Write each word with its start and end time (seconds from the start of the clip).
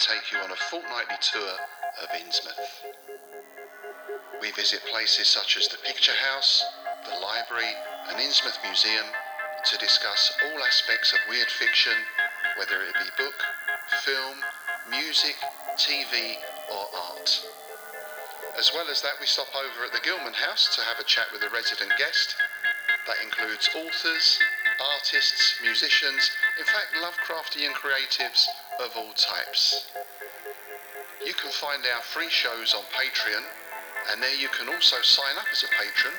Take 0.00 0.32
you 0.32 0.38
on 0.40 0.50
a 0.50 0.56
fortnightly 0.72 1.20
tour 1.20 1.54
of 2.00 2.08
Innsmouth. 2.16 2.72
We 4.40 4.50
visit 4.52 4.80
places 4.88 5.28
such 5.28 5.58
as 5.58 5.68
the 5.68 5.76
Picture 5.84 6.16
House, 6.32 6.64
the 7.04 7.20
Library, 7.20 7.68
and 8.08 8.16
Innsmouth 8.16 8.56
Museum 8.64 9.04
to 9.68 9.76
discuss 9.76 10.32
all 10.40 10.64
aspects 10.64 11.12
of 11.12 11.18
weird 11.28 11.48
fiction, 11.52 11.92
whether 12.56 12.80
it 12.80 12.96
be 12.96 13.22
book, 13.22 13.36
film, 14.00 14.40
music, 14.88 15.36
TV, 15.76 16.40
or 16.72 16.84
art. 17.12 17.44
As 18.58 18.72
well 18.72 18.88
as 18.88 19.02
that, 19.02 19.20
we 19.20 19.26
stop 19.26 19.52
over 19.52 19.84
at 19.84 19.92
the 19.92 20.00
Gilman 20.00 20.32
House 20.32 20.74
to 20.76 20.82
have 20.82 20.98
a 20.98 21.04
chat 21.04 21.28
with 21.30 21.42
a 21.42 21.52
resident 21.52 21.92
guest. 21.98 22.36
That 23.06 23.20
includes 23.22 23.68
authors, 23.76 24.38
artists, 24.96 25.60
musicians, 25.62 26.30
in 26.58 26.64
fact, 26.64 26.96
Lovecraftian 26.96 27.72
creatives 27.76 28.48
of 28.80 28.96
all 28.96 29.12
types. 29.12 29.92
You 31.24 31.34
can 31.34 31.52
find 31.52 31.84
our 31.84 32.00
free 32.00 32.30
shows 32.30 32.72
on 32.72 32.82
Patreon, 32.96 33.44
and 34.10 34.22
there 34.22 34.34
you 34.34 34.48
can 34.48 34.72
also 34.72 34.96
sign 35.02 35.36
up 35.36 35.44
as 35.52 35.62
a 35.62 35.68
patron, 35.76 36.14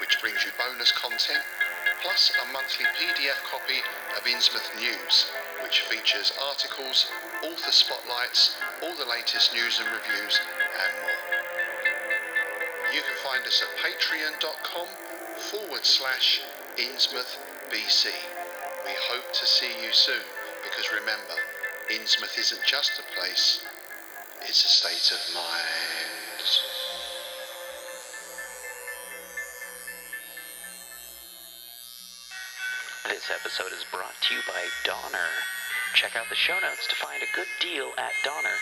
which 0.00 0.16
brings 0.20 0.40
you 0.44 0.50
bonus 0.56 0.92
content, 0.92 1.44
plus 2.00 2.32
a 2.40 2.52
monthly 2.52 2.86
PDF 2.96 3.36
copy 3.44 3.84
of 4.16 4.24
Innsmouth 4.24 4.80
News, 4.80 5.28
which 5.62 5.84
features 5.92 6.32
articles, 6.40 7.06
author 7.44 7.72
spotlights, 7.72 8.56
all 8.82 8.96
the 8.96 9.08
latest 9.08 9.52
news 9.52 9.78
and 9.78 9.88
reviews, 9.92 10.40
and 10.40 10.92
more. 11.04 11.20
You 12.96 13.02
can 13.04 13.18
find 13.20 13.44
us 13.44 13.60
at 13.60 13.76
patreon.com 13.76 14.88
forward 15.52 15.84
slash 15.84 16.40
Innsmouth 16.78 17.36
BC. 17.68 18.08
We 18.86 18.92
hope 19.12 19.32
to 19.34 19.46
see 19.46 19.68
you 19.84 19.92
soon 19.92 20.24
because 20.64 20.92
remember, 20.92 21.36
Innsmouth 21.86 22.36
isn't 22.36 22.66
just 22.66 22.98
a 22.98 23.14
place, 23.14 23.62
it's 24.42 24.64
a 24.64 24.68
state 24.68 25.14
of 25.14 25.22
mind. 25.34 26.42
This 33.06 33.30
episode 33.30 33.70
is 33.70 33.86
brought 33.94 34.18
to 34.18 34.34
you 34.34 34.40
by 34.48 34.66
Donner. 34.82 35.30
Check 35.94 36.16
out 36.16 36.26
the 36.28 36.34
show 36.34 36.58
notes 36.58 36.88
to 36.90 36.96
find 36.96 37.22
a 37.22 37.36
good 37.36 37.46
deal 37.62 37.94
at 37.98 38.10
Donner. 38.24 38.58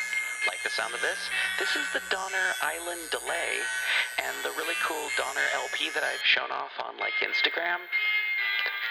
Like 0.46 0.60
the 0.62 0.68
sound 0.68 0.92
of 0.92 1.00
this? 1.00 1.18
This 1.58 1.72
is 1.76 1.88
the 1.96 2.04
Donner 2.12 2.52
Island 2.60 3.08
Delay 3.08 3.64
and 4.20 4.36
the 4.44 4.52
really 4.60 4.76
cool 4.84 5.08
Donner 5.16 5.48
LP 5.56 5.88
that 5.96 6.04
I've 6.04 6.20
shown 6.28 6.52
off 6.52 6.76
on 6.76 7.00
like 7.00 7.16
Instagram. 7.24 7.88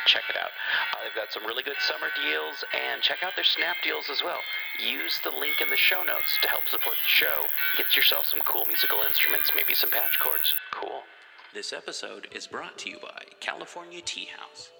Check 0.06 0.24
it 0.30 0.36
out. 0.36 0.52
Uh, 0.92 1.04
they've 1.04 1.16
got 1.16 1.32
some 1.32 1.46
really 1.46 1.64
good 1.64 1.80
summer 1.80 2.08
deals 2.16 2.64
and 2.76 3.02
check 3.02 3.24
out 3.24 3.34
their 3.36 3.44
snap 3.48 3.78
deals 3.84 4.10
as 4.12 4.22
well. 4.24 4.40
Use 4.80 5.20
the 5.24 5.32
link 5.32 5.62
in 5.62 5.70
the 5.70 5.78
show 5.78 6.04
notes 6.04 6.38
to 6.42 6.50
help 6.50 6.68
support 6.68 6.96
the 7.04 7.10
show. 7.10 7.48
Get 7.78 7.96
yourself 7.96 8.26
some 8.26 8.42
cool 8.46 8.66
musical 8.66 9.00
instruments, 9.08 9.52
maybe 9.56 9.74
some 9.74 9.92
patch 9.92 10.20
cords. 10.20 10.54
Cool. 10.72 11.04
This 11.54 11.72
episode 11.72 12.28
is 12.32 12.48
brought 12.48 12.78
to 12.80 12.90
you 12.90 12.98
by 13.02 13.24
California 13.40 14.02
Tea 14.02 14.28
House. 14.38 14.72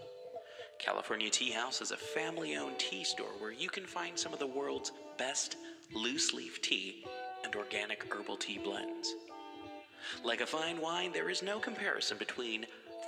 California 0.80 1.30
Tea 1.30 1.52
House 1.52 1.82
is 1.82 1.92
a 1.92 1.98
family 1.98 2.56
owned 2.56 2.80
tea 2.80 3.04
store 3.04 3.38
where 3.40 3.52
you 3.52 3.70
can 3.70 3.86
find 3.86 4.18
some 4.18 4.34
of 4.34 4.40
the 4.40 4.48
world's 4.48 4.92
best 5.18 5.56
loose 5.94 6.34
leaf 6.34 6.62
tea 6.62 7.06
and 7.46 7.56
organic 7.56 8.04
herbal 8.12 8.38
tea 8.38 8.58
blends. 8.58 9.14
Like 10.24 10.42
a 10.42 10.46
fine 10.46 10.82
wine, 10.82 11.12
there 11.14 11.30
is 11.30 11.42
no 11.42 11.60
comparison 11.60 12.18
between 12.18 12.66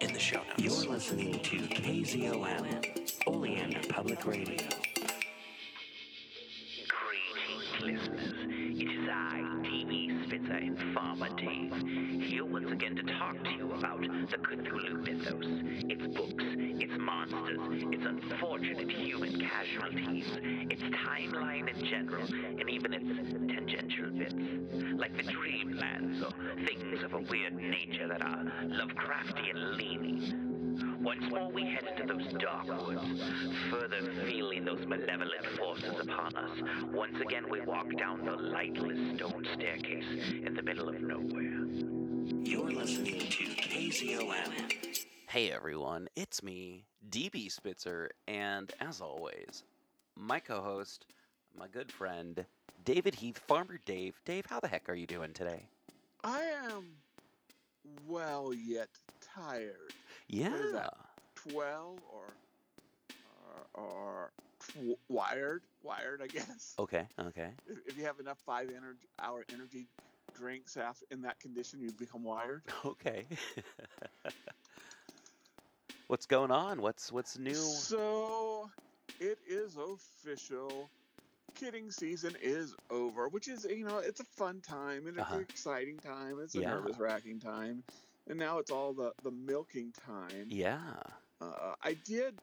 in 0.00 0.12
the 0.12 0.18
show 0.18 0.38
notes. 0.38 0.52
You're 0.58 0.92
listening 0.92 1.38
to 1.40 1.56
KZOM, 1.56 3.26
Oleander 3.26 3.80
Public 3.88 4.24
Radio. 4.26 4.56
Greetings, 6.88 7.80
listeners. 7.80 8.34
It 8.80 8.88
is 8.88 9.08
I, 9.10 9.42
DB 9.62 10.26
Spitzer 10.26 10.52
and 10.52 10.94
Farmer 10.94 11.28
Dave, 11.36 11.74
here 12.22 12.44
once 12.46 12.70
again 12.70 12.96
to 12.96 13.02
talk 13.02 13.42
to 13.44 13.50
you 13.50 13.72
about 13.72 14.00
the 14.00 14.38
Cthulhu 14.38 15.04
mythos, 15.04 15.44
its 15.90 16.06
books, 16.16 16.44
its 16.46 16.92
monsters, 16.98 17.82
its 17.92 18.04
unfortunate 18.06 18.90
human 18.90 19.38
casualties, 19.40 20.24
its 20.70 20.82
timeline 20.82 21.68
in 21.68 21.84
general, 21.84 22.26
and 22.58 22.70
even 22.70 22.94
its 22.94 23.52
tangential 23.52 24.10
bits, 24.10 24.34
like 25.00 25.16
the 25.16 25.22
dreamlands 25.22 26.22
or 26.22 26.66
things 26.66 27.02
of 27.02 27.14
a 27.14 27.20
weird 27.30 27.54
nature 27.54 28.06
that 28.06 28.20
are 28.20 28.44
Lovecraftian 28.64 29.78
leaning. 29.78 31.00
Once 31.02 31.22
more 31.30 31.50
we 31.50 31.62
head 31.62 31.84
into 31.96 32.12
those 32.12 32.30
dark 32.34 32.66
woods, 32.86 33.22
further 33.70 34.12
feeling 34.26 34.66
those 34.66 34.86
malevolent 34.86 35.46
forces 35.56 35.98
upon 36.00 36.36
us. 36.36 36.50
Once 36.92 37.18
again 37.18 37.48
we 37.50 37.62
walk 37.62 37.86
down 37.96 38.22
the 38.26 38.32
lightless 38.32 39.16
stone 39.16 39.46
staircase 39.54 40.04
in 40.44 40.52
the 40.54 40.62
middle 40.62 40.90
of 40.90 41.00
nowhere. 41.00 41.64
You're 42.44 42.70
listening 42.70 43.20
to 43.20 43.44
KZOM. 43.44 45.06
Hey 45.28 45.50
everyone, 45.50 46.08
it's 46.14 46.42
me, 46.42 46.84
DB 47.08 47.50
Spitzer, 47.50 48.10
and 48.28 48.70
as 48.80 49.00
always, 49.00 49.64
my 50.14 50.40
co 50.40 50.60
host, 50.60 51.06
my 51.56 51.68
good 51.68 51.90
friend, 51.90 52.44
David 52.82 53.16
Heath, 53.16 53.38
Farmer 53.38 53.78
Dave. 53.78 54.22
Dave, 54.24 54.46
how 54.46 54.60
the 54.60 54.68
heck 54.68 54.88
are 54.88 54.94
you 54.94 55.06
doing 55.06 55.32
today? 55.34 55.70
I 56.24 56.42
am 56.42 57.04
well 57.84 58.52
yet 58.54 58.98
tired. 59.20 59.94
Yeah. 60.28 60.90
Twelve 61.34 62.02
or 62.04 62.38
or, 63.24 63.68
or 63.74 64.34
tw- 64.60 65.00
wired, 65.08 65.66
wired, 65.80 66.22
I 66.22 66.28
guess. 66.28 66.76
Okay, 66.78 67.08
okay. 67.18 67.56
If, 67.66 67.88
if 67.88 67.98
you 67.98 68.04
have 68.04 68.20
enough 68.20 68.40
five 68.40 68.70
energy, 68.70 69.08
hour 69.18 69.44
energy 69.50 69.90
drinks 70.34 70.76
after, 70.76 71.06
in 71.10 71.22
that 71.22 71.40
condition, 71.40 71.80
you 71.80 71.92
become 71.92 72.24
wired. 72.24 72.64
Okay. 72.84 73.28
what's 76.08 76.26
going 76.26 76.50
on? 76.50 76.80
What's 76.82 77.12
what's 77.12 77.38
new? 77.38 77.52
So 77.54 78.70
it 79.18 79.40
is 79.46 79.76
official. 79.76 80.92
Kidding 81.60 81.90
season 81.90 82.36
is 82.40 82.74
over, 82.88 83.28
which 83.28 83.46
is 83.46 83.64
you 83.64 83.84
know 83.84 83.98
it's 83.98 84.20
a 84.20 84.24
fun 84.24 84.62
time 84.62 85.06
and 85.06 85.18
Uh-huh. 85.18 85.36
it's 85.36 85.44
an 85.44 85.48
exciting 85.50 86.00
time. 86.00 86.40
It's 86.40 86.54
a 86.54 86.60
Yeah. 86.62 86.70
nervous 86.70 86.98
wracking 86.98 87.38
time, 87.38 87.84
and 88.26 88.38
now 88.38 88.58
it's 88.60 88.70
all 88.70 88.94
the 88.94 89.12
the 89.22 89.30
milking 89.30 89.92
time. 89.92 90.46
Yeah. 90.48 91.02
Uh, 91.38 91.74
I 91.82 91.92
did 91.94 92.34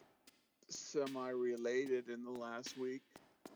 semi 0.70 1.30
related 1.30 2.10
in 2.10 2.24
the 2.24 2.32
last 2.32 2.78
week. 2.78 3.02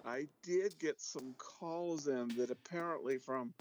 I 0.04 0.30
did 0.42 0.80
get 0.80 1.00
some 1.00 1.36
calls 1.36 2.08
in 2.08 2.30
that 2.38 2.50
apparently 2.50 3.20
from 3.20 3.54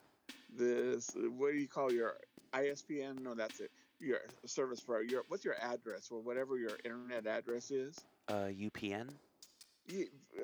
this, 0.48 1.14
what 1.14 1.52
do 1.52 1.58
you 1.58 1.68
call 1.68 1.92
your 1.92 2.18
ISPN? 2.54 3.18
No, 3.22 3.34
that's 3.34 3.60
it. 3.60 3.70
Your 3.98 4.20
service 4.46 4.80
provider. 4.80 5.04
Your, 5.04 5.24
what's 5.28 5.44
your 5.44 5.56
address 5.60 6.10
or 6.10 6.22
whatever 6.22 6.56
your 6.56 6.78
internet 6.82 7.26
address 7.26 7.70
is? 7.70 8.06
Uh, 8.28 8.48
UPN. 8.48 9.18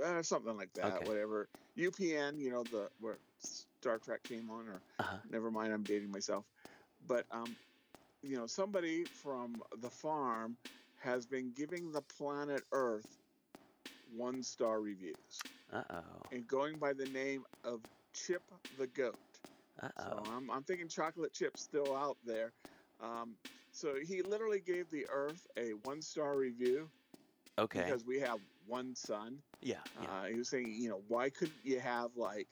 Uh, 0.03 0.23
something 0.23 0.57
like 0.57 0.73
that. 0.75 0.95
Okay. 0.95 1.05
Whatever. 1.05 1.49
UPN, 1.77 2.39
you 2.39 2.51
know, 2.51 2.65
the 2.65 2.91
where 2.99 3.21
Star 3.39 3.99
Trek 3.99 4.23
came 4.25 4.51
on, 4.51 4.69
or 4.69 4.83
Uh-huh. 4.99 5.19
never 5.25 5.51
mind, 5.51 5.73
I'm 5.73 5.85
dating 5.85 6.11
myself. 6.11 6.47
But 7.01 7.27
um, 7.31 7.57
you 8.23 8.37
know, 8.37 8.47
somebody 8.47 9.07
from 9.07 9.63
the 9.79 9.91
farm 9.91 10.59
has 10.97 11.27
been 11.27 11.53
giving 11.53 11.93
the 11.93 12.03
planet 12.03 12.63
Earth 12.73 13.19
one 14.05 14.43
star 14.43 14.81
reviews 14.81 15.47
Uh 15.71 15.85
oh. 15.91 16.23
and 16.31 16.47
going 16.47 16.79
by 16.79 16.93
the 16.93 17.07
name 17.07 17.45
of 17.65 17.83
Chip 18.13 18.51
the 18.77 18.87
Goat. 18.87 19.19
Uh 19.81 19.91
oh. 19.99 20.03
So. 20.09 20.25
I'm, 20.27 20.51
I'm 20.51 20.65
thinking 20.65 20.89
chocolate 20.89 21.33
chip's 21.33 21.63
still 21.63 21.95
out 21.95 22.19
there. 22.23 22.53
Um, 23.01 23.39
so 23.71 23.97
he 24.01 24.23
literally 24.23 24.61
gave 24.61 24.91
the 24.91 25.07
Earth 25.09 25.47
a 25.57 25.73
one 25.73 26.01
star 26.03 26.37
review 26.37 26.91
Okay. 27.59 27.85
because 27.85 28.05
we 28.05 28.21
have 28.21 28.41
one 28.67 28.95
sun. 28.95 29.43
Yeah. 29.61 29.83
Yeah. 29.99 30.11
Uh, 30.11 30.27
he 30.27 30.37
was 30.39 30.51
saying, 30.51 30.75
you 30.75 30.89
know, 30.91 31.03
why 31.09 31.31
couldn't 31.31 31.65
you 31.65 31.81
have 31.81 32.17
like, 32.17 32.49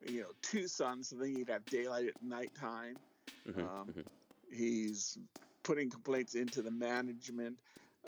you 0.00 0.22
know, 0.22 0.32
two 0.42 0.68
suns 0.68 1.08
so 1.08 1.16
then 1.16 1.30
you'd 1.32 1.50
have 1.50 1.68
daylight 1.68 2.08
at 2.08 2.14
nighttime? 2.20 3.02
mhm, 3.46 3.60
um, 3.60 3.88
mhm. 3.88 4.04
He's 4.50 5.18
putting 5.64 5.90
complaints 5.90 6.34
into 6.34 6.62
the 6.62 6.70
management. 6.70 7.60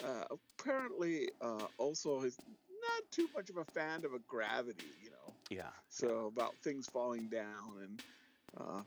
Uh, 0.02 0.24
apparently, 0.58 1.30
uh, 1.40 1.68
also 1.78 2.22
is 2.22 2.38
not 2.46 3.02
too 3.10 3.28
much 3.34 3.50
of 3.50 3.56
a 3.56 3.64
fan 3.64 4.04
of 4.04 4.12
a 4.14 4.20
gravity, 4.20 4.94
you 5.02 5.10
know. 5.10 5.36
Yeah. 5.50 5.72
So 5.88 6.26
about 6.26 6.60
things 6.62 6.88
falling 6.88 7.28
down, 7.28 7.78
and 7.82 8.00
uh, 8.56 8.82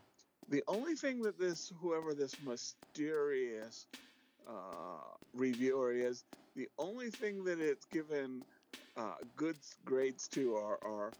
the 0.48 0.62
only 0.66 0.94
thing 0.94 1.22
that 1.22 1.38
this 1.38 1.68
whoever 1.68 2.14
this 2.14 2.38
mysterious 2.40 3.86
uh, 4.46 5.00
reviewer 5.32 5.92
is, 5.92 6.24
the 6.54 6.68
only 6.78 7.10
thing 7.10 7.44
that 7.44 7.60
it's 7.60 7.86
given 7.86 8.44
uh, 8.96 9.14
good 9.36 9.56
grades 9.84 10.28
to 10.28 10.54
are, 10.56 10.78
are 10.82 11.12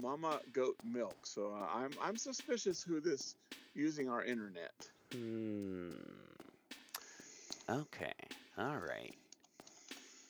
Mama 0.00 0.40
Goat 0.52 0.76
Milk. 0.84 1.16
So 1.24 1.52
uh, 1.52 1.66
I'm 1.74 1.90
I'm 2.02 2.16
suspicious 2.16 2.82
who 2.82 3.00
this 3.00 3.36
using 3.74 4.08
our 4.08 4.24
internet. 4.24 4.74
Hmm. 5.12 5.90
Okay. 7.68 8.12
All 8.58 8.78
right. 8.78 9.14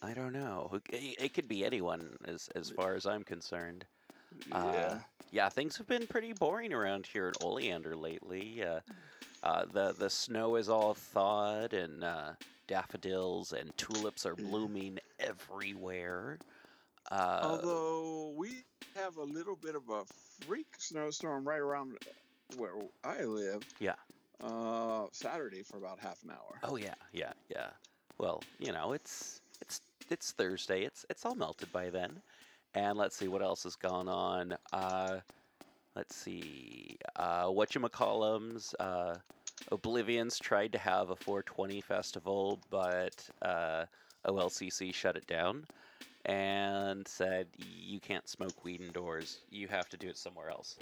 I 0.03 0.15
don't 0.15 0.33
know. 0.33 0.81
It, 0.91 1.17
it 1.21 1.35
could 1.35 1.49
be 1.49 1.65
anyone, 1.65 2.17
as 2.25 2.49
as 2.55 2.71
far 2.71 2.95
as 2.95 3.07
I'm 3.07 3.23
concerned. 3.23 3.85
Uh, 4.51 4.73
yeah. 4.73 4.99
Yeah, 5.31 5.49
things 5.49 5.79
have 5.79 5.87
been 5.87 6.07
pretty 6.07 6.35
boring 6.35 6.75
around 6.75 7.07
here 7.07 7.29
at 7.29 7.43
Oleander 7.43 7.97
lately. 7.97 8.63
Uh, 8.63 8.81
uh, 9.43 9.65
the 9.73 9.95
the 9.99 10.11
snow 10.11 10.57
is 10.57 10.69
all 10.69 10.95
thawed, 10.95 11.73
and 11.73 12.05
uh, 12.05 12.33
daffodils 12.67 13.53
and 13.53 13.77
tulips 13.79 14.27
are 14.27 14.35
blooming 14.35 14.99
everywhere. 15.19 16.39
Uh, 17.11 17.41
Although 17.43 18.35
we 18.37 18.65
have 18.95 19.17
a 19.17 19.23
little 19.23 19.57
bit 19.57 19.75
of 19.75 19.89
a 19.91 20.05
freak 20.47 20.67
snowstorm 20.79 21.47
right 21.47 21.61
around 21.61 21.99
where 22.57 22.73
I 23.05 23.23
live. 23.23 23.63
Yeah. 23.81 23.95
Uh, 24.43 25.07
Saturday 25.13 25.63
for 25.63 25.79
about 25.79 25.99
half 26.01 26.23
an 26.25 26.31
hour. 26.31 26.59
oh 26.65 26.77
yeah, 26.77 26.95
yeah, 27.13 27.33
yeah. 27.49 27.69
Well, 28.19 28.43
you 28.59 28.73
know, 28.73 28.93
it's 28.93 29.41
it's 29.61 29.81
it's 30.11 30.33
Thursday. 30.33 30.83
It's 30.85 31.07
it's 31.09 31.25
all 31.25 31.35
melted 31.35 31.73
by 31.73 31.91
then. 31.91 32.21
And 32.75 32.97
let's 32.97 33.17
see 33.17 33.29
what 33.29 33.43
else 33.43 33.65
has 33.65 33.77
gone 33.77 34.09
on. 34.09 34.57
Uh, 34.73 35.19
let's 35.95 36.17
see. 36.17 36.97
Uh, 37.17 37.47
whatchamacallums, 37.47 38.75
uh, 38.81 39.15
Oblivions 39.71 40.39
tried 40.39 40.73
to 40.73 40.79
have 40.79 41.11
a 41.11 41.17
420 41.17 41.83
festival, 41.83 42.59
but 42.71 43.29
uh, 43.43 43.85
OLCC 44.27 44.95
shut 44.95 45.17
it 45.17 45.27
down 45.27 45.67
and 46.25 47.07
said 47.07 47.47
you 47.59 48.01
can't 48.01 48.29
smoke 48.29 48.65
weed 48.65 48.81
indoors. 48.81 49.41
You 49.51 49.69
have 49.69 49.89
to 49.91 49.97
do 49.97 50.09
it 50.09 50.17
somewhere 50.17 50.51
else. 50.51 50.77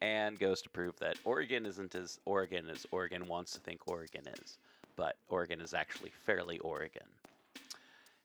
And 0.00 0.38
goes 0.38 0.60
to 0.62 0.68
prove 0.70 0.98
that 0.98 1.16
Oregon 1.24 1.64
isn't 1.64 1.94
as 1.94 2.18
Oregon 2.26 2.68
as 2.68 2.86
Oregon 2.90 3.26
wants 3.26 3.52
to 3.52 3.60
think 3.60 3.80
Oregon 3.86 4.22
is, 4.42 4.58
but 4.94 5.16
Oregon 5.28 5.60
is 5.60 5.72
actually 5.72 6.10
fairly 6.24 6.58
Oregon. 6.58 7.06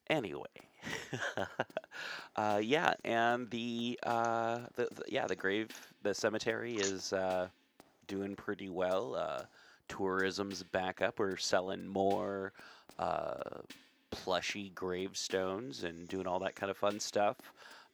Anyway, 0.10 0.48
uh, 2.36 2.60
yeah, 2.62 2.94
and 3.06 3.50
the, 3.50 3.98
uh, 4.04 4.60
the, 4.76 4.88
the 4.94 5.04
yeah 5.08 5.26
the 5.26 5.36
grave 5.36 5.70
the 6.04 6.14
cemetery 6.14 6.76
is 6.76 7.14
uh, 7.14 7.48
doing 8.08 8.36
pretty 8.36 8.68
well. 8.68 9.16
Uh, 9.16 9.44
tourism's 9.88 10.64
back 10.64 11.02
up. 11.02 11.20
We're 11.20 11.38
selling 11.38 11.88
more 11.88 12.52
uh, 13.00 13.62
plushy 14.12 14.70
gravestones 14.70 15.84
and 15.84 16.08
doing 16.08 16.28
all 16.28 16.40
that 16.40 16.56
kind 16.56 16.70
of 16.70 16.78
fun 16.78 17.00
stuff. 17.00 17.38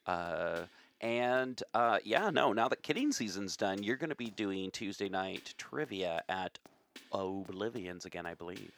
Uh, 0.05 0.61
and 1.01 1.61
uh, 1.73 1.99
yeah, 2.03 2.29
no, 2.29 2.53
now 2.53 2.67
that 2.67 2.81
kidding 2.83 3.11
season's 3.11 3.55
done, 3.55 3.83
you're 3.83 3.97
going 3.97 4.09
to 4.09 4.15
be 4.15 4.29
doing 4.31 4.71
Tuesday 4.71 5.09
night 5.09 5.53
trivia 5.57 6.23
at 6.27 6.57
Oblivions 7.11 8.05
again, 8.05 8.25
I 8.25 8.33
believe. 8.33 8.73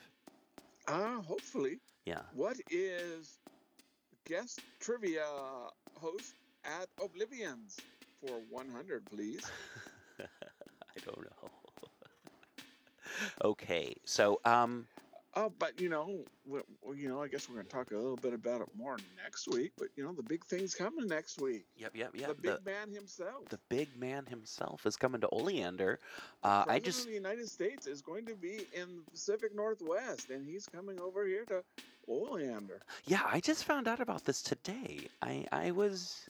Ah, 0.87 1.21
hopefully. 1.25 1.79
Yeah. 2.05 2.21
What 2.33 2.57
is 2.69 3.39
guest 4.27 4.59
trivia 4.79 5.25
host 5.95 6.33
at 6.65 6.87
Oblivions 7.03 7.77
for 8.19 8.41
100, 8.49 9.05
please? 9.05 9.49
I 10.19 10.99
don't 11.05 11.21
know. 11.21 11.49
okay, 13.43 13.95
so 14.05 14.39
um, 14.45 14.87
Oh, 15.39 15.53
but 15.57 15.79
you 15.79 15.87
know, 15.87 16.25
we, 16.45 16.59
we- 16.83 16.97
you 16.97 17.07
know, 17.07 17.21
I 17.23 17.29
guess 17.29 17.47
we're 17.47 17.55
going 17.55 17.65
to 17.67 17.71
talk 17.71 17.91
a 17.91 17.95
little 17.95 18.17
bit 18.17 18.33
about 18.33 18.59
it 18.61 18.67
more 18.75 18.97
next 19.23 19.47
week. 19.47 19.71
But 19.77 19.87
you 19.95 20.03
know, 20.03 20.11
the 20.11 20.23
big 20.23 20.43
thing's 20.45 20.75
coming 20.75 21.07
next 21.07 21.39
week. 21.39 21.63
yep, 21.77 21.91
yep, 21.95 22.11
yep. 22.13 22.27
the 22.29 22.35
big 22.35 22.65
man 22.65 22.91
himself. 22.91 23.47
the 23.49 23.59
big 23.69 23.87
man 23.97 24.25
himself 24.25 24.85
is 24.85 24.97
coming 24.97 25.21
to 25.21 25.29
Oleander. 25.29 25.99
Uh, 26.43 26.65
I 26.67 26.79
just 26.79 27.05
the 27.07 27.13
United 27.13 27.47
States 27.47 27.87
is 27.87 28.01
going 28.01 28.25
to 28.25 28.35
be 28.35 28.65
in 28.73 28.97
the 29.05 29.11
Pacific 29.11 29.55
Northwest, 29.55 30.29
and 30.29 30.45
he's 30.45 30.65
coming 30.65 30.99
over 30.99 31.25
here 31.25 31.45
to 31.45 31.63
Oleander. 32.09 32.81
yeah, 33.05 33.21
I 33.25 33.39
just 33.39 33.63
found 33.63 33.87
out 33.87 34.01
about 34.01 34.25
this 34.25 34.41
today. 34.41 35.07
I 35.21 35.45
I 35.53 35.71
was 35.71 36.27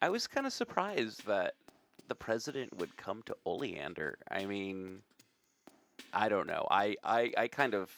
I 0.00 0.08
was 0.08 0.26
kind 0.26 0.46
of 0.46 0.52
surprised 0.54 1.26
that 1.26 1.54
the 2.08 2.14
president 2.14 2.76
would 2.78 2.96
come 2.96 3.22
to 3.26 3.36
Oleander. 3.44 4.16
I 4.30 4.46
mean, 4.46 5.02
I 6.14 6.28
don't 6.28 6.46
know. 6.46 6.66
I 6.70 6.96
I, 7.04 7.32
I 7.36 7.48
kind 7.48 7.74
of 7.74 7.90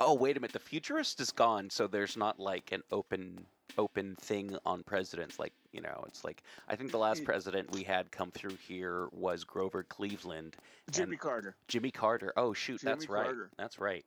oh 0.00 0.14
wait 0.14 0.36
a 0.36 0.40
minute. 0.40 0.52
The 0.52 0.58
futurist 0.58 1.20
is 1.20 1.30
gone, 1.30 1.70
so 1.70 1.86
there's 1.86 2.16
not 2.16 2.40
like 2.40 2.72
an 2.72 2.82
open 2.90 3.46
open 3.78 4.16
thing 4.16 4.56
on 4.66 4.82
presidents. 4.82 5.38
Like 5.38 5.52
you 5.72 5.80
know, 5.80 6.04
it's 6.06 6.24
like 6.24 6.42
I 6.68 6.76
think 6.76 6.90
the 6.90 6.98
last 6.98 7.24
president 7.24 7.72
we 7.72 7.82
had 7.82 8.10
come 8.10 8.30
through 8.30 8.56
here 8.66 9.08
was 9.12 9.44
Grover 9.44 9.82
Cleveland. 9.84 10.56
Jimmy 10.90 11.16
Carter, 11.16 11.54
Jimmy 11.68 11.90
Carter. 11.90 12.32
Oh 12.36 12.52
shoot, 12.52 12.80
that's 12.82 13.04
Jimmy 13.04 13.18
right. 13.18 13.24
Carter. 13.26 13.50
That's 13.56 13.78
right. 13.78 14.04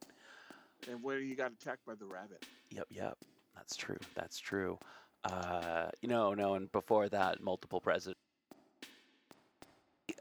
and 0.89 1.01
where 1.01 1.19
he 1.19 1.35
got 1.35 1.51
attacked 1.51 1.85
by 1.85 1.95
the 1.95 2.05
rabbit. 2.05 2.45
Yep, 2.71 2.87
yep. 2.89 3.17
That's 3.55 3.75
true. 3.75 3.99
That's 4.15 4.39
true. 4.39 4.79
Uh, 5.23 5.89
you 6.01 6.09
know, 6.09 6.33
no, 6.33 6.55
and 6.55 6.69
before 6.71 7.07
that, 7.07 7.41
multiple 7.41 7.79
presidents 7.79 8.19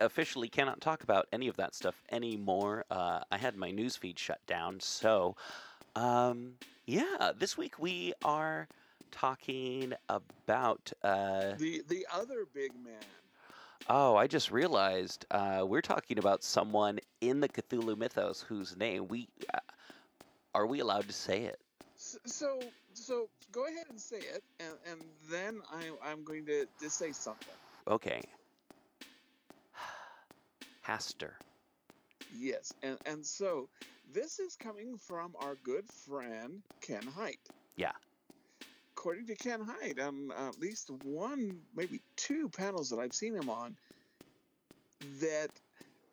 officially 0.01 0.49
cannot 0.49 0.81
talk 0.81 1.03
about 1.03 1.27
any 1.33 1.49
of 1.49 1.57
that 1.57 1.75
stuff 1.75 2.03
anymore. 2.11 2.85
Uh, 2.91 3.21
I 3.31 3.39
had 3.39 3.57
my 3.57 3.71
news 3.71 3.97
feed 3.97 4.19
shut 4.19 4.41
down, 4.47 4.81
so 4.81 5.37
um, 5.95 6.55
yeah. 6.87 7.33
This 7.37 7.57
week 7.57 7.79
we 7.79 8.13
are 8.25 8.69
talking 9.11 9.93
about. 10.09 10.93
Uh, 11.03 11.55
The 11.59 11.83
the 11.89 12.07
other 12.13 12.47
big 12.53 12.73
man. 12.85 13.03
oh, 13.89 14.17
I 14.17 14.27
just 14.27 14.51
realized 14.51 15.27
uh, 15.31 15.65
we're 15.67 15.83
talking 15.83 16.19
about 16.19 16.43
someone 16.43 16.99
in 17.21 17.41
the 17.41 17.49
Cthulhu 17.49 17.97
mythos 17.97 18.43
whose 18.43 18.77
name 18.77 19.09
we 19.09 19.29
uh, 19.53 19.59
are 20.55 20.67
we 20.67 20.81
allowed 20.81 21.07
to 21.09 21.13
say 21.13 21.43
it? 21.43 21.61
So 21.97 22.59
so 22.95 23.29
go 23.53 23.67
ahead 23.67 23.87
and 23.89 24.01
say 24.01 24.19
it, 24.19 24.43
and 24.61 24.75
and 24.91 25.01
then 25.31 25.61
I 25.71 25.91
I'm 26.03 26.25
going 26.25 26.45
to 26.47 26.67
to 26.81 26.91
say 26.91 27.13
something. 27.13 27.55
Okay. 27.87 28.23
Hastur. 30.87 31.33
Yes, 32.35 32.73
and 32.83 32.99
and 33.07 33.25
so 33.25 33.69
this 34.13 34.39
is 34.39 34.57
coming 34.57 34.97
from 34.97 35.35
our 35.41 35.57
good 35.65 35.89
friend 35.89 36.63
Ken 36.81 37.03
Hite. 37.03 37.49
Yeah. 37.77 37.93
According 38.97 39.27
to 39.27 39.35
Ken 39.35 39.61
Hite, 39.61 39.99
on 39.99 40.31
um, 40.31 40.33
at 40.49 40.59
least 40.61 40.91
one, 41.03 41.61
maybe 41.75 42.01
two 42.17 42.49
panels 42.49 42.89
that 42.91 42.99
I've 42.99 43.15
seen 43.15 43.35
him 43.35 43.51
on, 43.51 43.77
that 45.21 45.51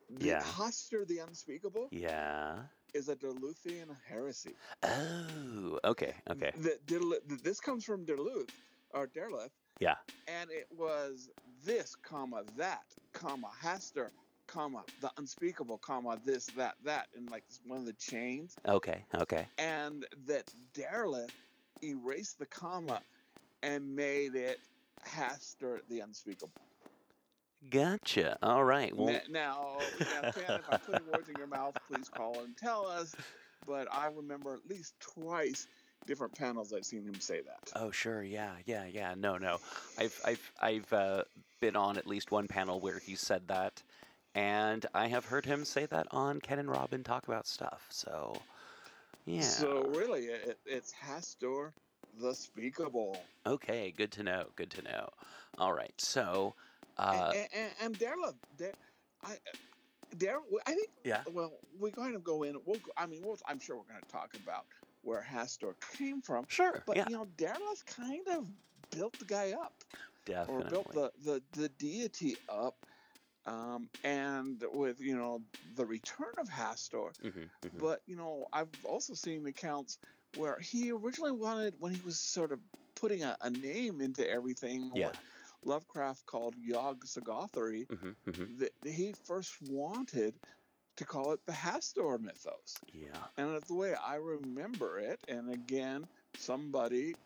the 0.10 0.26
Yeah. 0.26 0.42
Hastur 0.42 1.06
the 1.08 1.20
Unspeakable 1.20 1.90
Yeah. 1.92 2.64
is 2.94 3.10
a 3.10 3.16
Duluthian 3.16 3.96
heresy. 4.08 4.56
Oh, 4.82 5.80
okay, 5.84 6.16
okay. 6.32 6.52
That 6.58 6.86
Dil- 6.88 7.20
this 7.44 7.60
comes 7.60 7.86
from 7.86 8.06
Duluth 8.06 8.50
or 8.92 9.08
Derleth, 9.08 9.52
Yeah. 9.80 9.96
and 10.28 10.50
it 10.50 10.68
was 10.72 11.30
this, 11.64 11.96
comma 11.96 12.44
that, 12.58 12.86
comma 13.14 13.52
Hastur, 13.62 14.10
comma 14.50 14.84
the 15.02 15.12
Unspeakable, 15.18 15.78
comma 15.78 16.20
this, 16.26 16.48
that, 16.58 16.76
that, 16.84 17.08
and 17.16 17.30
like 17.30 17.44
one 17.66 17.80
of 17.80 17.86
the 17.86 17.94
chains. 17.94 18.56
Okay, 18.68 19.04
okay. 19.16 19.48
and 19.58 20.06
that 20.26 20.52
Derleth 20.74 21.30
erased 21.84 22.40
the 22.40 22.46
comma 22.46 23.02
and 23.64 23.96
made 23.96 24.36
it 24.36 24.60
Hastur 25.08 25.80
the 25.90 26.00
Unspeakable. 26.02 26.52
Gotcha. 27.70 28.38
All 28.42 28.64
right. 28.64 28.96
Well, 28.96 29.20
now, 29.30 29.78
now, 29.78 29.78
if 30.00 30.62
I'm 30.70 30.80
putting 30.80 31.08
words 31.12 31.28
in 31.28 31.36
your 31.38 31.48
mouth, 31.48 31.76
please 31.92 32.08
call 32.08 32.40
and 32.40 32.56
tell 32.56 32.88
us. 32.88 33.14
But 33.68 33.88
I 33.92 34.08
remember 34.08 34.54
at 34.54 34.70
least 34.70 34.94
twice 35.02 35.68
different 36.08 36.34
panels 36.34 36.74
I've 36.74 36.86
seen 36.86 37.04
him 37.04 37.20
say 37.20 37.42
that. 37.42 37.72
oh 37.76 37.92
sure, 37.92 38.24
yeah, 38.24 38.54
yeah, 38.66 38.86
yeah. 38.86 39.14
No, 39.18 39.38
no. 39.38 39.58
I've 39.98 40.20
I've 40.26 40.52
I've 40.62 40.94
uh, 40.94 41.24
been 41.60 41.76
on 41.76 41.98
at 41.98 42.08
least 42.08 42.32
one 42.32 42.48
panel 42.48 42.80
where 42.80 43.00
he 43.00 43.16
said 43.16 43.48
that, 43.48 43.84
and 44.36 44.86
I 44.94 45.08
have 45.08 45.26
heard 45.26 45.46
him 45.46 45.66
say 45.66 45.86
that 45.88 46.08
on 46.12 46.40
Ken 46.40 46.60
and 46.60 46.70
Robin 46.70 47.04
talk 47.04 47.28
about 47.28 47.48
stuff. 47.48 47.86
So, 47.90 48.36
yeah. 49.26 49.42
So 49.42 49.86
really, 49.96 50.26
it, 50.26 50.60
it's 50.66 50.94
Hastur 50.94 51.72
the 52.20 52.34
Speakable. 52.34 53.18
okay, 53.46 53.94
good 53.96 54.12
to 54.12 54.24
know. 54.24 54.46
Good 54.56 54.70
to 54.72 54.82
know. 54.84 55.10
All 55.58 55.74
right. 55.74 55.94
So, 55.98 56.56
uh, 56.98 57.32
and, 57.36 57.48
and, 57.56 57.72
and 57.82 58.00
Darla, 58.00 58.34
Dar- 58.58 58.72
I, 59.24 59.38
Dar- 60.18 60.42
I 60.66 60.74
think. 60.74 60.90
Yeah. 61.04 61.22
Well, 61.32 61.54
we 61.80 61.92
kind 61.92 62.16
of 62.16 62.24
go 62.24 62.44
in. 62.44 62.56
We'll. 62.66 62.80
Go, 62.80 62.92
I 62.98 63.06
mean, 63.06 63.22
we'll, 63.24 63.38
I'm 63.48 63.60
sure 63.60 63.78
we're 63.78 63.84
going 63.84 64.02
to 64.02 64.12
talk 64.12 64.34
about 64.44 64.66
where 65.02 65.26
Hastur 65.28 65.74
came 65.98 66.22
from. 66.22 66.46
sure. 66.48 66.84
But 66.86 66.98
yeah. 66.98 67.06
you 67.10 67.16
know, 67.16 67.28
Darla's 67.38 67.84
kind 67.84 68.28
of 68.30 68.46
built 68.92 69.18
the 69.20 69.26
guy 69.26 69.52
up, 69.52 69.74
Definitely. 70.26 70.66
or 70.66 70.70
built 70.70 70.94
the 70.94 71.12
the, 71.24 71.42
the 71.54 71.70
deity 71.70 72.38
up. 72.48 72.86
Um, 73.50 73.90
and 74.04 74.64
with 74.68 75.02
you 75.02 75.18
know 75.18 75.46
the 75.62 75.86
return 75.88 76.36
of 76.40 76.50
Hastur, 76.50 77.14
Mhm, 77.24 77.50
mhm. 77.64 77.80
but 77.80 78.02
you 78.06 78.16
know 78.16 78.48
I've 78.54 78.72
also 78.86 79.14
seen 79.16 79.46
accounts 79.48 80.00
where 80.34 80.60
he 80.60 80.92
originally 80.92 81.32
wanted 81.34 81.76
when 81.80 81.94
he 81.94 82.02
was 82.02 82.20
sort 82.22 82.52
of 82.52 82.62
putting 82.96 83.24
a, 83.24 83.38
a 83.42 83.50
name 83.50 84.02
into 84.02 84.28
everything. 84.30 84.92
Yeah. 84.94 85.14
What 85.14 85.18
Lovecraft 85.64 86.26
called 86.26 86.56
Yog 86.60 87.06
Sothothery. 87.06 87.88
Mhm, 87.90 88.16
mhm. 88.26 88.50
That 88.60 88.74
he 88.86 89.14
first 89.14 89.62
wanted 89.62 90.40
to 90.98 91.06
call 91.06 91.34
it 91.34 91.46
the 91.46 91.54
Hastur 91.54 92.20
mythos, 92.20 92.84
Yeah. 92.94 93.30
and 93.38 93.56
it's 93.56 93.68
the 93.70 93.76
way 93.76 93.96
I 93.96 94.16
remember 94.16 95.00
it. 95.00 95.22
And 95.28 95.50
again, 95.52 96.08
somebody 96.36 97.18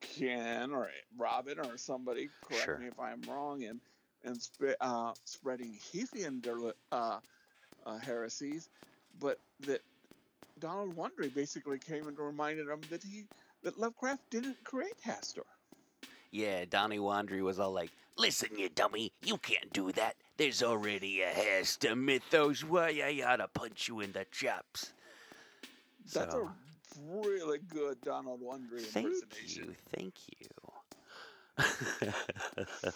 can 0.00 0.72
or 0.72 0.90
Robin 1.16 1.58
or 1.60 1.76
somebody 1.78 2.30
correct 2.42 2.76
Sure. 2.76 2.78
me 2.78 2.88
if 2.88 2.98
I'm 2.98 3.28
wrong 3.28 3.64
and 3.64 3.82
and 4.24 4.40
sp- 4.40 4.78
uh, 4.80 5.12
spreading 5.24 5.78
Heathian 5.92 6.42
uh, 6.92 7.18
uh, 7.86 7.98
heresies, 7.98 8.68
but 9.20 9.38
that 9.60 9.80
Donald 10.58 10.96
Wandrei 10.96 11.32
basically 11.34 11.78
came 11.78 12.08
and 12.08 12.18
reminded 12.18 12.68
him 12.68 12.80
that 12.90 13.02
he 13.02 13.24
that 13.62 13.78
Lovecraft 13.78 14.22
didn't 14.30 14.56
create 14.64 14.94
Hastur. 15.04 15.42
Yeah, 16.30 16.64
Donnie 16.64 16.98
Wandrei 16.98 17.42
was 17.42 17.58
all 17.58 17.72
like, 17.72 17.90
Listen, 18.16 18.48
you 18.58 18.68
dummy, 18.68 19.12
you 19.22 19.36
can't 19.38 19.72
do 19.72 19.92
that. 19.92 20.16
There's 20.36 20.62
already 20.62 21.22
a 21.22 21.30
Hastur 21.30 21.96
mythos. 21.96 22.64
Why 22.64 23.00
I 23.04 23.22
oughta 23.24 23.48
punch 23.48 23.88
you 23.88 24.00
in 24.00 24.12
the 24.12 24.26
chops. 24.30 24.92
That's 26.12 26.34
So, 26.34 26.48
a 26.48 26.52
really 27.12 27.58
good 27.68 28.00
Donald 28.02 28.40
Wandrei 28.40 28.80
thank 28.80 29.06
impersonation. 29.06 29.64
you, 29.64 29.74
thank 29.94 30.14
you. 30.28 30.46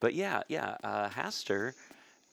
but 0.00 0.14
yeah, 0.14 0.42
yeah, 0.48 0.76
uh, 0.82 1.08
Hastur, 1.08 1.72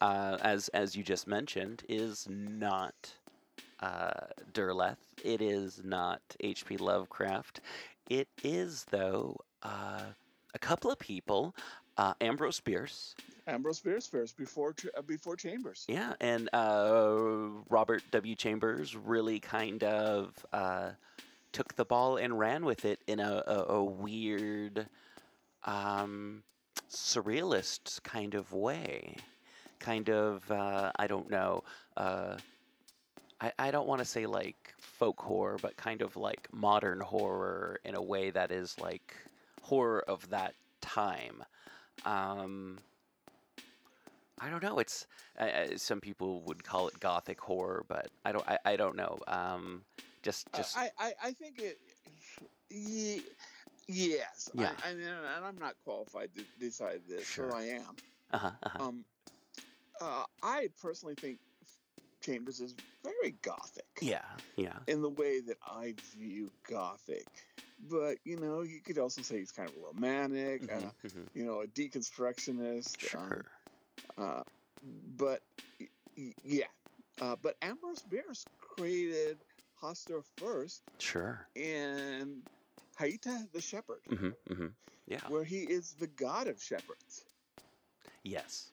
uh, 0.02 0.38
as 0.42 0.70
as 0.70 0.96
you 0.96 1.04
just 1.04 1.28
mentioned, 1.28 1.84
is 1.88 2.28
not 2.30 3.14
uh, 3.80 4.12
Derleth. 4.54 4.98
It 5.24 5.42
is 5.42 5.82
not 5.84 6.22
H.P. 6.40 6.78
Lovecraft. 6.78 7.62
It 8.10 8.28
is 8.44 8.86
though 8.90 9.38
uh, 9.62 10.04
a 10.54 10.60
couple 10.60 10.92
of 10.92 11.00
people, 11.00 11.56
uh, 11.98 12.14
Ambrose 12.22 12.60
Bierce, 12.60 13.16
Ambrose 13.48 13.80
Bierce 13.80 14.08
first 14.08 14.38
before 14.38 14.76
uh, 14.98 15.02
before 15.02 15.36
Chambers. 15.36 15.86
yeah, 15.88 16.14
and 16.22 16.50
uh, 16.54 17.50
Robert 17.70 18.04
W. 18.12 18.36
Chambers 18.36 18.96
really 18.96 19.40
kind 19.40 19.84
of 19.84 20.34
uh, 20.54 20.92
took 21.54 21.76
the 21.76 21.86
ball 21.86 22.18
and 22.18 22.38
ran 22.38 22.66
with 22.66 22.84
it 22.84 23.00
in 23.08 23.20
a, 23.20 23.44
a, 23.48 23.74
a 23.76 23.84
weird, 23.84 24.88
um, 25.64 26.44
surrealist 26.90 28.04
kind 28.04 28.34
of 28.34 28.52
way. 28.52 29.16
Kind 29.80 30.10
of, 30.10 30.50
uh, 30.52 30.92
I 30.98 31.08
don't 31.08 31.30
know. 31.30 31.64
Uh, 31.96 32.38
I, 33.40 33.52
I 33.60 33.72
don't 33.72 33.88
want 33.88 34.00
to 34.00 34.06
say 34.06 34.26
like 34.26 34.74
folk 34.80 35.20
horror, 35.20 35.58
but 35.62 35.76
kind 35.78 36.02
of 36.02 36.16
like 36.16 36.48
modern 36.54 37.00
horror 37.00 37.80
in 37.84 37.96
a 37.96 38.02
way 38.02 38.30
that 38.30 38.52
is 38.52 38.80
like 38.80 39.16
horror 39.62 40.04
of 40.08 40.30
that 40.30 40.54
time. 40.82 41.44
Um, 42.06 42.80
I 44.40 44.50
don't 44.50 44.64
know. 44.64 44.80
It's 44.80 45.08
uh, 45.40 45.78
some 45.78 46.02
people 46.02 46.42
would 46.42 46.64
call 46.64 46.88
it 46.88 47.00
gothic 47.00 47.40
horror, 47.40 47.86
but 47.88 48.10
I 48.26 48.32
don't. 48.32 48.48
I, 48.48 48.58
I 48.66 48.76
don't 48.76 48.96
know. 48.96 49.20
Um, 49.28 49.84
just 50.24 50.52
Uh, 50.54 50.58
just 50.58 50.78
I, 50.78 50.92
I 50.98 51.16
I 51.24 51.34
think 51.34 51.60
it. 51.60 51.80
Ye, 52.70 53.30
yes. 53.88 54.50
Yeah. 54.54 54.76
I, 54.82 54.90
I, 54.90 54.92
and 54.92 55.46
I'm 55.46 55.58
not 55.58 55.78
qualified 55.84 56.34
to 56.36 56.46
decide 56.58 57.06
this, 57.08 57.28
Sure. 57.28 57.50
so 57.50 57.56
I 57.56 57.64
am. 57.66 58.02
uh-huh, 58.32 58.58
uh-huh. 58.64 58.80
Um, 58.84 59.06
uh, 60.02 60.26
I 60.42 60.70
personally 60.80 61.16
think 61.16 61.42
Chambers 62.22 62.62
is 62.62 62.76
very 63.04 63.32
gothic. 63.32 63.86
yeah, 64.02 64.42
yeah, 64.58 64.80
In 64.88 65.02
the 65.02 65.10
way 65.10 65.42
that 65.42 65.58
I 65.62 65.96
view 66.14 66.54
gothic, 66.64 67.30
but 67.80 68.20
you 68.26 68.38
know, 68.38 68.62
you 68.62 68.82
could 68.82 68.98
also 68.98 69.22
say 69.22 69.40
he's 69.40 69.52
kind 69.52 69.70
of 69.70 69.76
romantic. 69.76 70.70
Uh, 70.72 70.80
mhm, 70.80 70.96
mhm. 71.04 71.30
you 71.34 71.46
know, 71.46 71.62
a 71.62 71.68
deconstructionist. 71.68 73.14
um, 73.16 73.30
sure. 73.30 73.52
uh, 74.18 74.44
but 74.82 75.44
yeah, 76.16 76.68
uh, 77.22 77.36
but 77.36 77.58
Ambrose 77.62 78.04
Bierce 78.04 78.48
created 78.58 79.44
Hastur 79.84 80.24
first 80.40 80.82
Sure. 81.00 81.48
And 81.56 82.44
Haita 83.00 83.52
the 83.52 83.62
Shepherd, 83.62 84.02
hmm 84.08 84.30
hmm 84.48 84.68
Yeah. 85.08 85.28
where 85.28 85.44
he 85.44 85.64
is 85.64 85.94
the 86.00 86.08
god 86.08 86.48
of 86.48 86.62
shepherds. 86.62 87.26
Yes. 88.24 88.72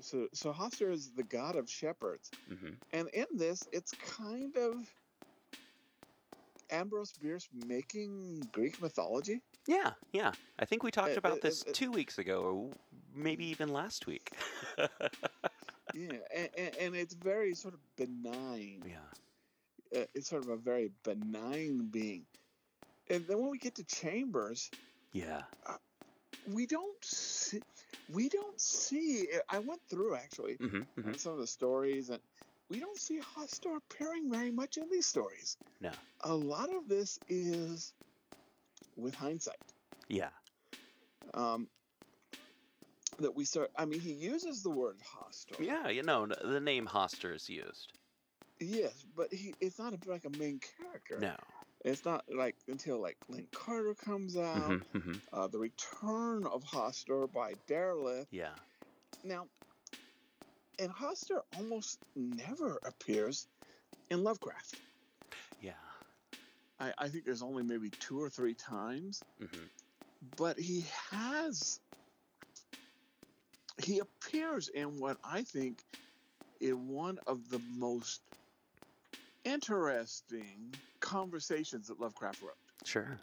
So, 0.00 0.28
so 0.34 0.52
Hastur 0.52 0.90
is 0.92 1.12
the 1.14 1.24
god 1.24 1.56
of 1.56 1.70
shepherds, 1.70 2.32
hmm 2.48 2.74
and 2.92 3.08
in 3.12 3.26
this, 3.36 3.68
it's 3.72 3.92
kind 3.92 4.56
of 4.56 4.74
Ambrose 6.70 7.12
Bierce 7.12 7.48
making 7.52 8.48
Greek 8.52 8.80
mythology. 8.80 9.40
Yeah, 9.66 9.92
yeah. 10.12 10.32
I 10.58 10.64
think 10.64 10.82
we 10.82 10.90
talked 10.90 11.16
about 11.16 11.38
uh, 11.38 11.40
this 11.42 11.64
uh, 11.66 11.72
two 11.72 11.92
weeks 11.92 12.18
ago, 12.18 12.42
or 12.42 12.74
maybe 13.14 13.46
even 13.46 13.68
last 13.68 14.06
week. 14.06 14.32
Yeah, 15.94 16.18
and, 16.36 16.50
and, 16.56 16.72
and 16.80 16.96
it's 16.96 17.14
very 17.14 17.54
sort 17.54 17.74
of 17.74 17.80
benign. 17.96 18.82
yeah. 18.86 18.98
Uh, 19.94 20.04
it's 20.14 20.28
sort 20.28 20.42
of 20.42 20.48
a 20.50 20.56
very 20.56 20.90
benign 21.04 21.88
being. 21.90 22.26
And 23.10 23.26
then 23.26 23.38
when 23.40 23.50
we 23.50 23.58
get 23.58 23.76
to 23.76 23.84
Chambers, 23.84 24.70
Yeah. 25.12 25.42
we 26.46 26.66
don't 26.66 27.04
see, 27.04 27.60
we 28.08 28.28
don't 28.28 28.60
see. 28.60 29.28
I 29.48 29.58
went 29.60 29.80
through 29.90 30.14
actually 30.16 30.56
hmm 30.56 30.82
hmm 31.00 31.16
some 31.16 31.32
of 31.34 31.38
the 31.38 31.46
stories, 31.46 32.10
and 32.10 32.20
we 32.68 32.80
don't 32.80 32.98
see 32.98 33.20
Hastur 33.20 33.76
appearing 33.76 34.30
very 34.30 34.50
much 34.50 34.76
in 34.76 34.88
these 34.90 35.06
stories. 35.06 35.56
No. 35.80 35.92
A 36.22 36.34
lot 36.34 36.70
of 36.74 36.88
this 36.88 37.18
is 37.28 37.92
with 38.96 39.14
hindsight. 39.14 39.56
Yeah. 40.08 40.30
Um, 41.34 41.68
that 43.18 43.34
we 43.34 43.44
start. 43.44 43.70
I 43.76 43.84
mean, 43.84 44.00
he 44.00 44.12
uses 44.12 44.62
the 44.62 44.70
word 44.70 44.98
Hastur. 45.14 45.56
Yeah. 45.60 45.88
You 45.88 46.02
know, 46.02 46.26
the 46.26 46.60
name 46.60 46.86
Hastur 46.86 47.34
is 47.34 47.48
used. 47.48 47.97
Yes, 48.60 49.04
but 49.16 49.32
he 49.32 49.56
it's 49.60 49.78
not 49.78 49.94
a, 49.94 49.98
like 50.10 50.24
a 50.24 50.30
main 50.30 50.60
character. 50.78 51.20
No. 51.20 51.36
It's 51.84 52.04
not 52.04 52.24
like 52.28 52.56
until 52.68 53.00
like 53.00 53.18
Lin 53.28 53.48
Carter 53.52 53.94
comes 53.94 54.36
out. 54.36 54.78
hmm 54.92 54.98
hmm 54.98 55.16
uh, 55.32 55.48
the 55.48 55.58
Return 55.58 56.46
of 56.46 56.62
Hastur 56.64 57.30
by 57.32 57.54
Derleth. 57.68 58.26
Yeah. 58.30 58.54
Now, 59.22 59.48
and 60.78 60.92
Hastur 60.92 61.42
almost 61.52 61.98
never 62.14 62.80
appears 62.84 63.48
in 64.10 64.22
Lovecraft. 64.22 64.76
Yeah. 65.60 65.74
I, 66.78 66.92
I 66.98 67.08
think 67.08 67.24
there's 67.24 67.42
only 67.42 67.62
maybe 67.62 67.92
two 68.00 68.20
or 68.20 68.30
three 68.30 68.54
times, 68.54 69.24
hmm 69.38 69.66
but 70.36 70.58
he 70.58 70.84
has. 71.10 71.80
He 73.82 73.98
appears 73.98 74.68
in 74.68 74.98
what 74.98 75.18
I 75.24 75.42
think 75.42 75.84
is 76.60 76.74
one 76.74 77.18
of 77.26 77.48
the 77.48 77.60
most 77.60 78.22
interesting 79.48 80.78
conversations 81.00 81.88
that 81.88 82.00
Lovecraft 82.00 82.40
wrote. 82.42 82.52
Sure. 82.84 83.18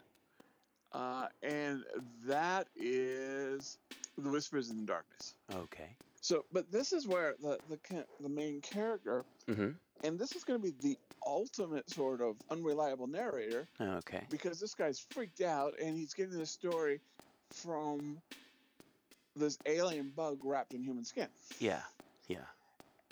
Uh, 0.92 1.26
and 1.42 1.82
that 2.26 2.68
is 2.76 3.78
The 4.18 4.30
Whispers 4.30 4.70
in 4.70 4.76
the 4.78 4.86
Darkness. 4.86 5.34
Okay. 5.52 5.96
So, 6.20 6.44
but 6.52 6.70
this 6.72 6.92
is 6.92 7.06
where 7.06 7.34
the 7.40 7.58
the 7.68 8.04
the 8.20 8.28
main 8.28 8.60
character, 8.60 9.24
hmm 9.48 9.70
and 10.04 10.18
this 10.18 10.34
is 10.36 10.44
going 10.44 10.60
to 10.60 10.62
be 10.62 10.74
the 10.80 10.98
ultimate 11.26 11.88
sort 11.90 12.20
of 12.20 12.36
unreliable 12.50 13.06
narrator 13.06 13.66
Okay. 13.80 14.22
because 14.30 14.60
this 14.60 14.74
guy's 14.74 15.00
freaked 15.14 15.40
out 15.40 15.72
and 15.82 15.96
he's 15.96 16.12
getting 16.14 16.38
the 16.38 16.46
story 16.46 17.00
from 17.50 18.18
this 19.34 19.58
alien 19.66 20.10
bug 20.14 20.38
wrapped 20.44 20.74
in 20.74 20.82
human 20.82 21.04
skin. 21.04 21.28
Yeah. 21.58 21.82
Yeah. 22.28 22.44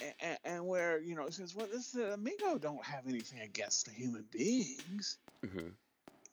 And, 0.00 0.38
and 0.44 0.66
where 0.66 1.00
you 1.00 1.14
know 1.16 1.26
it 1.26 1.32
says, 1.34 1.54
well, 1.54 1.68
this 1.68 1.96
uh, 1.96 2.12
Amigo 2.12 2.58
don't 2.58 2.84
have 2.86 3.06
anything 3.06 3.40
against 3.40 3.86
the 3.86 3.92
human 3.92 4.26
beings. 4.26 5.20
hmm 5.44 5.76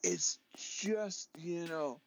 It's 0.03 0.39
just 0.51 1.31
you 1.35 1.67
know 1.67 2.03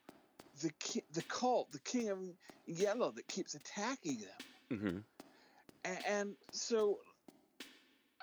the 0.53 0.71
ki- 0.79 1.05
the 1.09 1.23
cult, 1.23 1.71
the 1.71 1.81
King 1.81 2.09
of 2.09 2.37
Yellow, 2.65 3.11
that 3.13 3.27
keeps 3.27 3.55
attacking 3.55 4.19
them. 4.21 4.41
hmm 4.71 4.99
And, 5.83 6.05
and 6.05 6.37
so 6.51 7.01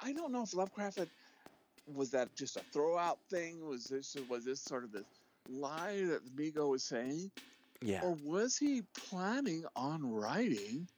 I 0.01 0.13
don't 0.13 0.33
know 0.33 0.43
if 0.43 0.55
Lovecraft 0.55 0.99
had, 0.99 1.11
was 1.87 2.13
that 2.13 2.35
just 2.37 2.57
a 2.57 2.65
throwout 2.75 3.19
thing? 3.31 3.65
Was 3.67 3.89
this 3.89 4.15
was 4.17 4.45
this 4.45 4.63
sort 4.65 4.85
of 4.85 4.93
the 4.93 5.07
lie 5.47 6.05
that 6.07 6.25
the 6.25 6.31
Amigo 6.31 6.69
was 6.69 6.85
saying? 6.87 7.33
Yeah. 7.83 8.03
Or 8.03 8.17
was 8.17 8.59
he 8.59 8.83
planning 8.97 9.67
on 9.77 10.03
writing 10.05 10.89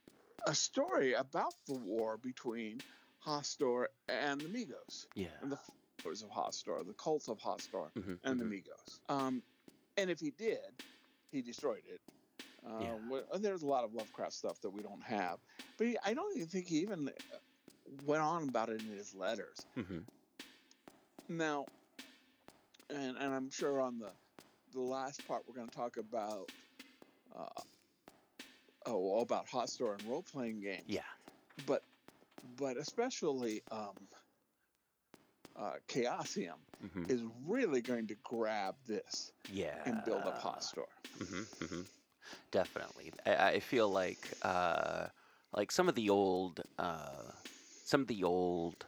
a 0.46 0.54
story 0.54 1.14
about 1.14 1.54
the 1.66 1.74
war 1.74 2.18
between 2.18 2.82
Hastur 3.24 3.88
and 4.08 4.44
the 4.44 4.48
Migos 4.48 5.06
Yeah. 5.14 5.40
and 5.40 5.52
the 5.52 5.58
followers 6.02 6.22
of 6.22 6.30
Hastur, 6.30 6.84
the 6.86 6.94
cult 6.94 7.28
of 7.28 7.38
Hastur 7.40 7.92
Mhm, 7.94 8.20
and 8.22 8.40
the 8.40 8.44
mhm. 8.44 8.46
Migos? 8.46 9.00
Um, 9.08 9.44
and 9.96 10.10
if 10.10 10.20
he 10.20 10.30
did, 10.30 10.80
he 11.30 11.42
destroyed 11.42 11.86
it. 11.86 12.02
Um, 12.62 13.10
Yeah. 13.10 13.26
there's 13.40 13.62
a 13.62 13.66
lot 13.68 13.84
of 13.84 13.94
Lovecraft 13.94 14.34
stuff 14.34 14.60
that 14.62 14.70
we 14.70 14.82
don't 14.82 15.02
have, 15.02 15.40
but 15.78 15.86
he, 15.88 15.98
I 16.02 16.14
don't 16.14 16.36
even 16.36 16.48
think 16.48 16.68
he 16.68 16.80
even 16.80 17.08
uh, 17.08 17.38
went 17.84 18.22
on 18.22 18.48
about 18.48 18.70
it 18.70 18.76
in 18.76 18.88
his 18.88 19.14
letters. 19.14 19.66
hmm 19.76 20.04
Now, 21.28 21.68
and, 22.90 23.16
and 23.16 23.34
I'm 23.34 23.50
sure 23.50 23.80
on 23.80 23.98
the 23.98 24.16
the 24.68 24.80
last 24.80 25.24
part 25.24 25.46
we're 25.46 25.54
going 25.54 25.68
to 25.70 25.76
talk 25.76 25.96
about 25.96 26.50
uh, 27.30 27.62
oh 28.86 28.96
all 28.96 29.22
about 29.22 29.48
Hastur 29.48 29.94
and 29.94 30.06
role 30.06 30.22
playing 30.22 30.60
games. 30.60 30.86
Yeah. 30.86 31.02
But 31.58 31.82
but 32.42 32.76
especially 32.76 33.62
um, 33.70 34.08
uh, 35.56 35.76
Chaosium 35.88 36.60
hmm 36.80 37.04
is 37.08 37.22
really 37.46 37.82
going 37.82 38.06
to 38.08 38.16
grab 38.24 38.76
this 38.86 39.32
Yeah. 39.46 39.84
and 39.84 40.02
build 40.04 40.26
up 40.26 40.38
hot 40.38 40.62
store. 40.62 40.88
hmm 41.18 41.42
hmm 41.60 41.82
Definitely. 42.50 43.12
I, 43.26 43.48
I 43.52 43.60
feel 43.60 43.88
like 43.90 44.32
uh, 44.42 45.08
like 45.52 45.70
some 45.72 45.88
of 45.88 45.94
the 45.94 46.10
old 46.10 46.62
uh, 46.78 47.32
some 47.82 48.02
of 48.02 48.06
the 48.08 48.24
old 48.24 48.86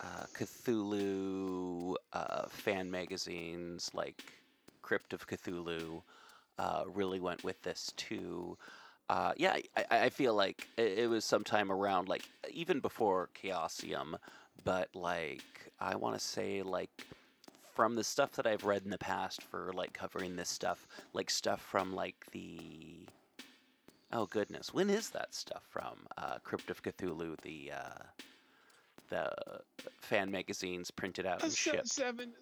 uh, 0.00 0.26
Cthulhu 0.34 1.96
uh, 2.12 2.48
fan 2.50 2.90
magazines 2.90 3.90
like 3.94 4.44
Crypt 4.82 5.12
of 5.12 5.26
Cthulhu 5.26 6.02
uh, 6.58 6.84
really 6.86 7.20
went 7.20 7.44
with 7.44 7.62
this 7.62 7.92
too. 7.96 8.58
Uh, 9.08 9.32
yeah, 9.36 9.56
I, 9.76 9.84
I 9.90 10.04
I 10.04 10.08
feel 10.10 10.34
like 10.34 10.68
it, 10.76 11.08
was 11.08 11.24
sometime 11.24 11.72
around 11.72 12.08
like 12.08 12.24
even 12.52 12.80
before 12.80 13.30
Chaosium, 13.42 14.16
but 14.64 14.88
like 14.94 15.70
I 15.80 15.96
want 15.96 16.18
to 16.18 16.24
say 16.24 16.62
like 16.62 16.90
from 17.74 17.94
the 17.94 18.04
stuff 18.04 18.32
that 18.32 18.46
I've 18.46 18.64
read 18.64 18.82
in 18.84 18.90
the 18.90 18.98
past 18.98 19.42
for 19.42 19.72
like 19.72 19.92
covering 19.92 20.36
this 20.36 20.50
stuff, 20.50 20.86
like 21.14 21.30
stuff 21.30 21.60
from 21.60 21.94
like 21.94 22.16
the 22.32 23.06
oh 24.12 24.26
goodness, 24.26 24.74
when 24.74 24.90
is 24.90 25.10
that 25.10 25.34
stuff 25.34 25.62
from? 25.70 26.06
Uh, 26.16 26.38
Crypt 26.42 26.70
of 26.70 26.82
Cthulhu, 26.82 27.40
the 27.40 27.72
uh, 27.72 28.02
the 29.08 29.30
fan 30.00 30.30
magazines 30.30 30.90
printed 30.90 31.26
out 31.26 31.42
and 31.42 31.52
shipped. 31.52 31.88
seven, 31.88 32.32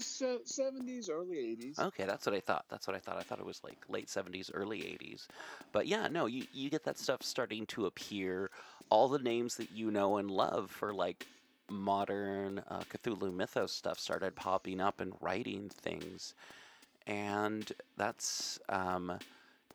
s- 0.00 0.06
se- 0.06 0.44
70s, 0.44 1.08
early 1.10 1.38
80s. 1.38 1.78
Okay, 1.78 2.04
that's 2.04 2.26
what 2.26 2.34
I 2.34 2.40
thought. 2.40 2.66
That's 2.68 2.86
what 2.86 2.96
I 2.96 3.00
thought. 3.00 3.18
I 3.18 3.22
thought 3.22 3.38
it 3.38 3.46
was 3.46 3.62
like 3.64 3.78
late 3.88 4.08
70s, 4.08 4.50
early 4.52 4.84
80s. 4.84 5.28
But 5.72 5.86
yeah, 5.86 6.08
no, 6.08 6.26
you, 6.26 6.44
you 6.52 6.70
get 6.70 6.84
that 6.84 6.98
stuff 6.98 7.22
starting 7.22 7.66
to 7.66 7.86
appear. 7.86 8.50
All 8.90 9.08
the 9.08 9.18
names 9.18 9.56
that 9.56 9.70
you 9.70 9.90
know 9.90 10.16
and 10.18 10.30
love 10.30 10.70
for 10.70 10.92
like 10.92 11.26
modern 11.70 12.58
uh, 12.68 12.80
Cthulhu 12.90 13.32
mythos 13.32 13.72
stuff 13.72 13.98
started 13.98 14.34
popping 14.34 14.80
up 14.80 15.00
and 15.00 15.14
writing 15.20 15.68
things. 15.70 16.34
And 17.06 17.70
that's. 17.96 18.58
Um, 18.68 19.18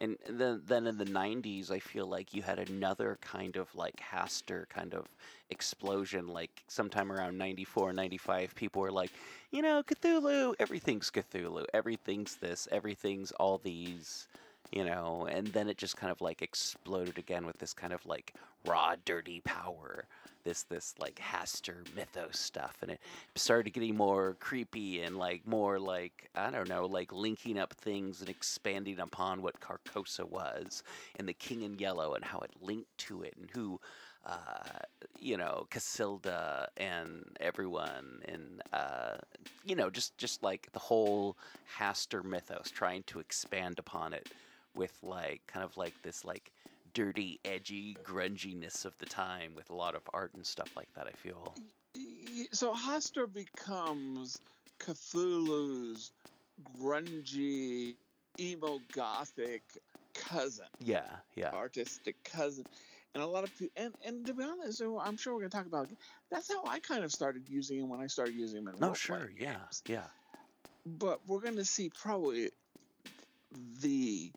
and 0.02 0.18
then, 0.30 0.62
then 0.66 0.88
in 0.88 0.98
the 0.98 1.06
90s, 1.06 1.72
I 1.72 1.80
feel 1.80 2.06
like 2.06 2.34
you 2.34 2.42
had 2.42 2.60
another 2.60 3.18
kind 3.22 3.56
of 3.56 3.74
like 3.76 4.02
Hastur 4.12 4.68
kind 4.68 4.94
of 4.94 5.08
explosion. 5.50 6.28
Like 6.28 6.64
sometime 6.68 7.12
around 7.12 7.38
94, 7.38 7.94
95, 7.94 8.56
people 8.56 8.82
were 8.82 8.92
like, 8.92 9.12
you 9.52 9.62
know, 9.62 9.84
Cthulhu, 9.84 10.54
everything's 10.60 11.10
Cthulhu, 11.10 11.66
everything's 11.74 12.36
this, 12.36 12.68
everything's 12.72 13.32
all 13.34 13.58
these, 13.58 14.28
you 14.72 14.84
know, 14.84 15.28
and 15.30 15.48
then 15.48 15.70
it 15.70 15.78
just 15.78 15.98
kind 15.98 16.12
of 16.12 16.22
like 16.22 16.42
exploded 16.42 17.18
again 17.18 17.46
with 17.46 17.58
this 17.60 17.74
kind 17.74 17.94
of 17.94 18.06
like 18.06 18.34
raw, 18.66 18.96
dirty 19.06 19.42
power, 19.42 20.06
this 20.44 20.64
this 20.64 20.96
like 21.00 21.16
Hastur 21.16 21.84
mythos 21.96 22.40
stuff, 22.40 22.78
and 22.82 22.92
it 22.92 23.00
started 23.36 23.72
getting 23.72 23.96
more 23.96 24.36
creepy 24.40 25.02
and 25.02 25.18
like 25.18 25.46
more 25.48 25.80
like 25.80 26.30
I 26.36 26.52
don't 26.52 26.70
know, 26.70 26.86
like 26.86 27.12
linking 27.12 27.58
up 27.58 27.74
things 27.74 28.22
and 28.22 28.30
expanding 28.30 29.00
upon 29.00 29.42
what 29.42 29.60
Carcosa 29.60 30.30
was, 30.30 30.84
and 31.18 31.28
the 31.28 31.34
King 31.34 31.64
in 31.64 31.78
Yellow 31.80 32.14
and 32.14 32.24
how 32.24 32.40
it 32.40 32.52
linked 32.62 32.98
to 33.00 33.24
it, 33.24 33.36
and 33.40 33.50
who 33.52 33.80
uh, 34.26 34.80
you 35.20 35.38
know, 35.38 35.68
Cassilda 35.70 36.68
and 36.78 37.24
everyone, 37.40 38.22
and 38.28 38.62
uh, 38.74 39.18
you 39.64 39.76
know, 39.76 39.90
just 39.90 40.18
just 40.18 40.42
like 40.44 40.70
the 40.74 40.80
whole 40.80 41.38
Hastur 41.78 42.24
mythos, 42.24 42.72
trying 42.72 43.04
to 43.04 43.20
expand 43.20 43.78
upon 43.78 44.14
it 44.14 44.30
with 44.76 45.04
like 45.04 45.48
kind 45.48 45.64
of 45.66 45.78
like 45.78 46.02
this 46.04 46.26
like 46.26 46.54
dirty, 46.94 47.40
edgy 47.46 47.98
grunginess 47.98 48.86
of 48.86 48.98
the 49.00 49.06
time 49.08 49.56
with 49.56 49.70
a 49.70 49.76
lot 49.76 49.96
of 49.96 50.10
art 50.14 50.34
and 50.36 50.46
stuff 50.48 50.76
like 50.78 50.94
that. 50.94 51.08
I 51.08 51.14
feel. 51.14 51.62
So 52.54 52.74
Hastur 52.74 53.32
becomes 53.32 54.42
Cthulhu's 54.80 56.14
grungy, 56.64 57.98
emo 58.40 58.80
gothic 58.80 59.78
cousin, 60.14 60.70
Yeah, 60.80 61.22
yeah, 61.36 61.54
artistic 61.54 62.24
cousin. 62.24 62.68
And 63.14 63.24
a 63.24 63.28
lot 63.28 63.46
of 63.46 63.56
people, 63.56 63.74
and, 63.78 63.96
and 64.04 64.26
to 64.28 64.34
be 64.34 64.44
honest, 64.44 64.82
I'm 64.82 65.18
sure 65.18 65.34
we're 65.34 65.42
going 65.42 65.52
to 65.52 65.58
talk 65.58 65.68
about 65.68 65.92
that's 66.30 66.50
how 66.52 66.66
I 66.66 66.80
kind 66.80 67.04
of 67.04 67.12
started 67.14 67.50
using 67.50 67.80
him 67.80 67.90
when 67.90 68.02
I 68.02 68.08
started 68.08 68.36
using 68.36 68.60
him 68.60 68.68
in 68.70 68.80
Oh, 68.82 68.94
sure, 68.94 69.32
yeah, 69.32 69.70
games. 69.70 69.84
yeah, 69.88 70.12
But 70.86 71.26
we're 71.28 71.42
going 71.42 71.58
to 71.58 71.66
see 71.66 71.90
probably 71.90 72.52
the 73.52 74.34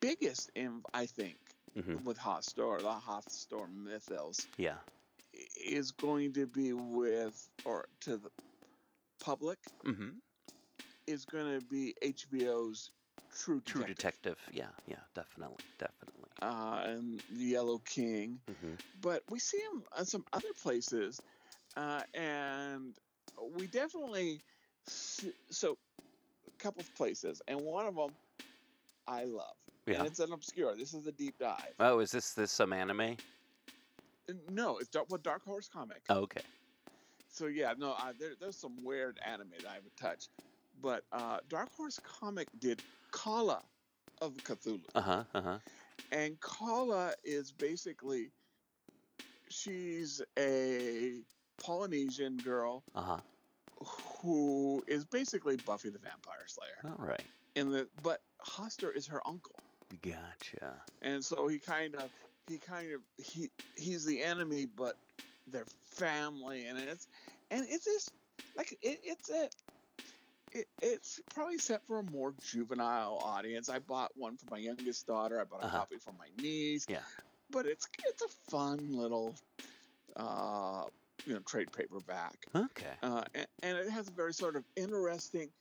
biggest, 0.00 0.50
in, 0.54 0.82
I 0.94 1.06
think, 1.06 1.40
hmm 1.74 1.98
with 2.04 2.18
store 2.40 2.82
the 2.82 2.98
Hastur 3.00 3.68
mythos, 3.72 4.48
yeah, 4.58 4.80
is 5.56 5.92
going 5.92 6.32
to 6.34 6.46
be 6.46 6.72
with, 6.72 7.48
or 7.64 7.88
to 8.00 8.18
the 8.18 8.30
public, 9.20 9.58
hmm 9.84 10.20
is 11.06 11.26
going 11.26 11.54
to 11.54 11.60
be 11.60 11.94
HBO's 12.02 12.90
True 13.30 13.60
True 13.64 13.84
Detective, 13.84 13.84
Detective. 13.84 14.38
Yeah, 14.50 14.72
yeah, 14.86 15.04
definitely, 15.14 15.64
definitely. 15.78 16.30
uh, 16.42 16.82
and 16.84 17.22
The 17.28 17.44
Yellow 17.44 17.78
King. 17.78 18.42
hmm 18.48 18.74
But 18.94 19.24
we 19.28 19.38
see 19.38 19.58
him 19.60 19.84
at 19.96 20.08
some 20.08 20.24
other 20.32 20.52
places, 20.54 21.22
uh, 21.76 22.04
and 22.14 22.96
we 23.42 23.68
definitely 23.68 24.42
s- 24.86 25.24
so 25.50 25.72
a 25.74 26.62
couple 26.62 26.80
of 26.82 26.94
places, 26.94 27.42
and 27.48 27.60
one 27.60 27.86
of 27.86 27.94
them 27.96 28.16
I 29.06 29.24
love, 29.24 29.56
Yeah. 29.88 29.98
and 29.98 30.06
it's 30.06 30.18
an 30.20 30.32
obscure. 30.32 30.76
This 30.76 30.94
is 30.94 31.06
a 31.06 31.12
deep 31.12 31.38
dive. 31.38 31.74
Oh, 31.80 31.98
is 32.00 32.10
this 32.10 32.32
this 32.34 32.52
some 32.52 32.72
anime? 32.72 33.16
No, 34.48 34.76
it's 34.78 34.88
dark, 34.88 35.06
what 35.08 35.22
Dark 35.22 35.42
Horse 35.44 35.68
comic. 35.68 36.02
Oh, 36.10 36.20
okay. 36.20 36.42
So 37.30 37.46
yeah, 37.46 37.74
no, 37.78 37.92
uh, 37.92 38.12
there, 38.18 38.32
there's 38.38 38.58
some 38.58 38.84
weird 38.84 39.18
anime 39.24 39.50
that 39.62 39.70
I 39.70 39.74
haven't 39.74 39.96
touched, 39.96 40.30
but 40.80 41.04
uh, 41.12 41.38
Dark 41.48 41.70
Horse 41.74 41.98
comic 42.02 42.48
did 42.58 42.82
Calla 43.12 43.62
of 44.20 44.34
Cthulhu, 44.44 44.84
Uh 44.94 45.00
huh. 45.00 45.24
Uh 45.34 45.40
huh. 45.42 45.58
and 46.10 46.38
Calla 46.40 47.14
is 47.24 47.52
basically 47.52 48.32
she's 49.48 50.20
a 50.38 51.22
Polynesian 51.58 52.36
girl 52.36 52.84
Uh 52.94 53.02
huh. 53.02 53.20
who 54.22 54.82
is 54.88 55.04
basically 55.04 55.56
Buffy 55.56 55.90
the 55.90 55.98
Vampire 55.98 56.46
Slayer. 56.46 56.92
All 56.98 57.06
right. 57.06 57.22
In 57.54 57.70
the 57.70 57.88
but 58.02 58.20
Hastur 58.46 58.94
is 58.94 59.06
her 59.06 59.26
uncle, 59.26 59.62
Gotcha. 60.00 60.86
and 61.00 61.24
so 61.24 61.46
he 61.48 61.60
kind 61.60 61.94
of 61.94 62.12
he 62.46 62.58
kind 62.58 62.92
of 62.92 63.02
he 63.16 63.50
he's 63.76 64.04
the 64.04 64.22
enemy, 64.22 64.66
but 64.66 64.96
they're 65.46 65.66
family, 65.66 66.66
and 66.66 66.78
it's 66.78 67.06
and 67.50 67.66
it's 67.68 67.84
just 67.84 68.14
like 68.54 68.72
it, 68.72 69.00
it's 69.02 69.30
a 69.30 69.50
it, 70.50 70.66
it's 70.80 71.20
probably 71.34 71.58
set 71.58 71.86
for 71.86 71.98
a 71.98 72.04
more 72.04 72.32
juvenile 72.38 73.18
audience. 73.18 73.68
I 73.68 73.78
bought 73.80 74.12
one 74.14 74.36
for 74.36 74.46
my 74.46 74.58
youngest 74.58 75.06
daughter. 75.06 75.40
I 75.40 75.44
bought 75.44 75.60
a 75.62 75.64
Uh-huh. 75.64 75.66
copy 75.66 75.98
for 75.98 76.12
my 76.12 76.30
niece. 76.34 76.86
Yeah. 76.88 77.04
but 77.50 77.66
it's 77.66 77.88
it's 78.06 78.22
a 78.22 78.28
fun 78.50 78.88
little 78.90 79.38
uh 80.16 80.88
you 81.26 81.34
know 81.34 81.40
trade 81.42 81.72
paperback. 81.72 82.46
Okay. 82.54 82.98
uh, 83.02 83.24
and, 83.34 83.48
and 83.62 83.78
it 83.78 83.90
has 83.90 84.08
a 84.08 84.12
very 84.14 84.34
sort 84.34 84.56
of 84.56 84.66
interesting, 84.76 85.52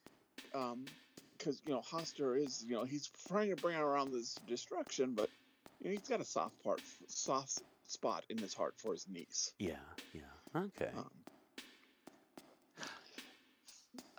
because 1.38 1.62
you 1.66 1.74
know 1.74 1.82
Hastur 1.82 2.40
is 2.40 2.64
you 2.64 2.74
know 2.76 2.84
he's 2.86 3.10
trying 3.10 3.50
to 3.52 3.58
bring 3.58 3.78
around 3.78 4.12
this 4.12 4.40
destruction, 4.40 5.16
but 5.16 5.32
you 5.80 5.88
know, 5.88 5.92
he's 5.92 6.08
got 6.10 6.22
a 6.22 6.26
soft 6.26 6.60
part, 6.64 6.86
soft 7.10 7.64
spot 7.88 8.26
in 8.30 8.42
his 8.42 8.54
heart 8.56 8.80
for 8.80 8.94
his 8.94 9.08
niece. 9.08 9.56
Yeah, 9.60 9.96
yeah. 10.14 10.40
Okay. 10.56 10.94
Um, 10.94 11.26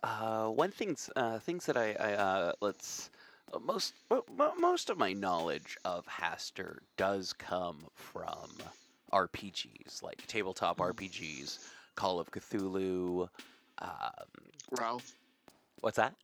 Uh, 0.03 0.51
one 0.51 0.71
things 0.73 1.11
uh, 1.17 1.39
things 1.41 1.67
that 1.67 1.77
I, 1.77 1.93
I 1.95 2.13
uh, 2.15 2.53
let's 2.61 3.11
most 3.61 3.97
mo- 4.11 4.25
mo- 4.29 4.55
most 4.57 4.91
of 4.91 4.99
my 4.99 5.13
knowledge 5.13 5.77
of 5.85 6.07
Hastur 6.07 6.81
does 6.97 7.33
come 7.33 7.89
from 7.95 8.71
RPGs 9.13 10.03
like 10.03 10.27
tabletop 10.27 10.79
RPGs, 10.79 11.59
Call 11.97 12.21
of 12.21 12.31
Cthulhu. 12.31 13.29
Um, 13.79 14.51
Ralph. 14.71 15.17
what's 15.81 15.97
that? 15.97 16.17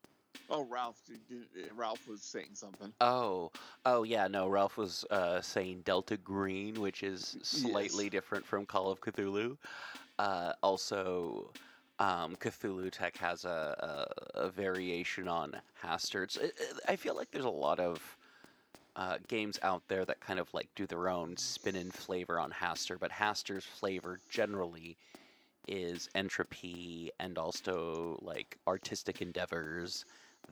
Oh, 0.50 0.64
Ralph. 0.64 1.00
you- 1.28 1.44
Ralph 1.74 2.06
was 2.06 2.22
saying 2.22 2.50
something. 2.54 2.92
Oh, 3.00 3.50
oh 3.86 4.02
yeah, 4.02 4.28
no. 4.28 4.46
Ralph 4.48 4.76
was 4.76 5.04
uh, 5.10 5.40
saying 5.40 5.82
Delta 5.84 6.16
Green, 6.16 6.80
which 6.80 7.02
is 7.02 7.36
slightly 7.42 8.04
Yes. 8.04 8.12
different 8.12 8.44
from 8.46 8.66
Call 8.66 8.90
of 8.90 9.00
Cthulhu. 9.00 9.56
Uh, 10.18 10.52
also, 10.62 11.50
um, 11.98 12.36
Cthulhu 12.36 12.90
Tech 12.90 13.16
has 13.16 13.44
a, 13.44 14.06
a, 14.36 14.40
a 14.46 14.48
variation 14.50 15.28
on 15.28 15.56
Hastur. 15.82 16.24
It's, 16.24 16.36
it, 16.36 16.54
it- 16.58 16.80
I 16.88 16.96
feel 16.96 17.16
like 17.16 17.30
there's 17.30 17.44
a 17.44 17.50
lot 17.50 17.80
of 17.80 18.16
uh, 18.96 19.18
games 19.26 19.58
out 19.62 19.82
there 19.88 20.04
that 20.04 20.20
kind 20.20 20.38
of 20.38 20.52
like 20.54 20.68
do 20.76 20.86
their 20.86 21.08
own 21.08 21.36
spin 21.36 21.74
and 21.74 21.92
flavor 21.92 22.38
on 22.38 22.50
Hastur, 22.52 22.98
but 22.98 23.10
Hastur's 23.10 23.64
flavor 23.64 24.20
generally 24.28 24.96
is 25.66 26.08
entropy 26.14 27.10
and 27.18 27.38
also 27.38 28.18
like 28.22 28.58
artistic 28.68 29.20
endeavors 29.22 30.04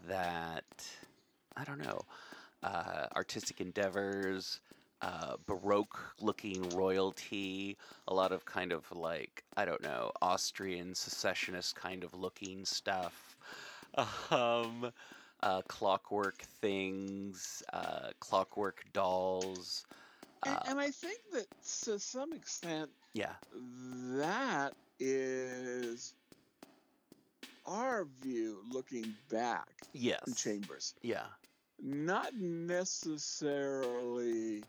that 0.09 0.65
I 1.57 1.65
don't 1.65 1.79
know 1.83 2.01
uh, 2.63 3.07
artistic 3.17 3.61
endeavors, 3.61 4.61
uh, 5.03 5.37
baroque 5.47 6.15
looking 6.21 6.69
royalty, 6.71 7.77
a 8.07 8.15
lot 8.15 8.33
of 8.33 8.45
kind 8.45 8.73
of 8.73 8.91
like, 8.93 9.43
I 9.57 9.65
don't 9.65 9.83
know, 9.83 10.13
Austrian 10.23 10.95
secessionist 10.95 11.75
kind 11.75 12.05
of 12.05 12.15
looking 12.15 12.65
stuff. 12.65 13.37
Um, 14.31 14.91
uh, 15.43 15.61
clockwork 15.69 16.41
things, 16.63 17.63
uh, 17.75 18.09
clockwork 18.21 18.85
dolls. 18.95 19.85
And, 20.47 20.57
Uh, 20.57 20.61
and 20.69 20.81
I 20.81 20.91
think 20.91 21.19
that 21.33 21.47
to 21.85 21.99
some 21.99 22.33
extent, 22.33 22.91
yeah, 23.13 23.35
that 24.17 24.73
is 24.99 26.15
our 27.64 28.05
view 28.05 28.62
looking 28.66 29.12
back 29.29 29.83
in 30.27 30.33
yes. 30.33 30.35
Chambers. 30.35 30.94
Yeah, 31.03 31.31
Not 31.79 32.35
necessarily 32.35 34.68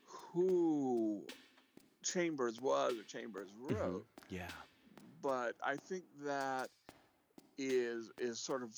who 0.00 1.32
Chambers 2.04 2.60
was 2.60 2.98
or 2.98 3.04
Chambers 3.04 3.52
Mhm. 3.54 3.54
wrote, 3.54 4.08
yeah, 4.28 4.62
but 5.20 5.56
I 5.62 5.78
think 5.78 6.06
that 6.20 6.70
is 7.58 8.10
is 8.18 8.40
sort 8.40 8.62
of 8.62 8.74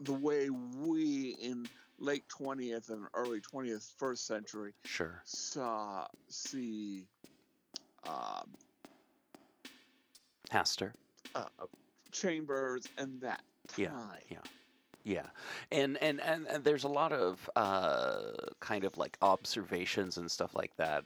the 0.00 0.12
way 0.14 0.50
we 0.50 1.30
in 1.30 1.70
late 1.98 2.28
20th 2.28 2.90
and 2.90 3.08
early 3.14 3.40
20th 3.40 3.94
first 3.98 4.26
century 4.26 4.74
sure. 4.84 5.22
saw 5.24 6.06
see 6.28 7.08
um, 8.02 8.56
Hastur. 10.50 10.94
uh, 11.34 11.48
chambers 12.14 12.88
and 12.98 13.20
that 13.22 13.42
Yeah, 13.76 13.90
time. 13.90 14.22
yeah. 14.30 14.38
Yeah, 15.04 15.26
and 15.70 15.98
and 16.02 16.20
and, 16.22 16.46
and 16.48 16.64
there's 16.64 16.84
a 16.84 16.88
lot 16.88 17.12
of 17.12 17.50
uh, 17.56 18.32
kind 18.60 18.84
of 18.84 18.96
like 18.96 19.18
observations 19.20 20.16
and 20.16 20.30
stuff 20.30 20.54
like 20.54 20.74
that 20.78 21.04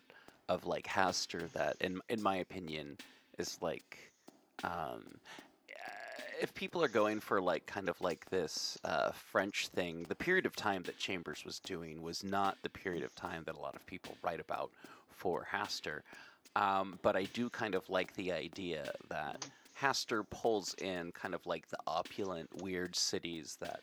of 0.48 0.66
like 0.66 0.86
Hastur 0.86 1.50
that, 1.52 1.76
in 1.80 2.00
in 2.08 2.22
my 2.22 2.36
opinion, 2.36 2.98
is 3.38 3.58
like, 3.60 4.12
um, 4.62 5.18
uh, 5.70 6.22
if 6.40 6.54
people 6.54 6.82
are 6.84 6.88
going 6.88 7.20
for 7.20 7.40
like 7.40 7.66
kind 7.66 7.88
of 7.88 8.00
like 8.00 8.30
this 8.30 8.78
uh, 8.84 9.10
French 9.12 9.68
thing, 9.68 10.06
the 10.08 10.14
period 10.14 10.46
of 10.46 10.56
time 10.56 10.84
that 10.84 10.98
Chambers 10.98 11.44
was 11.44 11.58
doing 11.60 12.02
was 12.02 12.24
not 12.24 12.58
the 12.62 12.70
period 12.70 13.04
of 13.04 13.14
time 13.16 13.44
that 13.46 13.56
a 13.56 13.60
lot 13.60 13.74
of 13.74 13.84
people 13.86 14.16
write 14.22 14.40
about 14.40 14.70
for 15.10 15.46
Hastur. 15.52 16.02
Um, 16.56 16.98
but 17.02 17.16
I 17.16 17.24
do 17.24 17.50
kind 17.50 17.74
of 17.74 17.88
like 17.90 18.14
the 18.14 18.32
idea 18.32 18.92
that 19.08 19.48
Hastur 19.80 20.24
pulls 20.28 20.74
in 20.74 21.12
kind 21.12 21.34
of 21.34 21.46
like 21.46 21.68
the 21.68 21.78
opulent, 21.86 22.62
weird 22.62 22.96
cities 22.96 23.56
that 23.60 23.82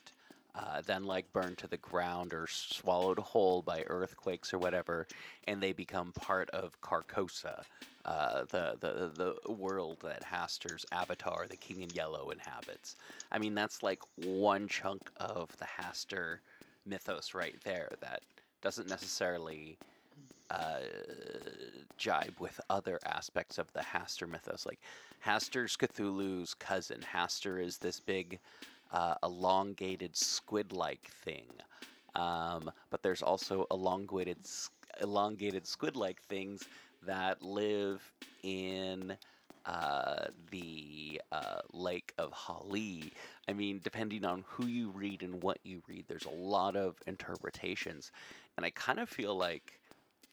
uh, 0.56 0.82
then 0.86 1.04
like 1.04 1.32
burn 1.34 1.56
to 1.58 1.68
the 1.68 1.78
ground 1.78 2.34
or 2.34 2.48
swallowed 2.48 3.20
whole 3.20 3.62
by 3.62 3.84
earthquakes 3.88 4.54
or 4.54 4.58
whatever, 4.58 5.08
and 5.48 5.62
they 5.62 5.74
become 5.74 6.12
part 6.14 6.50
of 6.52 6.80
Carcosa, 6.82 7.64
uh, 8.06 8.44
the, 8.50 8.78
the 8.80 9.36
the 9.46 9.52
world 9.52 9.98
that 10.04 10.24
Hastur's 10.24 10.86
avatar, 10.92 11.46
the 11.50 11.58
King 11.58 11.82
in 11.82 11.90
Yellow, 11.90 12.30
inhabits. 12.30 12.96
I 13.32 13.40
mean, 13.40 13.54
that's 13.54 13.84
like 13.84 14.02
one 14.16 14.68
chunk 14.68 15.10
of 15.18 15.56
the 15.58 15.66
Hastur 15.66 16.38
mythos 16.86 17.34
right 17.34 17.56
there 17.64 17.90
that 18.00 18.22
doesn't 18.62 18.90
necessarily 18.90 19.78
uh, 20.50 20.80
jibe 21.98 22.36
with 22.40 22.60
other 22.70 23.00
aspects 23.06 23.58
of 23.58 23.72
the 23.74 23.80
Hastur 23.80 24.30
mythos. 24.30 24.66
Like 24.66 24.80
Hastur's 25.26 25.76
Cthulhu's 25.76 26.54
cousin. 26.54 27.02
Hastur 27.14 27.64
is 27.64 27.78
this 27.78 28.00
big, 28.00 28.40
uh, 28.92 29.16
elongated 29.24 30.16
squid-like 30.16 31.10
thing. 31.24 31.48
Um, 32.16 32.72
but 32.90 33.02
there's 33.04 33.22
also 33.22 33.66
elongated, 33.72 34.38
elongated 35.02 35.68
squid-like 35.68 36.22
things 36.22 36.64
that 37.06 37.42
live 37.42 38.02
in 38.44 39.18
uh, 39.66 40.26
the 40.52 41.20
uh, 41.32 41.60
Lake 41.74 42.14
of 42.18 42.32
Hali. 42.32 43.12
I 43.48 43.54
mean, 43.54 43.82
depending 43.84 44.24
on 44.24 44.44
who 44.48 44.68
you 44.68 44.92
read 44.92 45.24
and 45.24 45.42
what 45.42 45.58
you 45.64 45.82
read, 45.88 46.06
there's 46.08 46.26
a 46.26 46.30
lot 46.30 46.76
of 46.76 46.96
interpretations. 47.08 48.12
And 48.58 48.66
I 48.66 48.70
kind 48.70 49.00
of 49.00 49.10
feel 49.10 49.36
like 49.36 49.80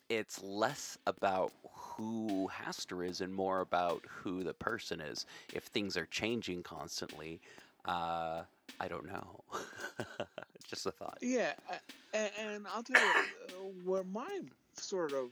it's 0.09 0.43
less 0.43 0.99
about 1.07 1.53
who 1.73 2.51
Hastur 2.53 3.07
is 3.07 3.21
and 3.21 3.35
more 3.35 3.61
about 3.61 4.03
who 4.09 4.43
the 4.43 4.55
person 4.55 5.01
is. 5.01 5.27
If 5.53 5.65
things 5.65 5.97
are 5.97 6.07
changing 6.07 6.63
constantly, 6.63 7.41
uh, 7.85 8.43
I 8.81 8.89
don't 8.89 9.07
know. 9.07 9.45
Just 10.69 10.87
a 10.87 10.91
thought. 10.91 11.19
Yeah, 11.21 11.53
and, 12.15 12.31
and 12.41 12.67
I'll 12.75 12.83
tell 12.83 13.03
you 13.03 13.11
uh, 13.11 13.53
where 13.85 14.05
my 14.05 14.41
sort 14.75 15.13
of 15.13 15.31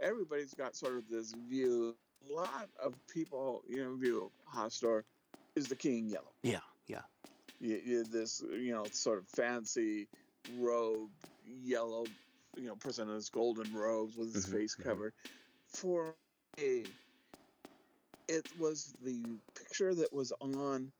everybody's 0.00 0.54
got 0.54 0.76
sort 0.76 0.96
of 0.96 1.08
this 1.08 1.34
view. 1.48 1.94
A 2.28 2.32
lot 2.32 2.68
of 2.82 2.94
people, 3.06 3.62
you 3.68 3.84
know, 3.84 3.94
view 3.94 4.30
Hastur 4.52 5.02
is 5.54 5.68
the 5.68 5.76
King 5.76 5.98
in 5.98 6.08
Yellow. 6.10 6.32
Yeah, 6.42 6.58
yeah. 6.86 7.02
You, 7.60 7.80
you, 7.84 8.04
this, 8.04 8.42
you 8.50 8.72
know, 8.72 8.84
sort 8.90 9.18
of 9.18 9.26
fancy 9.26 10.08
robe, 10.58 11.10
yellow, 11.64 12.04
you 12.56 12.64
know, 12.64 12.76
person 12.76 13.08
in 13.08 13.14
his 13.14 13.30
golden 13.30 13.72
robes 13.72 14.16
with 14.16 14.28
his 14.28 14.44
Mhm, 14.44 14.48
face 14.48 14.74
mhm. 14.78 15.02
covered. 15.02 15.14
For 15.66 16.18
a, 16.58 16.96
it 18.28 18.52
was 18.54 18.94
the 19.00 19.40
picture 19.54 19.94
that 19.94 20.12
was 20.12 20.32
on 20.40 20.94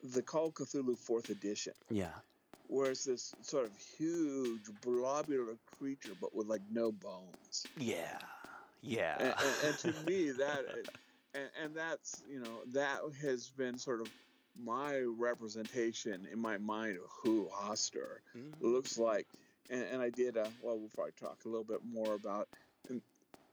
the 0.00 0.22
Call 0.24 0.52
Cthulhu 0.52 0.98
Fourth 0.98 1.30
Edition 1.30 1.74
Yeah. 1.90 2.22
where 2.64 2.90
it's 2.90 3.04
this 3.04 3.36
sort 3.42 3.66
of 3.66 3.76
huge 3.76 4.66
blobular 4.70 5.58
creature 5.66 6.14
but 6.14 6.34
with 6.34 6.46
like 6.46 6.62
no 6.68 6.92
bones 6.92 7.70
Yeah. 7.76 8.28
Yeah. 8.82 9.18
and, 9.18 9.36
and, 9.40 9.56
and 9.60 9.78
to 9.78 9.92
me 9.92 10.32
that 10.32 10.66
and, 11.34 11.52
and 11.56 11.76
that's 11.76 12.22
you 12.26 12.40
know 12.40 12.64
that 12.66 13.02
has 13.20 13.50
been 13.52 13.78
sort 13.78 14.02
of 14.02 14.12
my 14.54 14.98
representation 15.00 16.26
in 16.26 16.38
my 16.40 16.58
mind 16.58 16.98
of 16.98 17.10
who 17.22 17.48
Hastur 17.50 18.20
Mhm. 18.34 18.58
looks 18.60 18.98
like 18.98 19.28
and, 19.68 19.82
and 19.84 20.02
I 20.02 20.10
did 20.10 20.36
uh, 20.36 20.52
well 20.58 20.80
before 20.80 21.06
I 21.06 21.10
talk 21.12 21.44
a 21.44 21.48
little 21.48 21.64
bit 21.64 21.82
more 21.84 22.14
about 22.14 22.50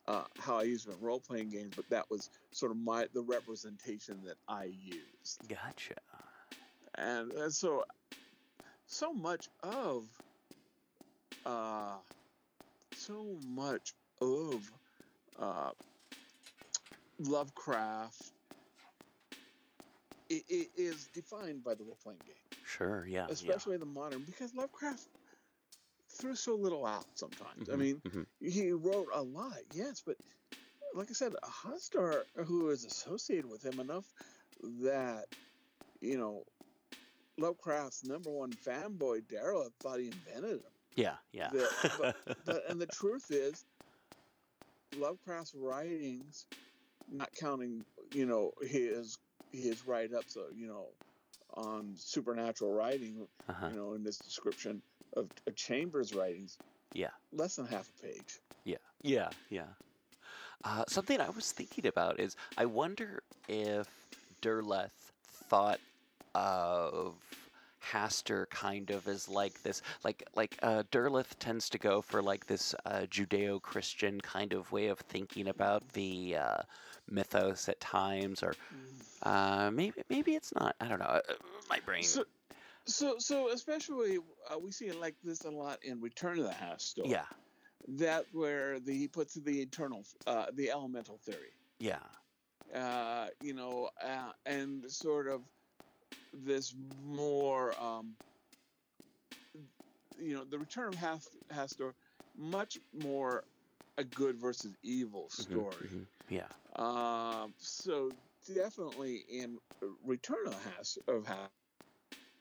uh, 0.07 0.27
how 0.39 0.57
I 0.59 0.63
use 0.63 0.87
it 0.87 0.91
in 0.91 0.99
role 0.99 1.21
playing 1.21 1.49
games 1.49 1.73
but 1.75 1.89
that 1.89 2.09
was 2.09 2.29
sort 2.53 2.71
of 2.71 2.77
my 2.77 3.07
the 3.13 3.23
representation 3.23 4.23
that 4.23 4.39
I 4.47 4.65
used 4.65 5.49
Gotcha. 5.49 5.95
and, 6.95 7.31
and 7.33 7.53
so 7.53 7.85
so 8.85 9.13
much 9.13 9.49
of 9.63 10.21
uh 11.45 12.03
so 12.91 13.39
much 13.43 13.95
of 14.21 14.71
uh 15.35 15.73
Lovecraft 17.19 18.33
i 20.31 20.35
i 20.49 20.67
is 20.75 21.09
defined 21.09 21.63
by 21.63 21.75
the 21.75 21.83
role 21.85 21.97
playing 21.97 22.23
game, 22.23 22.37
Sure. 22.63 23.05
Yeah. 23.05 23.27
especially 23.29 23.77
the 23.77 23.85
modern, 23.85 24.25
because 24.25 24.55
Lovecraft 24.55 25.09
threw 26.15 26.35
so 26.35 26.55
little 26.55 26.85
out 26.85 27.05
sometimes. 27.15 27.69
yeah. 27.69 27.73
I 27.73 27.77
mean, 27.77 28.01
Mhm, 28.03 28.25
he 28.39 28.71
wrote 28.71 29.09
a 29.13 29.23
lot, 29.23 29.59
yes, 29.69 30.01
but 30.05 30.17
like 30.93 31.09
I 31.09 31.13
said, 31.13 31.33
a 31.43 31.47
Hastur, 31.47 32.25
who 32.35 32.69
is 32.69 32.85
associated 32.85 33.47
with 33.47 33.63
him 33.63 33.79
enough 33.79 34.07
that, 34.61 35.27
you 36.01 36.17
know, 36.17 36.45
Lovecraft's 37.37 38.03
number 38.03 38.31
one 38.31 38.55
fanboy, 38.55 39.21
Daryl, 39.27 39.71
thought 39.81 39.99
he 39.99 40.09
invented 40.09 40.61
him. 40.61 40.73
Yeah, 40.95 41.17
yeah. 41.31 41.51
The- 41.51 42.15
But 42.45 42.69
and 42.69 42.81
the 42.81 42.87
truth 42.87 43.31
is, 43.31 43.65
Lovecraft's 44.91 45.53
writings, 45.55 46.47
not 47.07 47.31
counting 47.33 47.85
you 48.11 48.25
know 48.25 48.53
his 48.61 49.17
his 49.51 49.83
write 49.85 50.13
ups, 50.13 50.37
uh, 50.37 50.49
you 50.49 50.67
know, 50.67 50.95
on 51.55 51.93
supernatural 51.95 52.73
writing, 52.73 53.27
uh-huh. 53.49 53.67
you 53.71 53.75
know, 53.77 53.93
in 53.93 54.03
this 54.03 54.17
description 54.17 54.81
of, 55.15 55.29
of 55.47 55.55
Chambers' 55.55 56.13
writings, 56.13 56.57
Yeah. 56.93 57.09
less 57.31 57.55
than 57.55 57.65
half 57.65 57.89
a 57.99 58.01
page. 58.07 58.39
Yeah, 58.63 58.77
yeah, 59.01 59.29
yeah. 59.49 59.63
Uh, 60.63 60.83
something 60.87 61.19
I 61.21 61.29
was 61.29 61.51
thinking 61.51 61.85
about 61.85 62.19
is 62.19 62.35
I 62.57 62.65
wonder 62.65 63.21
if 63.47 63.87
Derleth 64.41 64.89
thought 65.49 65.79
of 66.33 67.15
Hastur 67.85 68.49
kind 68.49 68.89
of 68.89 69.07
is 69.07 69.29
like 69.29 69.61
this, 69.63 69.81
like 70.03 70.27
like 70.35 70.57
uh, 70.61 70.83
Derleth 70.91 71.37
tends 71.39 71.69
to 71.69 71.77
go 71.77 72.01
for 72.01 72.21
like 72.21 72.47
this 72.47 72.73
uh, 72.85 73.05
Judeo-Christian 73.09 74.21
kind 74.21 74.53
of 74.53 74.71
way 74.71 74.87
of 74.87 74.99
thinking 74.99 75.47
about 75.47 75.87
the 75.93 76.37
uh, 76.37 76.57
mythos 77.09 77.69
at 77.69 77.79
times, 77.79 78.43
or 78.43 78.55
uh, 79.23 79.69
maybe 79.71 80.01
maybe 80.09 80.35
it's 80.35 80.53
not. 80.55 80.75
I 80.79 80.87
don't 80.87 80.99
know. 80.99 81.05
Uh, 81.05 81.21
my 81.69 81.79
brain. 81.85 82.03
So, 82.03 82.23
so, 82.85 83.15
so 83.17 83.49
especially 83.49 84.19
uh, 84.49 84.59
we 84.59 84.71
see 84.71 84.85
it 84.85 84.99
like 84.99 85.15
this 85.23 85.45
a 85.45 85.49
lot 85.49 85.79
in 85.83 86.01
Return 86.01 86.39
of 86.39 86.45
the 86.45 86.51
Hastur. 86.51 87.07
yeah, 87.07 87.25
that 87.87 88.25
where 88.31 88.79
the, 88.79 88.93
he 88.93 89.07
puts 89.07 89.35
the 89.35 89.61
eternal, 89.61 90.03
uh, 90.27 90.47
the 90.53 90.71
elemental 90.71 91.19
theory. 91.23 91.53
yeah, 91.79 91.97
uh, 92.73 93.27
you 93.41 93.53
know, 93.53 93.89
uh, 94.03 94.31
and 94.45 94.89
sort 94.91 95.27
of 95.27 95.41
this 96.35 96.75
more, 96.75 97.79
um, 97.81 98.19
you 100.17 100.33
know, 100.35 100.45
the 100.45 100.59
Return 100.59 100.93
of 100.93 100.97
Hast- 100.97 101.37
Hastur, 101.51 101.95
much 102.35 102.77
more 102.93 103.45
a 103.97 104.03
good 104.03 104.39
versus 104.39 104.75
evil 104.83 105.29
mhm, 105.37 105.67
story. 105.69 105.79
mhm, 105.79 106.09
yeah, 106.27 106.51
Um, 106.75 107.55
so 107.59 108.13
definitely 108.45 109.17
in 109.19 109.59
Return 109.81 110.47
of 110.47 110.61
Has 110.61 110.97
of 111.07 111.25
Has, 111.27 111.51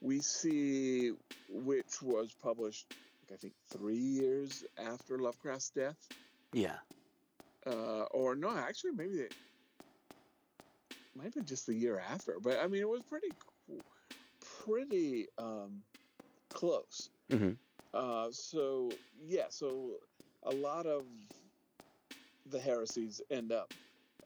we 0.01 0.21
see 0.21 1.13
which 1.49 2.03
was 2.03 2.35
published, 2.35 2.89
like, 3.23 3.33
I 3.33 3.37
think, 3.39 3.57
three 3.73 3.99
years 3.99 4.65
after 4.79 5.19
Lovecraft's 5.19 5.71
death 5.73 6.13
yeah, 6.53 6.83
uh, 7.67 8.05
or 8.13 8.35
no, 8.37 8.51
actually, 8.51 8.93
maybe 8.93 9.21
it 9.21 9.33
might 11.15 11.25
have 11.25 11.35
been 11.35 11.47
just 11.47 11.67
the 11.67 11.75
year 11.75 11.99
after. 11.99 12.41
But 12.41 12.59
I 12.61 12.69
mean, 12.69 12.83
it 12.83 12.89
was 12.89 13.05
pretty, 13.05 13.37
pretty 14.65 15.27
um, 15.39 15.85
close. 16.53 17.11
Mhm. 17.31 17.59
Uh, 17.93 18.31
so 18.33 18.99
yeah, 19.23 19.49
so 19.51 19.99
a 20.43 20.53
lot 20.53 20.87
of 20.87 21.07
the 22.47 22.61
heresies 22.61 23.21
end 23.31 23.53
up 23.53 23.71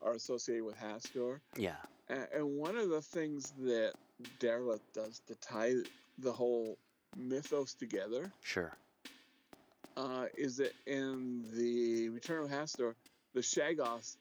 are 0.01 0.14
associated 0.14 0.64
with 0.64 0.77
Hastur, 0.77 1.40
yeah, 1.57 1.77
and, 2.09 2.29
and 2.33 2.59
one 2.59 2.77
of 2.77 2.88
the 2.88 3.03
things 3.03 3.53
that 3.55 3.94
Derleth 4.38 4.83
does 4.94 5.20
to 5.27 5.37
tie 5.37 5.74
the 6.18 6.33
whole 6.33 6.79
mythos 7.14 7.74
together 7.74 8.33
sure, 8.42 8.72
uh, 9.96 10.27
is 10.37 10.57
that 10.59 10.74
in 10.87 11.42
the 11.55 12.09
Return 12.11 12.44
of 12.44 12.51
Hastur, 12.51 12.94
the 13.35 13.40
Shoggoths, 13.40 14.16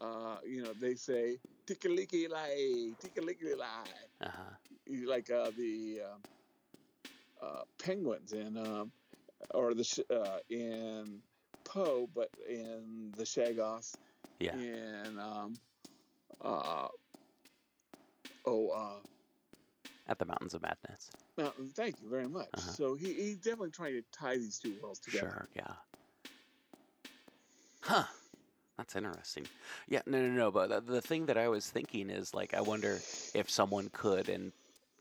uh, 0.00 0.38
you 0.44 0.62
know, 0.62 0.74
they 0.74 0.94
say 0.94 1.38
"Tikkaliki 1.66 2.28
lai, 2.28 2.94
tikkaliki 3.00 3.56
lai," 3.56 3.92
uh 4.20 4.30
huh, 4.30 4.50
like 5.06 5.30
uh, 5.30 5.50
the 5.56 6.00
um, 6.04 6.22
uh, 7.42 7.62
penguins 7.78 8.32
in, 8.32 8.56
um, 8.56 8.92
or 9.54 9.74
the 9.74 9.84
sh- 9.84 10.00
uh, 10.10 10.38
in 10.48 11.20
Poe, 11.64 12.08
but 12.14 12.30
in 12.48 13.12
the 13.16 13.24
Shoggoths, 13.24 13.98
yeah, 14.40 14.54
in 14.54 15.18
um, 15.18 15.54
uh, 16.40 16.88
oh, 18.44 18.68
uh, 18.68 19.00
at 20.06 20.18
the 20.18 20.24
Mountains 20.24 20.54
of 20.54 20.62
Madness. 20.62 21.10
no, 21.36 21.52
thank 21.74 22.00
you 22.00 22.08
very 22.08 22.28
much. 22.28 22.48
Uh-huh. 22.54 22.72
So 22.72 22.94
he, 22.94 23.12
he's 23.14 23.38
definitely 23.38 23.70
trying 23.70 23.94
to 23.94 24.02
tie 24.12 24.36
these 24.36 24.58
two 24.58 24.74
worlds 24.82 25.00
together. 25.00 25.28
Sure, 25.28 25.48
yeah. 25.54 25.74
Huh. 27.82 28.04
That's 28.78 28.94
interesting. 28.94 29.44
Yeah, 29.88 30.02
no, 30.06 30.22
no, 30.22 30.28
no. 30.28 30.50
But 30.52 30.68
the, 30.68 30.92
the 30.92 31.02
thing 31.02 31.26
that 31.26 31.36
I 31.36 31.48
was 31.48 31.68
thinking 31.68 32.10
is 32.10 32.32
like, 32.32 32.54
I 32.54 32.60
wonder 32.60 33.00
if 33.34 33.50
someone 33.50 33.90
could, 33.92 34.28
and 34.28 34.52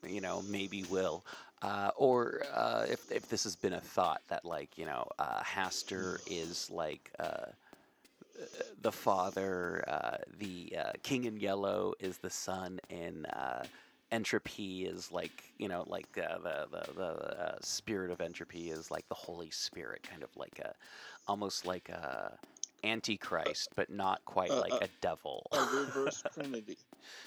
you 0.06 0.22
know, 0.22 0.44
maybe 0.48 0.84
will, 0.90 1.26
uh, 1.62 1.92
or 1.96 2.44
uh, 2.54 2.86
if 2.90 3.12
if 3.12 3.30
this 3.30 3.44
has 3.44 3.56
been 3.56 3.74
a 3.74 3.82
thought 3.82 4.22
that 4.28 4.46
like, 4.46 4.78
you 4.78 4.86
know, 4.86 5.08
uh, 5.20 5.42
Hastur 5.42 6.20
is 6.30 6.70
like. 6.70 7.12
Uh, 7.20 7.48
the 8.84 8.92
father, 8.92 9.84
uh, 9.88 10.18
the 10.38 10.72
uh, 10.78 10.92
king 11.02 11.24
in 11.24 11.38
yellow 11.38 11.96
is 12.00 12.20
the 12.20 12.30
son, 12.30 12.80
and 12.92 13.26
uh, 13.34 13.64
entropy 14.12 14.86
is 14.86 15.12
like 15.12 15.44
you 15.58 15.68
know 15.68 15.84
like 15.88 16.12
the 16.14 16.40
the, 16.44 16.94
the 16.96 17.58
spirit 17.62 18.12
of 18.12 18.22
entropy 18.22 18.70
is 18.70 18.90
like 18.90 19.08
the 19.10 19.16
holy 19.16 19.50
spirit 19.50 20.02
kind 20.10 20.24
of 20.24 20.30
like 20.38 20.60
a 20.60 20.74
almost 21.28 21.66
like 21.66 21.90
a 21.90 22.32
antichrist 22.84 23.74
but 23.76 23.90
not 23.90 24.24
quite 24.26 24.56
Uh, 24.56 24.60
like 24.60 24.78
uh, 24.78 24.82
a 24.82 24.90
devil 25.02 25.48
A 25.52 25.64
reverse 25.64 26.24
trinity. 26.24 26.78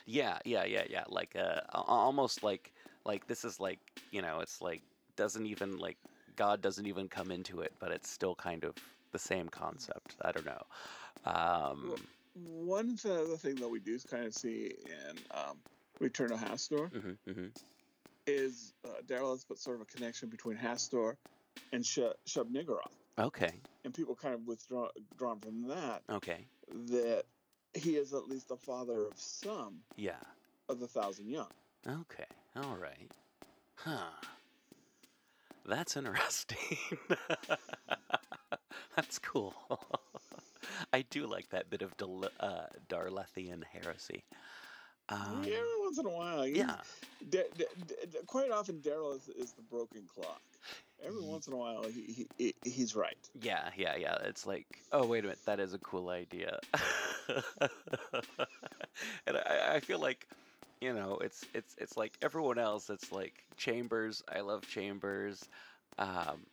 yeah 0.07 0.39
yeah 0.45 0.65
yeah 0.65 0.85
yeah 0.89 1.05
like 1.09 1.37
uh, 1.37 1.63
a- 1.71 1.83
almost 1.85 2.43
like 2.43 2.73
like 3.05 3.27
this 3.27 3.45
is 3.45 3.61
like 3.61 3.95
you 4.11 4.23
know 4.23 4.41
it's 4.41 4.61
like 4.61 4.85
doesn't 5.17 5.47
even 5.47 5.79
like 5.79 5.99
god 6.37 6.61
doesn't 6.61 6.87
even 6.87 7.09
come 7.09 7.31
into 7.31 7.61
it 7.61 7.77
but 7.79 7.93
it's 7.93 8.09
still 8.09 8.35
kind 8.37 8.65
of 8.65 8.79
the 9.13 9.19
same 9.19 9.49
concept 9.49 10.17
i 10.23 10.33
don't 10.33 10.45
know 10.47 10.63
um 11.25 12.07
One 12.35 12.97
th- 12.97 13.07
other 13.13 13.37
thing 13.39 13.59
that 13.61 13.69
we 13.69 13.81
do 13.81 13.99
kind 14.01 14.27
of 14.27 14.35
see 14.35 14.67
in 14.69 15.27
um, 15.31 15.65
Return 16.01 16.33
of 16.33 16.39
Hastur 16.41 16.93
mhm, 16.93 17.19
mhm. 17.27 17.55
is 18.27 18.75
uh, 18.85 19.03
Daryl 19.03 19.33
has 19.33 19.45
put 19.45 19.59
sort 19.59 19.77
of 19.77 19.83
a 19.83 19.87
connection 19.87 20.31
between 20.31 20.57
Hastur 20.59 21.19
and 21.73 21.85
Sh- 21.87 22.01
Shub-Niggurath. 22.29 23.00
Okay 23.21 23.53
And 23.85 23.95
people 23.95 24.15
kind 24.15 24.35
of 24.35 24.47
withdraw 24.47 24.89
drawn 25.17 25.39
from 25.41 25.69
that 25.69 26.03
okay 26.11 26.47
that 26.89 27.25
he 27.75 27.97
is 27.97 28.13
at 28.13 28.29
least 28.29 28.49
the 28.49 28.57
father 28.57 29.07
of 29.07 29.15
some 29.17 29.81
yeah 29.97 30.23
of 30.69 30.79
the 30.81 30.87
Thousand 30.87 31.29
Young. 31.29 31.49
Okay, 31.87 32.27
all 32.55 32.77
right. 32.77 33.11
Huh. 33.75 34.11
That's 35.67 35.97
interesting. 35.97 36.79
That's 38.97 39.19
cool. 39.19 39.55
I 40.93 41.03
do 41.11 41.27
like 41.27 41.49
that 41.51 41.71
bit 41.71 41.83
of 41.83 41.97
Dal- 41.97 42.31
uh, 42.39 42.67
Derlethian 42.89 43.65
heresy. 43.65 44.25
Um, 45.09 45.43
Yeah, 45.45 45.55
every 45.55 45.81
once 45.81 45.99
in 45.99 46.07
a 46.07 46.11
while. 46.11 46.47
yeah, 46.47 46.77
da- 47.29 47.51
da- 47.57 47.65
da- 48.07 48.19
quite 48.27 48.51
often 48.53 48.81
Daryl 48.81 49.17
is, 49.17 49.29
is 49.29 49.53
the 49.53 49.63
broken 49.63 50.03
clock. 50.07 50.41
Every 51.05 51.23
once 51.23 51.47
in 51.47 51.55
a 51.55 51.57
while, 51.57 51.85
he, 51.85 52.27
he, 52.37 52.55
he 52.63 52.71
he's 52.71 52.95
right. 52.95 53.17
yeah, 53.41 53.71
yeah, 53.77 53.97
yeah. 53.97 54.17
It's 54.25 54.47
like, 54.47 54.67
oh, 54.93 55.07
wait 55.07 55.21
a 55.21 55.23
minute, 55.29 55.39
that 55.47 55.59
is 55.61 55.73
a 55.73 55.79
cool 55.79 56.11
idea. 56.11 56.59
and 59.27 59.37
I, 59.37 59.77
I 59.77 59.81
feel 59.81 59.99
like, 59.99 60.27
you 60.81 60.93
know, 60.93 61.19
it's 61.23 61.45
it's 61.55 61.75
it's 61.79 61.97
like 61.97 62.13
everyone 62.23 62.59
else. 62.59 62.91
It's 62.91 63.13
like 63.13 63.33
Chambers. 63.57 64.23
I 64.35 64.41
love 64.41 64.67
Chambers. 64.69 65.49
Um, 65.99 66.47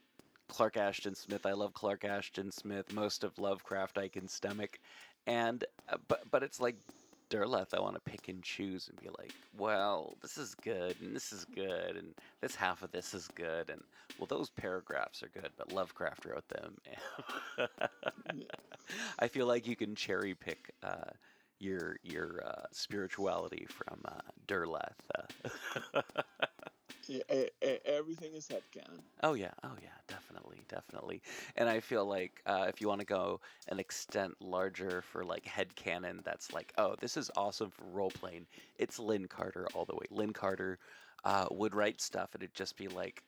Clark 0.47 0.77
Ashton 0.77 1.15
Smith. 1.15 1.45
I 1.45 1.53
love 1.53 1.73
Clark 1.73 2.05
Ashton 2.05 2.51
Smith. 2.51 2.93
Most 2.93 3.23
of 3.23 3.37
Lovecraft 3.37 3.97
I 3.97 4.07
can 4.07 4.27
stomach, 4.27 4.79
and 5.25 5.63
uh, 5.89 5.97
but 6.07 6.23
but 6.31 6.43
it's 6.43 6.59
like 6.59 6.75
Derleth. 7.29 7.73
I 7.73 7.79
want 7.79 7.95
to 7.95 8.01
pick 8.11 8.27
and 8.29 8.43
choose 8.43 8.87
and 8.89 8.99
be 8.99 9.09
like, 9.17 9.35
well, 9.53 10.17
this 10.21 10.37
is 10.37 10.55
good 10.55 10.99
and 11.01 11.15
this 11.15 11.31
is 11.33 11.45
good 11.45 11.95
and 11.97 12.13
this 12.41 12.55
half 12.55 12.81
of 12.83 12.91
this 12.91 13.13
is 13.13 13.27
good 13.27 13.69
and 13.69 13.81
well, 14.17 14.27
those 14.27 14.49
paragraphs 14.49 15.21
are 15.23 15.29
good, 15.29 15.51
but 15.57 15.69
Lovecraft 15.71 16.25
wrote 16.25 16.47
them. 16.49 16.77
I 19.19 19.27
feel 19.27 19.45
like 19.47 19.67
you 19.67 19.75
can 19.75 19.95
cherry 19.95 20.33
pick 20.35 20.71
uh, 20.83 21.11
your 21.59 21.97
your 22.03 22.43
uh, 22.45 22.63
spirituality 22.71 23.65
from 23.69 24.01
uh, 24.05 24.21
Derleth. 24.47 24.99
Everything 27.85 28.33
is 28.33 28.47
headcanon. 28.47 28.99
Oh 29.23 29.33
yeah, 29.33 29.51
oh 29.63 29.75
yeah, 29.81 29.89
definitely, 30.07 30.61
definitely. 30.67 31.21
And 31.55 31.69
I 31.69 31.79
feel 31.79 32.05
like 32.05 32.41
uh, 32.45 32.65
if 32.67 32.81
you 32.81 32.87
want 32.87 32.99
to 32.99 33.05
go 33.05 33.39
an 33.69 33.79
extent 33.79 34.33
larger 34.41 35.01
for 35.01 35.23
like 35.23 35.45
headcanon, 35.45 36.23
that's 36.23 36.53
like, 36.53 36.73
oh, 36.77 36.95
this 36.99 37.17
is 37.17 37.31
awesome 37.37 37.71
for 37.71 37.85
role 37.85 38.11
playing. 38.11 38.45
It's 38.77 38.99
Lin 38.99 39.27
Carter 39.27 39.67
all 39.73 39.85
the 39.85 39.95
way. 39.95 40.05
Lin 40.11 40.33
Carter 40.33 40.79
uh, 41.23 41.45
would 41.51 41.75
write 41.75 42.01
stuff, 42.01 42.29
and 42.33 42.43
it'd 42.43 42.55
just 42.55 42.77
be 42.77 42.87
like, 42.87 43.23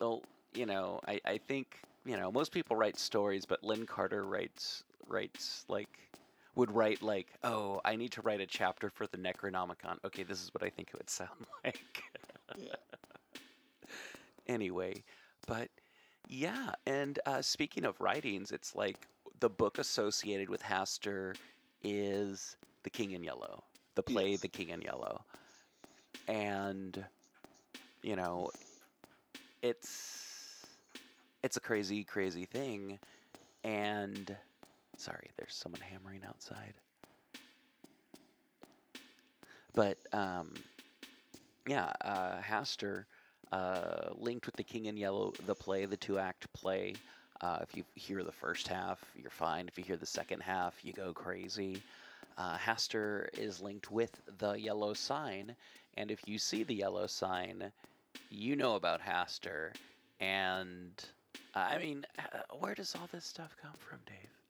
well, 0.00 0.22
you 0.54 0.66
know, 0.66 1.00
I, 1.06 1.20
I 1.24 1.38
think 1.38 1.78
you 2.04 2.16
know 2.16 2.32
most 2.32 2.52
people 2.52 2.76
write 2.76 2.98
stories, 2.98 3.46
but 3.46 3.62
Lin 3.62 3.86
Carter 3.86 4.24
writes 4.24 4.84
writes 5.06 5.64
like 5.68 5.88
would 6.54 6.70
write 6.70 7.02
like, 7.02 7.28
oh, 7.44 7.80
I 7.84 7.96
need 7.96 8.12
to 8.12 8.22
write 8.22 8.40
a 8.40 8.46
chapter 8.46 8.90
for 8.90 9.06
the 9.06 9.16
Necronomicon. 9.16 9.98
Okay, 10.04 10.22
this 10.22 10.42
is 10.42 10.52
what 10.52 10.62
I 10.62 10.68
think 10.68 10.88
it 10.88 10.98
would 10.98 11.08
sound 11.10 11.30
like. 11.64 12.02
Anyway 14.46 15.04
but 15.46 15.68
Yeah, 16.28 16.72
and 16.86 17.18
uh, 17.26 17.42
speaking 17.42 17.84
of 17.84 18.00
writings, 18.00 18.52
it's 18.52 18.74
like 18.74 19.08
the 19.40 19.50
book 19.50 19.78
associated 19.78 20.48
with 20.48 20.62
Hastur 20.62 21.34
is 21.82 22.56
The 22.84 22.90
King 22.90 23.12
in 23.12 23.24
Yellow, 23.24 23.64
the 23.96 24.02
play 24.02 24.32
Yes. 24.32 24.40
The 24.40 24.48
King 24.48 24.70
in 24.70 24.82
Yellow. 24.82 25.24
And, 26.28 27.04
you 28.02 28.16
know, 28.16 28.50
it's 29.62 30.66
it's 31.42 31.56
a 31.56 31.60
crazy, 31.60 32.04
crazy 32.04 32.46
thing. 32.46 32.98
And 33.64 34.36
sorry, 34.96 35.30
there's 35.38 35.54
someone 35.54 35.80
hammering 35.80 36.22
outside. 36.26 36.74
But 39.74 39.98
um, 40.12 40.64
yeah, 41.66 41.92
uh, 42.00 42.40
Hastur 42.40 43.04
uh, 43.52 44.10
linked 44.14 44.46
with 44.46 44.56
the 44.56 44.64
King 44.64 44.86
in 44.86 44.96
Yellow, 44.96 45.32
the 45.46 45.54
play, 45.54 45.84
the 45.84 45.96
two-act 45.96 46.52
play. 46.52 46.94
Uh, 47.40 47.58
if 47.62 47.76
you 47.76 47.84
hear 47.94 48.22
the 48.22 48.32
first 48.32 48.68
half, 48.68 49.04
you're 49.16 49.30
fine. 49.30 49.66
If 49.68 49.76
you 49.76 49.84
hear 49.84 49.96
the 49.96 50.06
second 50.06 50.40
half, 50.40 50.74
you 50.84 50.92
go 50.92 51.12
crazy. 51.12 51.82
Uh, 52.38 52.56
Hastur 52.56 53.28
is 53.38 53.60
linked 53.60 53.90
with 53.90 54.20
the 54.38 54.52
yellow 54.52 54.94
sign, 54.94 55.54
and 55.96 56.10
if 56.10 56.20
you 56.26 56.38
see 56.38 56.62
the 56.62 56.74
yellow 56.74 57.06
sign, 57.06 57.70
you 58.30 58.56
know 58.56 58.76
about 58.76 59.00
Hastur. 59.02 59.72
And 60.20 60.92
uh, 61.54 61.58
I 61.58 61.78
mean, 61.78 62.06
uh, 62.18 62.38
where 62.58 62.74
does 62.74 62.94
all 62.94 63.08
this 63.12 63.26
stuff 63.26 63.56
come 63.60 63.74
from, 63.78 63.98
Dave? 64.06 64.41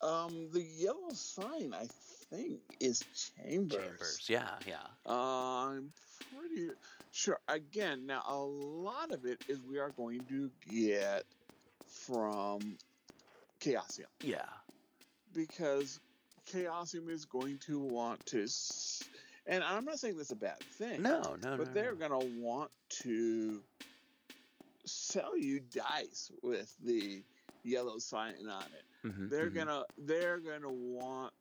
Um, 0.00 0.50
the 0.50 0.62
yellow 0.62 1.10
sign, 1.10 1.74
I 1.74 1.88
think, 1.88 2.76
is 2.80 3.04
Chambers. 3.06 3.78
Chambers. 3.78 4.30
Yeah, 4.30 4.60
yeah. 4.66 4.94
I'm 5.06 5.94
pretty 6.30 6.70
sure. 7.10 7.40
Again, 7.48 8.06
now 8.06 8.22
a 8.26 8.38
lot 8.44 9.12
of 9.12 9.26
it 9.26 9.42
is 9.48 9.66
we 9.66 9.78
are 9.78 9.92
going 9.92 10.26
to 10.28 10.50
get 10.50 11.26
from 11.86 12.78
Chaosium 13.60 14.06
Yeah. 14.22 14.60
because 15.32 16.00
Chaosium 16.46 17.10
is 17.10 17.26
going 17.26 17.58
to 17.60 17.80
want 17.80 18.26
to, 18.26 18.44
s- 18.44 19.10
and 19.46 19.64
I'm 19.64 19.84
not 19.84 19.98
saying 19.98 20.16
that's 20.16 20.32
a 20.32 20.36
bad 20.36 20.66
thing. 20.70 21.02
No, 21.02 21.36
no, 21.36 21.56
no. 21.56 21.58
but 21.58 21.74
they're 21.74 21.94
no. 21.94 21.96
going 21.96 22.12
to 22.12 22.20
want 22.20 22.72
to 22.90 23.66
sell 24.86 25.36
you 25.36 25.60
dice 25.60 26.30
with 26.42 26.76
the 26.78 27.26
yellow 27.62 27.98
sign 27.98 28.48
on 28.48 28.74
it. 28.74 28.87
Mhm, 29.04 29.30
they're 29.30 29.50
mhm. 29.50 29.50
gonna 29.50 29.86
they're 29.96 30.40
gonna 30.40 30.72
want 30.72 31.34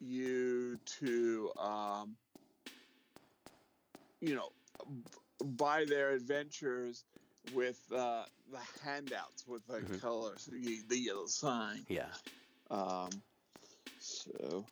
you 0.00 0.78
to 0.78 1.54
um 1.56 2.18
you 4.20 4.34
know 4.34 4.52
b- 4.86 5.18
buy 5.44 5.84
their 5.84 6.12
adventures 6.12 7.06
with 7.44 7.90
uh 7.92 8.26
the 8.46 8.60
handouts 8.60 9.46
with 9.46 9.66
the 9.66 9.82
Mhm. 9.82 10.00
colors 10.00 10.46
the, 10.46 10.82
the 10.88 10.98
yellow 10.98 11.26
sign 11.26 11.86
Yeah, 11.88 12.16
um 12.70 13.24
so 13.98 14.68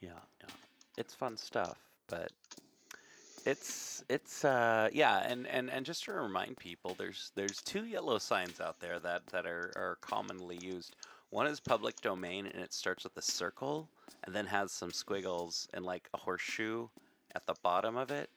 yeah, 0.00 0.26
yeah. 0.42 0.56
It's 0.96 1.14
fun 1.14 1.36
stuff, 1.36 1.90
but 2.08 2.32
it's 3.46 4.04
it's 4.08 4.44
uh 4.44 4.88
yeah, 4.92 5.18
and 5.26 5.46
and 5.46 5.70
and 5.70 5.86
just 5.86 6.04
to 6.04 6.12
remind 6.12 6.56
people, 6.56 6.94
there's 6.98 7.30
there's 7.36 7.62
two 7.62 7.86
yellow 7.86 8.18
signs 8.18 8.60
out 8.60 8.80
there 8.80 8.98
that 8.98 9.26
that 9.28 9.46
are 9.46 9.72
are 9.76 9.98
commonly 10.00 10.58
used. 10.60 10.96
One 11.30 11.46
is 11.46 11.60
public 11.60 12.00
domain, 12.00 12.46
and 12.46 12.62
it 12.62 12.72
starts 12.72 13.04
with 13.04 13.16
a 13.16 13.22
circle, 13.22 13.88
and 14.24 14.34
then 14.34 14.46
has 14.46 14.72
some 14.72 14.90
squiggles 14.90 15.68
and 15.74 15.84
like 15.84 16.08
a 16.12 16.18
horseshoe 16.18 16.88
at 17.34 17.46
the 17.46 17.54
bottom 17.62 17.96
of 17.96 18.10
it. 18.10 18.30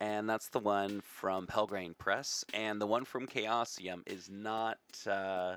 And 0.00 0.28
that's 0.28 0.48
the 0.48 0.58
one 0.58 1.00
from 1.00 1.46
Pelgrane 1.46 1.94
Press, 1.94 2.44
and 2.52 2.80
the 2.80 2.86
one 2.86 3.04
from 3.04 3.26
Chaosium 3.26 4.02
is 4.06 4.28
not 4.28 4.78
uh, 5.06 5.56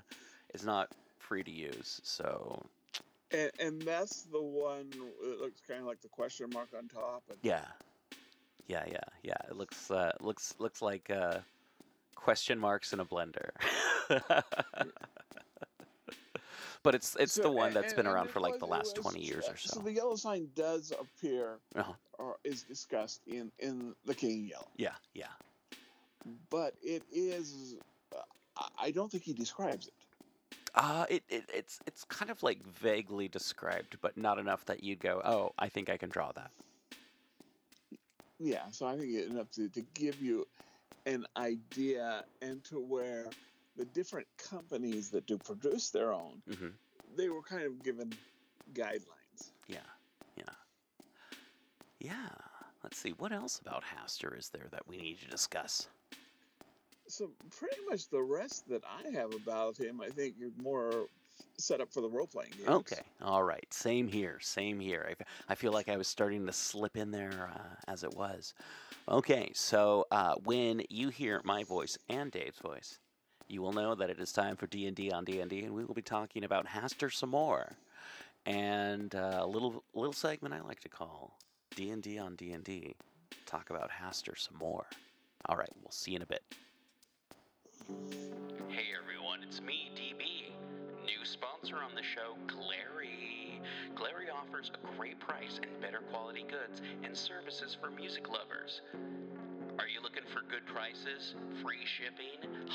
is 0.53 0.63
not 0.63 0.89
free 1.17 1.43
to 1.43 1.51
use. 1.51 1.99
So 2.03 2.63
and, 3.31 3.51
and 3.59 3.81
that's 3.81 4.23
the 4.23 4.41
one 4.41 4.91
it 5.23 5.39
looks 5.39 5.61
kind 5.67 5.81
of 5.81 5.87
like 5.87 6.01
the 6.01 6.07
question 6.07 6.49
mark 6.53 6.69
on 6.77 6.87
top 6.87 7.23
and 7.29 7.37
Yeah, 7.43 7.65
yeah, 8.69 8.85
yeah, 8.87 8.99
yeah. 9.23 9.35
It 9.49 9.57
looks 9.57 9.91
uh, 9.91 10.13
looks 10.21 10.55
looks 10.59 10.81
like 10.81 11.09
uh, 11.09 11.39
question 12.15 12.57
marks 12.59 12.93
in 12.93 12.99
a 13.01 13.05
blender. 13.05 13.49
but 16.83 16.95
it's 16.95 17.15
it's 17.19 17.33
So- 17.33 17.41
the 17.43 17.51
one 17.51 17.73
that's 17.73 17.93
been 17.93 18.01
and- 18.05 18.07
and 18.07 18.15
around 18.15 18.29
for 18.29 18.39
like 18.39 18.59
the 18.59 18.65
last 18.67 18.95
twenty 18.95 19.21
years 19.21 19.47
or 19.49 19.57
so. 19.57 19.73
So 19.75 19.79
the 19.81 19.91
yellow 19.91 20.15
sign 20.15 20.49
does 20.55 20.93
appear 20.97 21.59
Uh-huh. 21.75 21.93
or 22.17 22.37
is 22.43 22.63
discussed 22.63 23.21
in 23.27 23.51
in 23.59 23.95
the 24.05 24.13
King 24.15 24.45
Yellow, 24.47 24.67
Yeah, 24.77 24.95
yeah, 25.13 25.27
but 26.49 26.75
it 26.81 27.03
is. 27.11 27.75
Uh, 28.15 28.21
I- 28.57 28.69
I 28.87 28.91
don't 28.91 29.11
think 29.11 29.23
he 29.23 29.33
describes 29.33 29.87
it. 29.87 29.93
uh, 30.75 31.05
it, 31.09 31.23
it 31.29 31.43
it's 31.53 31.79
it's 31.87 32.03
kind 32.05 32.29
of 32.31 32.41
like 32.43 32.63
vaguely 32.65 33.27
described, 33.27 33.97
but 34.01 34.15
not 34.17 34.37
enough 34.39 34.65
that 34.65 34.83
you'd 34.83 34.99
go, 34.99 35.21
oh, 35.25 35.53
I 35.57 35.67
think 35.69 35.89
I 35.89 35.97
can 35.97 36.09
draw 36.09 36.31
that. 36.33 36.51
Yeah, 38.39 38.69
so 38.71 38.87
I 38.87 38.97
think 38.97 39.13
it 39.13 39.27
enough 39.27 39.51
to, 39.51 39.69
to 39.69 39.81
give 39.81 40.21
you 40.21 40.47
an 41.05 41.27
idea 41.37 42.27
and 42.41 42.63
to 42.65 42.79
where 42.81 43.37
the 43.75 43.85
different 43.85 44.29
companies 44.37 45.11
that 45.11 45.27
do 45.27 45.39
produce 45.39 45.91
their 45.91 46.13
own, 46.13 46.43
hmm 46.47 46.79
they 47.09 47.29
were 47.29 47.43
kind 47.43 47.63
of 47.65 47.83
given 47.83 48.21
guidelines. 48.71 49.53
Yeah, 49.67 49.91
yeah, 50.35 50.55
yeah. 51.99 52.35
Let's 52.83 52.97
see, 52.97 53.11
what 53.11 53.31
else 53.33 53.59
about 53.59 53.83
Hastur 53.83 54.37
is 54.37 54.49
there 54.51 54.69
that 54.71 54.87
we 54.87 54.97
need 54.97 55.19
to 55.19 55.27
discuss? 55.27 55.89
So 57.07 57.35
pretty 57.49 57.81
much 57.83 58.07
the 58.09 58.23
rest 58.23 58.67
that 58.67 58.85
I 58.85 59.09
have 59.09 59.31
about 59.31 59.77
him, 59.79 59.99
I 59.99 60.11
think, 60.11 60.41
are 60.41 60.51
more 60.51 61.09
set 61.57 61.81
up 61.81 61.91
for 61.91 62.01
the 62.01 62.09
role 62.09 62.27
playing 62.27 62.51
games. 62.57 62.69
Okay. 62.69 63.01
All 63.21 63.43
right. 63.43 63.65
Same 63.73 64.07
here. 64.07 64.39
Same 64.41 64.79
here. 64.79 65.13
I 65.47 65.55
feel 65.55 65.71
like 65.71 65.89
I 65.89 65.97
was 65.97 66.07
starting 66.07 66.45
to 66.45 66.53
slip 66.53 66.97
in 66.97 67.11
there 67.11 67.51
uh, 67.53 67.91
as 67.91 68.03
it 68.03 68.13
was. 68.15 68.53
Okay. 69.07 69.51
So 69.53 70.05
uh, 70.11 70.35
when 70.43 70.81
you 70.89 71.09
hear 71.09 71.41
my 71.43 71.63
voice 71.63 71.97
and 72.09 72.31
Dave's 72.31 72.59
voice, 72.59 72.99
you 73.47 73.61
will 73.61 73.73
know 73.73 73.95
that 73.95 74.09
it 74.09 74.19
is 74.19 74.31
time 74.31 74.55
for 74.55 74.67
D 74.67 74.85
and 74.85 74.95
D 74.95 75.11
on 75.11 75.25
D 75.25 75.41
and 75.41 75.49
D, 75.49 75.63
and 75.63 75.73
we 75.73 75.83
will 75.83 75.95
be 75.95 76.01
talking 76.01 76.43
about 76.43 76.67
Hastur 76.67 77.11
some 77.11 77.31
more, 77.31 77.71
and 78.45 79.13
uh, 79.15 79.39
a 79.41 79.47
little 79.47 79.83
little 79.95 80.13
segment 80.13 80.53
I 80.53 80.61
like 80.61 80.79
to 80.81 80.89
call 80.89 81.37
D 81.75 81.89
and 81.89 82.01
D 82.03 82.19
on 82.19 82.35
D 82.35 82.51
and 82.51 82.63
D. 82.63 82.95
Talk 83.47 83.71
about 83.71 83.89
Hastur 83.89 84.37
some 84.37 84.57
more. 84.57 84.85
All 85.47 85.57
right. 85.57 85.69
We'll 85.81 85.91
see 85.91 86.11
you 86.11 86.17
in 86.17 86.21
a 86.21 86.27
bit. 86.27 86.43
Hey 88.69 88.89
everyone, 89.01 89.41
it's 89.41 89.61
me, 89.61 89.89
DB. 89.95 90.08
Sponsor 91.69 91.85
on 91.85 91.93
the 91.93 92.01
show, 92.01 92.33
Glary. 92.47 93.61
Glary 93.93 94.25
offers 94.33 94.71
a 94.73 94.97
great 94.97 95.19
price 95.19 95.59
and 95.61 95.69
better 95.79 96.01
quality 96.09 96.43
goods 96.49 96.81
and 97.03 97.15
services 97.15 97.77
for 97.79 97.91
music 97.91 98.27
lovers. 98.27 98.81
Are 99.77 99.85
you 99.85 100.01
looking 100.01 100.25
for 100.33 100.41
good 100.49 100.65
prices, 100.65 101.35
free 101.61 101.85
shipping, 101.85 102.41
100% 102.41 102.73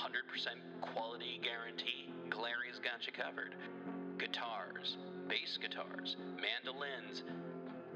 quality 0.81 1.41
guarantee? 1.43 2.15
Glary's 2.31 2.79
got 2.79 3.03
you 3.03 3.13
covered. 3.13 3.57
Guitars, 4.19 4.97
bass 5.27 5.59
guitars, 5.59 6.17
mandolins, 6.39 7.25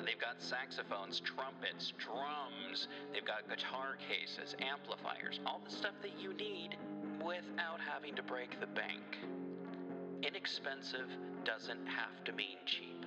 They've 0.04 0.18
got 0.18 0.40
saxophones, 0.40 1.20
trumpets, 1.20 1.92
drums. 1.98 2.86
They've 3.12 3.24
got 3.24 3.48
guitar 3.48 3.98
cases, 3.98 4.54
amplifiers, 4.62 5.40
all 5.44 5.60
the 5.64 5.74
stuff 5.74 5.94
that 6.02 6.14
you 6.22 6.34
need 6.34 6.76
without 7.18 7.80
having 7.82 8.14
to 8.14 8.22
break 8.22 8.60
the 8.60 8.68
bank. 8.68 9.18
Inexpensive 10.22 11.08
doesn't 11.44 11.86
have 11.86 12.24
to 12.24 12.32
mean 12.32 12.58
cheap. 12.66 13.06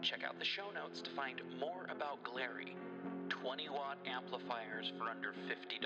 Check 0.00 0.24
out 0.24 0.38
the 0.38 0.44
show 0.44 0.70
notes 0.74 1.00
to 1.02 1.10
find 1.10 1.40
more 1.60 1.86
about 1.90 2.22
Glary. 2.24 2.76
20 3.28 3.68
watt 3.70 3.98
amplifiers 4.06 4.92
for 4.98 5.08
under 5.08 5.32
$50. 5.46 5.82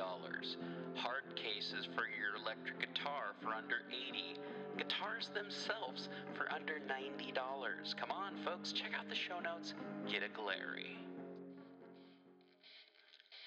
Hard 0.96 1.24
cases 1.36 1.88
for 1.94 2.04
your 2.08 2.36
electric 2.40 2.80
guitar 2.80 3.34
for 3.42 3.52
under 3.52 3.82
80 3.90 4.40
Guitars 4.76 5.30
themselves 5.32 6.08
for 6.36 6.52
under 6.52 6.74
$90. 6.84 7.96
Come 7.96 8.10
on, 8.10 8.34
folks, 8.44 8.72
check 8.72 8.92
out 8.98 9.08
the 9.08 9.14
show 9.14 9.40
notes. 9.40 9.74
Get 10.10 10.22
a 10.22 10.28
Glary. 10.28 11.05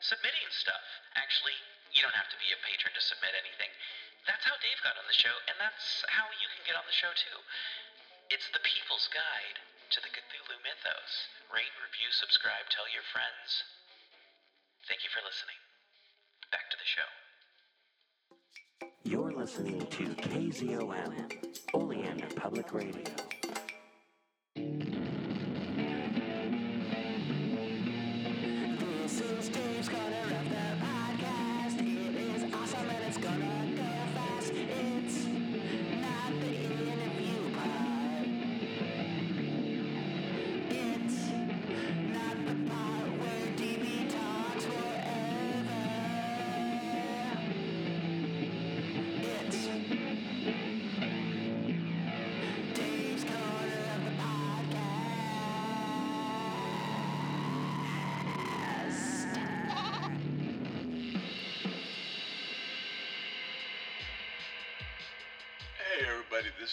submitting 0.00 0.48
stuff. 0.50 0.84
Actually, 1.16 1.56
You 1.94 2.04
don't 2.04 2.16
have 2.16 2.28
to 2.28 2.38
be 2.40 2.52
a 2.52 2.58
patron 2.68 2.92
to 2.92 3.00
submit 3.00 3.32
anything. 3.32 3.72
That's 4.28 4.44
how 4.44 4.56
Dave 4.60 4.76
got 4.84 5.00
on 5.00 5.08
the 5.08 5.16
show, 5.16 5.32
and 5.48 5.56
that's 5.56 6.04
how 6.12 6.28
you 6.36 6.48
can 6.52 6.62
get 6.68 6.76
on 6.76 6.84
the 6.84 6.92
show 6.92 7.08
too. 7.16 7.38
It's 8.28 8.44
the 8.52 8.60
people's 8.60 9.08
guide 9.08 9.56
to 9.96 9.98
the 10.04 10.12
Cthulhu 10.12 10.60
mythos. 10.60 11.12
Rate, 11.48 11.72
review, 11.80 12.12
subscribe, 12.12 12.68
tell 12.68 12.84
your 12.92 13.04
friends. 13.08 13.64
Thank 14.84 15.00
you 15.00 15.08
for 15.08 15.24
listening. 15.24 15.56
Back 16.52 16.68
to 16.68 16.76
the 16.76 16.88
show. 16.88 17.08
You're 19.08 19.32
listening 19.32 19.80
to 19.80 20.04
KZOM, 20.28 21.14
Oleander 21.72 22.28
Public 22.36 22.68
Radio. 22.76 23.27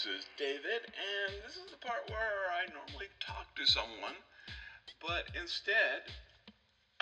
Is 0.06 0.26
David, 0.38 0.86
and 0.86 1.34
this 1.42 1.58
is 1.58 1.66
the 1.66 1.82
part 1.82 2.06
where 2.06 2.46
I 2.54 2.70
normally 2.70 3.10
talk 3.18 3.50
to 3.58 3.66
someone, 3.66 4.14
but 5.02 5.26
instead, 5.34 6.06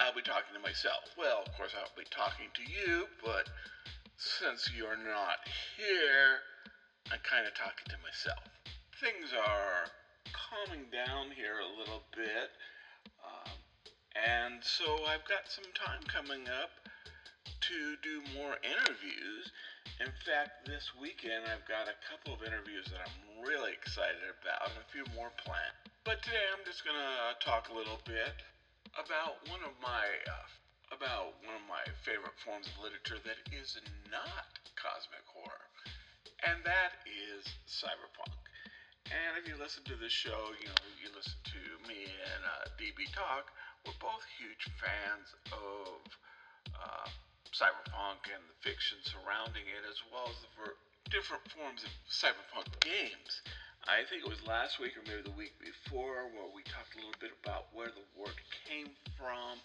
I'll 0.00 0.16
be 0.16 0.24
talking 0.24 0.56
to 0.56 0.62
myself. 0.64 1.12
Well, 1.12 1.44
of 1.44 1.52
course, 1.52 1.76
I'll 1.76 1.92
be 1.92 2.08
talking 2.08 2.48
to 2.48 2.64
you, 2.64 3.04
but 3.20 3.52
since 4.16 4.72
you're 4.72 4.96
not 4.96 5.44
here, 5.76 6.40
I'm 7.12 7.20
kind 7.28 7.44
of 7.44 7.52
talking 7.52 7.84
to 7.92 8.00
myself. 8.00 8.40
Things 8.96 9.36
are 9.36 9.84
calming 10.32 10.88
down 10.88 11.28
here 11.36 11.60
a 11.60 11.70
little 11.76 12.08
bit, 12.16 12.56
um, 13.20 13.52
and 14.16 14.64
so 14.64 15.04
I've 15.04 15.28
got 15.28 15.52
some 15.52 15.68
time 15.76 16.00
coming 16.08 16.48
up 16.48 16.83
to 17.70 17.96
do 18.04 18.20
more 18.36 18.60
interviews. 18.60 19.48
In 19.96 20.12
fact, 20.28 20.68
this 20.68 20.92
weekend 21.00 21.48
I've 21.48 21.64
got 21.64 21.88
a 21.88 21.96
couple 22.04 22.36
of 22.36 22.44
interviews 22.44 22.84
that 22.92 23.00
I'm 23.00 23.40
really 23.40 23.72
excited 23.72 24.20
about 24.36 24.68
and 24.68 24.76
a 24.84 24.88
few 24.92 25.08
more 25.16 25.32
planned. 25.40 25.76
But 26.04 26.20
today 26.20 26.44
I'm 26.52 26.60
just 26.68 26.84
going 26.84 26.98
to 26.98 27.40
talk 27.40 27.72
a 27.72 27.74
little 27.76 28.04
bit 28.04 28.36
about 29.00 29.40
one 29.48 29.64
of 29.64 29.72
my 29.80 30.04
uh, 30.28 30.48
about 30.92 31.40
one 31.40 31.56
of 31.56 31.64
my 31.64 31.80
favorite 32.04 32.36
forms 32.44 32.68
of 32.68 32.84
literature 32.84 33.16
that 33.24 33.40
is 33.48 33.80
not 34.12 34.52
cosmic 34.76 35.24
horror. 35.24 35.66
And 36.44 36.60
that 36.68 37.00
is 37.08 37.48
cyberpunk. 37.64 38.36
And 39.08 39.40
if 39.40 39.48
you 39.48 39.56
listen 39.56 39.88
to 39.88 39.96
this 39.96 40.12
show, 40.12 40.52
you 40.60 40.68
know, 40.68 40.84
you 41.00 41.08
listen 41.16 41.40
to 41.56 41.62
me 41.88 42.12
and 42.12 42.40
uh, 42.44 42.68
DB 42.76 43.08
Talk, 43.16 43.48
we're 43.88 43.96
both 43.96 44.24
huge 44.36 44.68
fans 44.76 45.32
of 45.48 46.04
uh, 46.76 47.08
cyberpunk 47.54 48.26
and 48.34 48.42
the 48.50 48.58
fiction 48.66 48.98
surrounding 49.06 49.62
it, 49.70 49.86
as 49.86 50.02
well 50.10 50.26
as 50.26 50.38
the 50.42 50.50
ver- 50.58 50.80
different 51.06 51.46
forms 51.54 51.86
of 51.86 51.92
cyberpunk 52.10 52.66
games. 52.82 53.42
I 53.86 54.02
think 54.08 54.26
it 54.26 54.30
was 54.30 54.42
last 54.42 54.80
week 54.80 54.96
or 54.98 55.04
maybe 55.06 55.22
the 55.22 55.38
week 55.38 55.54
before 55.60 56.26
where 56.32 56.50
we 56.50 56.66
talked 56.66 56.96
a 56.96 57.00
little 57.04 57.20
bit 57.20 57.36
about 57.44 57.70
where 57.76 57.92
the 57.92 58.08
word 58.16 58.34
came 58.66 58.90
from 59.14 59.60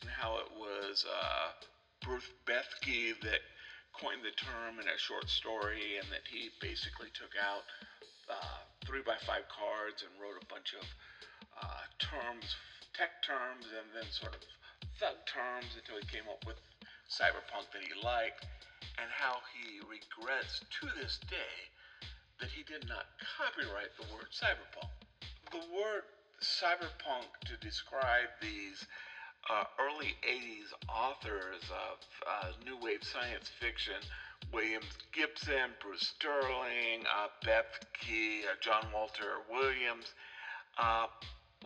and 0.00 0.08
how 0.10 0.40
it 0.40 0.50
was 0.56 1.04
uh, 1.04 1.54
Bruce 2.00 2.26
Bethke 2.48 3.20
that 3.20 3.44
coined 3.92 4.24
the 4.24 4.32
term 4.32 4.80
in 4.80 4.88
a 4.88 4.96
short 4.96 5.28
story, 5.28 6.00
and 6.00 6.08
that 6.08 6.24
he 6.24 6.48
basically 6.62 7.12
took 7.12 7.36
out 7.36 7.66
uh, 8.30 8.64
three 8.86 9.04
by 9.04 9.18
five 9.26 9.44
cards 9.52 10.00
and 10.00 10.12
wrote 10.16 10.40
a 10.40 10.46
bunch 10.48 10.72
of 10.72 10.86
uh, 11.60 11.84
terms, 12.00 12.56
tech 12.96 13.20
terms, 13.20 13.68
and 13.68 13.86
then 13.92 14.08
sort 14.08 14.32
of 14.32 14.42
thug 14.96 15.20
terms 15.28 15.68
until 15.76 16.00
he 16.00 16.06
came 16.08 16.24
up 16.30 16.40
with 16.48 16.56
cyberpunk 17.10 17.66
that 17.74 17.82
he 17.82 17.92
liked, 18.06 18.46
and 18.96 19.10
how 19.10 19.42
he 19.52 19.82
regrets 19.82 20.62
to 20.80 20.86
this 21.00 21.18
day 21.28 21.68
that 22.40 22.48
he 22.50 22.62
did 22.62 22.88
not 22.88 23.06
copyright 23.36 23.92
the 23.98 24.06
word 24.14 24.30
cyberpunk. 24.32 24.94
The 25.50 25.66
word 25.74 26.06
cyberpunk 26.40 27.28
to 27.44 27.56
describe 27.60 28.30
these 28.40 28.86
uh, 29.50 29.64
early 29.78 30.14
80s 30.24 30.70
authors 30.88 31.62
of 31.68 31.98
uh, 32.26 32.52
new 32.64 32.78
wave 32.80 33.02
science 33.02 33.50
fiction 33.60 34.00
William 34.52 34.82
Gibson, 35.12 35.76
Bruce 35.80 36.14
Sterling, 36.16 37.04
uh, 37.06 37.28
Beth 37.44 37.70
Key, 38.00 38.42
uh, 38.44 38.56
John 38.60 38.86
Walter 38.92 39.44
Williams 39.50 40.06
uh, 40.78 41.06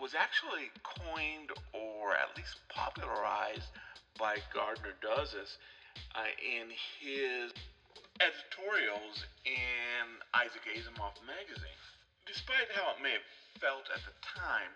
was 0.01 0.14
actually 0.14 0.70
coined 0.82 1.51
or 1.72 2.12
at 2.14 2.36
least 2.36 2.59
popularized 2.68 3.70
by 4.18 4.38
Gardner 4.54 4.94
Douglas 5.02 5.58
uh, 6.14 6.30
in 6.38 6.70
his 7.02 7.50
editorials 8.22 9.26
in 9.42 10.06
Isaac 10.30 10.62
Asimov 10.70 11.18
magazine. 11.26 11.80
Despite 12.26 12.70
how 12.70 12.94
it 12.94 13.02
may 13.02 13.18
have 13.18 13.28
felt 13.58 13.90
at 13.90 14.02
the 14.06 14.14
time, 14.22 14.70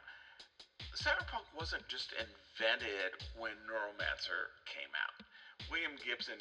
cyberpunk 0.99 1.47
wasn't 1.55 1.86
just 1.86 2.11
invented 2.18 3.14
when 3.39 3.55
Neuromancer 3.62 4.51
came 4.66 4.91
out. 4.99 5.22
William 5.70 5.95
Gibson 6.03 6.39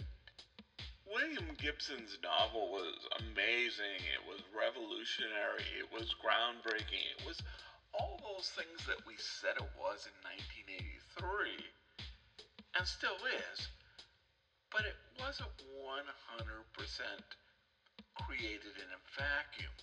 William 1.08 1.56
Gibson's 1.56 2.20
novel 2.20 2.68
was 2.68 3.00
amazing. 3.24 4.04
It 4.12 4.20
was 4.28 4.44
revolutionary. 4.52 5.64
It 5.80 5.88
was 5.88 6.12
groundbreaking. 6.20 7.00
It 7.16 7.24
was 7.24 7.40
all 7.96 8.20
those 8.20 8.52
things 8.52 8.84
that 8.92 9.00
we 9.08 9.16
said 9.16 9.56
it 9.56 9.72
was 9.80 10.04
in 10.04 10.18
1983 10.68 11.64
and 12.78 12.86
still 12.86 13.18
is. 13.26 13.68
But 14.72 14.86
it 14.86 14.98
wasn't 15.18 15.50
100% 15.82 15.98
created 18.22 18.76
in 18.78 18.90
a 18.94 19.02
vacuum. 19.18 19.74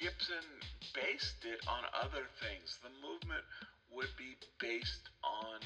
Gibson 0.00 0.46
based 0.94 1.44
it 1.44 1.60
on 1.68 1.84
other 1.92 2.24
things. 2.40 2.78
The 2.80 2.88
movement 3.04 3.44
would 3.92 4.08
be 4.16 4.36
based 4.58 5.10
on 5.22 5.60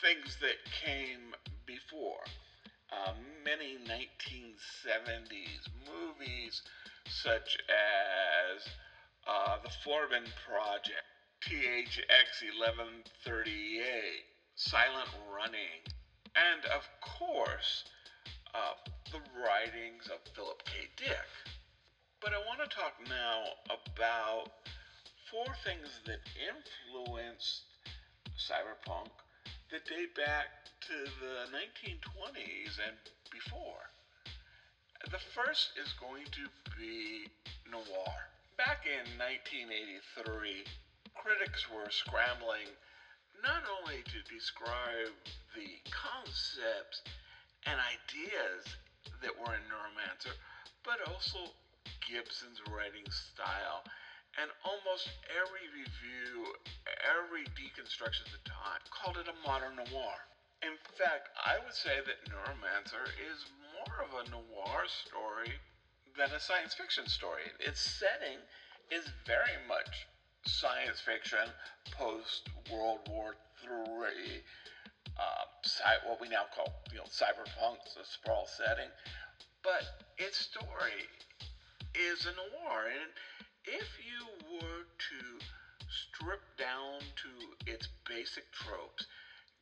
things 0.00 0.38
that 0.40 0.64
came 0.80 1.36
before. 1.66 2.24
Uh, 2.88 3.12
many 3.44 3.76
1970s 3.84 5.68
movies, 5.84 6.62
such 7.10 7.58
as 7.68 8.64
uh, 9.28 9.58
The 9.62 9.72
Forbin 9.84 10.24
Project, 10.46 11.04
THX 11.44 12.48
1138, 12.56 14.33
Silent 14.56 15.10
Running, 15.34 15.82
and 16.36 16.64
of 16.66 16.86
course, 17.02 17.84
uh, 18.54 18.78
the 19.10 19.18
writings 19.34 20.06
of 20.06 20.22
Philip 20.32 20.62
K. 20.64 20.86
Dick. 20.96 21.26
But 22.22 22.32
I 22.32 22.38
want 22.46 22.62
to 22.62 22.70
talk 22.70 22.94
now 23.08 23.42
about 23.66 24.46
four 25.28 25.50
things 25.66 25.90
that 26.06 26.22
influenced 26.38 27.66
cyberpunk 28.38 29.10
that 29.72 29.86
date 29.90 30.14
back 30.14 30.46
to 30.86 31.02
the 31.18 31.50
1920s 31.50 32.78
and 32.78 32.96
before. 33.32 33.90
The 35.10 35.18
first 35.34 35.74
is 35.82 35.92
going 35.98 36.30
to 36.30 36.46
be 36.78 37.26
noir. 37.68 38.30
Back 38.56 38.86
in 38.86 39.18
1983, 39.18 40.62
critics 41.18 41.66
were 41.68 41.90
scrambling 41.90 42.70
not 43.44 43.60
only 43.68 44.00
to 44.08 44.24
describe 44.32 45.12
the 45.52 45.76
concepts 45.92 47.04
and 47.68 47.76
ideas 47.76 48.64
that 49.20 49.36
were 49.36 49.52
in 49.52 49.64
Neuromancer, 49.68 50.32
but 50.80 51.04
also 51.04 51.52
Gibson's 52.00 52.64
writing 52.72 53.04
style. 53.12 53.84
And 54.40 54.48
almost 54.64 55.12
every 55.30 55.68
review, 55.70 56.56
every 57.04 57.44
deconstruction 57.54 58.26
at 58.26 58.32
the 58.32 58.44
time 58.48 58.80
called 58.90 59.20
it 59.20 59.28
a 59.28 59.36
modern 59.46 59.76
noir. 59.76 60.16
In 60.64 60.80
fact, 60.96 61.28
I 61.36 61.60
would 61.60 61.76
say 61.76 62.00
that 62.00 62.24
Neuromancer 62.26 63.04
is 63.28 63.44
more 63.76 64.00
of 64.02 64.10
a 64.16 64.28
noir 64.32 64.88
story 64.88 65.60
than 66.16 66.32
a 66.32 66.40
science 66.40 66.72
fiction 66.74 67.06
story. 67.06 67.52
Its 67.60 67.78
setting 67.78 68.40
is 68.90 69.04
very 69.28 69.60
much 69.68 70.08
science 70.46 71.00
fiction 71.00 71.48
post 71.92 72.48
World 72.70 73.00
War 73.08 73.34
III. 73.62 74.42
Uh, 75.18 75.44
cy- 75.64 76.02
what 76.06 76.20
we 76.20 76.28
now 76.28 76.44
call 76.54 76.72
you 76.90 76.98
know 76.98 77.04
cyberpunk, 77.04 77.76
the 77.96 78.04
sprawl 78.04 78.46
setting, 78.46 78.90
but 79.62 79.84
its 80.18 80.38
story 80.38 81.06
is 81.94 82.26
a 82.26 82.34
noir, 82.34 82.86
and 82.90 83.12
if 83.64 83.88
you 84.02 84.26
were 84.58 84.84
to 84.98 85.38
strip 85.88 86.40
down 86.58 87.00
to 87.00 87.70
its 87.70 87.88
basic 88.08 88.50
tropes, 88.52 89.06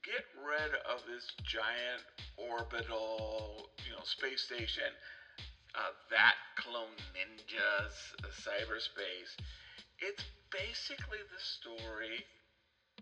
get 0.05 0.25
rid 0.35 0.73
of 0.89 1.03
this 1.07 1.29
giant 1.45 2.03
orbital, 2.37 3.69
you 3.85 3.93
know, 3.93 4.03
space 4.05 4.43
station, 4.43 4.91
uh, 5.75 5.93
that 6.11 6.35
clone 6.57 6.97
ninjas, 7.15 7.95
uh, 8.25 8.29
cyberspace. 8.33 9.33
It's 9.99 10.25
basically 10.53 11.19
the 11.33 11.41
story 11.41 12.25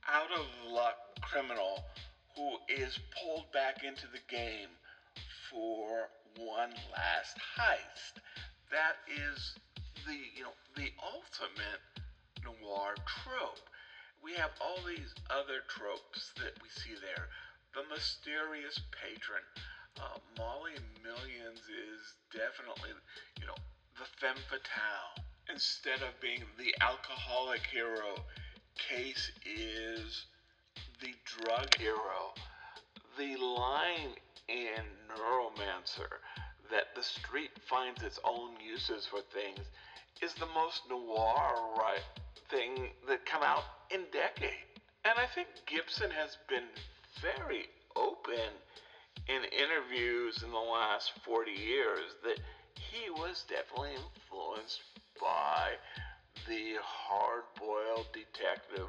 out 0.07 0.30
of 0.30 0.46
luck 0.70 0.96
criminal 1.20 1.82
who 2.36 2.57
is 2.68 2.98
pulled 3.18 3.51
back 3.53 3.82
into 3.82 4.07
the 4.14 4.22
game 4.30 4.70
for 5.51 6.09
one 6.38 6.70
last 6.94 7.36
heist. 7.59 8.22
That 8.70 9.03
is 9.11 9.55
the 10.07 10.14
you 10.14 10.46
know 10.46 10.55
the 10.76 10.94
ultimate 11.03 11.82
noir 12.44 12.94
trope. 13.24 13.66
We 14.22 14.32
have 14.34 14.55
all 14.62 14.78
these 14.86 15.11
other 15.28 15.66
tropes 15.66 16.30
that 16.36 16.55
we 16.62 16.68
see 16.70 16.94
there. 17.03 17.26
The 17.74 17.82
mysterious 17.90 18.78
patron. 18.94 19.42
Uh, 19.98 20.22
Molly 20.38 20.78
Millions 21.03 21.66
is 21.66 22.01
definitely, 22.30 22.90
you 23.40 23.46
know, 23.46 23.59
the 23.98 24.07
femme 24.20 24.38
fatale. 24.48 25.30
Instead 25.53 26.03
of 26.03 26.20
being 26.20 26.42
the 26.59 26.74
alcoholic 26.80 27.66
hero, 27.66 28.14
Case 28.76 29.32
is 29.44 30.26
the 31.01 31.12
drug 31.24 31.76
hero. 31.76 32.32
The 33.18 33.36
line 33.36 34.14
in 34.48 34.84
Neuromancer 35.09 36.20
that 36.70 36.94
the 36.94 37.03
street 37.03 37.51
finds 37.68 38.03
its 38.03 38.18
own 38.24 38.51
uses 38.64 39.07
for 39.07 39.20
things 39.20 39.66
is 40.22 40.32
the 40.34 40.46
most 40.46 40.82
noir 40.88 41.55
right 41.76 42.05
thing 42.48 42.90
that 43.09 43.26
come 43.26 43.42
out 43.42 43.64
in 43.90 44.01
decades. 44.12 44.55
And 45.05 45.18
I 45.18 45.26
think 45.26 45.48
Gibson 45.66 46.11
has 46.11 46.38
been 46.48 46.68
very 47.20 47.66
open 47.96 48.51
in 49.28 49.42
interviews 49.53 50.42
in 50.42 50.51
the 50.51 50.59
last 50.59 51.12
40 51.24 51.51
years 51.51 52.16
that 52.22 52.38
he 52.74 53.11
was 53.11 53.44
definitely 53.48 53.90
influenced 53.90 54.80
by 55.21 55.77
the 56.49 56.77
hard-boiled 56.83 58.07
detective 58.12 58.89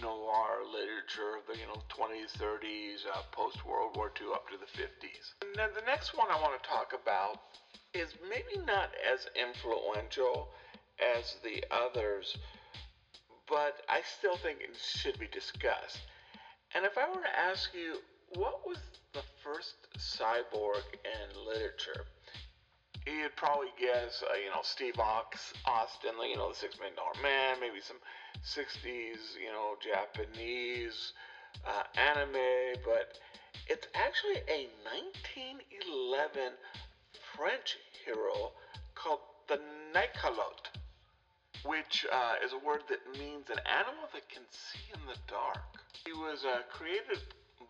noir 0.00 0.62
literature 0.70 1.36
of 1.36 1.46
the 1.48 1.58
you 1.58 1.66
know 1.66 1.82
20s, 1.88 2.36
30s, 2.38 3.06
uh, 3.12 3.22
post 3.32 3.64
World 3.66 3.96
War 3.96 4.12
II 4.20 4.28
up 4.32 4.48
to 4.48 4.56
the 4.56 4.66
50s. 4.66 5.34
And 5.42 5.54
then 5.56 5.70
the 5.74 5.84
next 5.86 6.16
one 6.16 6.28
I 6.30 6.40
want 6.40 6.62
to 6.62 6.68
talk 6.68 6.92
about 6.94 7.40
is 7.94 8.14
maybe 8.28 8.64
not 8.64 8.90
as 9.12 9.26
influential 9.34 10.48
as 11.00 11.36
the 11.42 11.64
others, 11.70 12.36
but 13.48 13.82
I 13.88 14.00
still 14.18 14.36
think 14.36 14.60
it 14.60 14.76
should 14.76 15.18
be 15.18 15.26
discussed. 15.28 15.98
And 16.74 16.84
if 16.84 16.98
I 16.98 17.08
were 17.08 17.22
to 17.22 17.38
ask 17.38 17.72
you, 17.74 17.98
what 18.34 18.66
was 18.66 18.78
the 19.14 19.22
first 19.42 19.74
cyborg 19.98 20.82
in 21.04 21.46
literature? 21.46 22.04
You'd 23.08 23.36
probably 23.36 23.72
guess, 23.80 24.22
uh, 24.22 24.36
you 24.36 24.50
know, 24.50 24.60
Steve 24.62 24.98
Ox, 24.98 25.54
Austin, 25.64 26.12
you 26.28 26.36
know, 26.36 26.50
the 26.50 26.54
Six 26.54 26.78
Million 26.78 26.96
Dollar 26.96 27.16
Man, 27.22 27.56
maybe 27.58 27.80
some 27.80 27.96
60s, 28.44 29.32
you 29.40 29.48
know, 29.48 29.76
Japanese 29.80 31.14
uh, 31.66 31.84
anime, 31.96 32.76
but 32.84 33.16
it's 33.66 33.86
actually 33.94 34.44
a 34.48 34.68
1911 34.84 36.52
French 37.34 37.78
hero 38.04 38.52
called 38.94 39.20
the 39.48 39.58
Nyctalope, 39.94 40.68
which 41.64 42.04
uh, 42.12 42.34
is 42.44 42.52
a 42.52 42.58
word 42.58 42.82
that 42.88 43.00
means 43.18 43.48
an 43.48 43.60
animal 43.64 44.04
that 44.12 44.28
can 44.28 44.42
see 44.50 44.92
in 44.92 45.00
the 45.06 45.16
dark. 45.26 45.80
He 46.04 46.12
was 46.12 46.44
uh, 46.44 46.60
created 46.70 47.24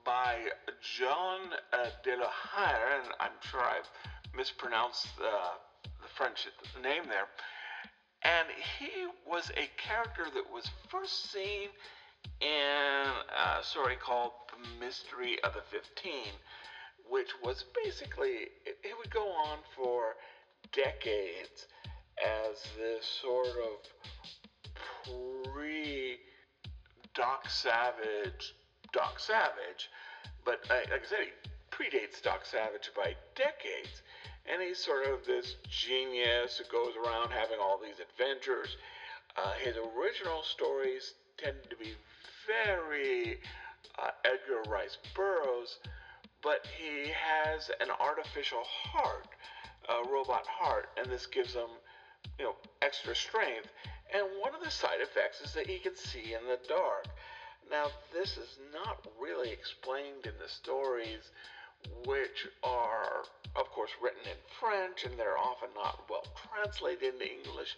by 0.04 0.38
John 0.82 1.52
uh, 1.72 1.90
de 2.02 2.16
la 2.16 2.28
Hire, 2.28 3.02
and 3.02 3.12
I'm 3.20 3.36
sure 3.42 3.62
I've 3.62 3.88
mispronounced 4.36 5.08
uh, 5.20 5.54
the 5.82 6.08
French 6.16 6.46
name 6.82 7.04
there. 7.06 7.28
And 8.22 8.48
he 8.78 9.06
was 9.26 9.50
a 9.50 9.68
character 9.80 10.24
that 10.34 10.52
was 10.52 10.68
first 10.88 11.30
seen 11.30 11.68
in 12.40 12.48
a 12.48 13.62
story 13.62 13.96
called 13.96 14.32
The 14.50 14.84
Mystery 14.84 15.42
of 15.44 15.54
the 15.54 15.62
15, 15.70 16.12
which 17.08 17.30
was 17.44 17.64
basically, 17.84 18.50
it, 18.66 18.78
it 18.82 18.98
would 18.98 19.10
go 19.10 19.28
on 19.28 19.58
for 19.76 20.14
decades 20.72 21.66
as 22.18 22.62
this 22.76 23.06
sort 23.22 23.46
of 23.46 23.78
pre 25.04 26.18
Doc 27.14 27.48
Savage, 27.48 28.54
Doc 28.92 29.18
Savage, 29.18 29.90
but 30.44 30.64
like 30.70 30.92
I 30.92 31.04
said, 31.04 31.18
he 31.20 31.50
predates 31.70 32.22
Doc 32.22 32.46
Savage 32.46 32.90
by 32.94 33.14
decades. 33.34 34.02
And 34.50 34.62
he's 34.62 34.78
sort 34.78 35.06
of 35.06 35.26
this 35.26 35.56
genius 35.68 36.58
who 36.58 36.64
goes 36.72 36.94
around 36.96 37.30
having 37.30 37.58
all 37.60 37.78
these 37.78 38.00
adventures. 38.00 38.76
Uh, 39.36 39.52
his 39.62 39.76
original 39.76 40.42
stories 40.42 41.14
tended 41.36 41.68
to 41.68 41.76
be 41.76 41.92
very 42.46 43.38
uh, 43.98 44.10
Edgar 44.24 44.62
Rice 44.70 44.96
Burroughs, 45.14 45.78
but 46.42 46.66
he 46.78 47.10
has 47.10 47.70
an 47.80 47.88
artificial 48.00 48.62
heart, 48.64 49.26
a 49.88 50.08
robot 50.10 50.46
heart, 50.46 50.88
and 50.96 51.10
this 51.10 51.26
gives 51.26 51.52
him, 51.52 51.68
you 52.38 52.46
know, 52.46 52.54
extra 52.80 53.14
strength. 53.14 53.68
And 54.14 54.24
one 54.40 54.54
of 54.54 54.62
the 54.64 54.70
side 54.70 55.00
effects 55.00 55.40
is 55.42 55.52
that 55.52 55.66
he 55.66 55.78
can 55.78 55.94
see 55.94 56.32
in 56.32 56.46
the 56.48 56.58
dark. 56.68 57.06
Now, 57.70 57.88
this 58.14 58.38
is 58.38 58.58
not 58.72 59.06
really 59.20 59.50
explained 59.50 60.24
in 60.24 60.32
the 60.40 60.48
stories, 60.48 61.30
which 62.06 62.46
are, 62.62 63.24
of 63.56 63.70
course, 63.70 63.90
written 64.02 64.22
in 64.24 64.38
French, 64.60 65.04
and 65.04 65.18
they're 65.18 65.38
often 65.38 65.68
not 65.74 66.04
well 66.08 66.24
translated 66.50 67.14
into 67.14 67.26
English. 67.26 67.76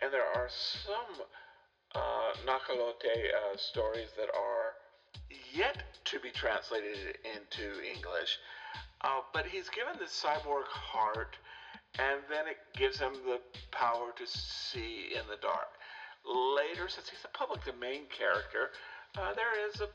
And 0.00 0.12
there 0.12 0.26
are 0.26 0.48
some 0.48 1.26
uh, 1.94 2.32
Nyctalope 2.46 3.04
uh, 3.04 3.56
stories 3.56 4.08
that 4.16 4.28
are 4.34 4.74
yet 5.52 5.82
to 6.04 6.20
be 6.20 6.30
translated 6.30 7.18
into 7.24 7.82
English. 7.82 8.38
Uh, 9.00 9.20
but 9.32 9.46
he's 9.46 9.68
given 9.68 9.94
this 9.98 10.24
cyborg 10.24 10.66
heart, 10.66 11.36
and 11.98 12.20
then 12.28 12.46
it 12.46 12.58
gives 12.76 12.98
him 12.98 13.12
the 13.24 13.40
power 13.70 14.12
to 14.16 14.26
see 14.26 15.10
in 15.14 15.22
the 15.30 15.36
dark. 15.40 15.78
Later, 16.26 16.88
since 16.88 17.08
he's 17.08 17.24
a 17.24 17.38
public 17.38 17.64
domain 17.64 18.02
character, 18.10 18.70
uh, 19.16 19.32
there 19.34 19.54
is 19.68 19.80
a, 19.80 19.88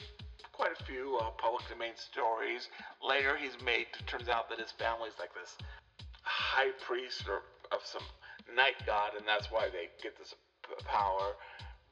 quite 0.54 0.72
a 0.80 0.84
few 0.86 1.18
uh, 1.20 1.30
public 1.38 1.68
domain 1.68 1.94
stories. 1.96 2.70
Later, 3.02 3.36
he's 3.36 3.58
made. 3.66 3.88
It 4.00 4.08
turns 4.08 4.30
out 4.30 4.50
that 4.50 4.60
his 4.60 4.72
family's 4.72 5.18
like 5.20 5.34
this 5.34 5.58
high 6.22 6.72
priest 6.86 7.28
or 7.28 7.42
of 7.74 7.82
some 7.84 8.04
night 8.56 8.78
god, 8.86 9.12
and 9.18 9.28
that's 9.28 9.52
why 9.52 9.68
they 9.68 9.90
get 10.02 10.18
this 10.18 10.34
power. 10.86 11.36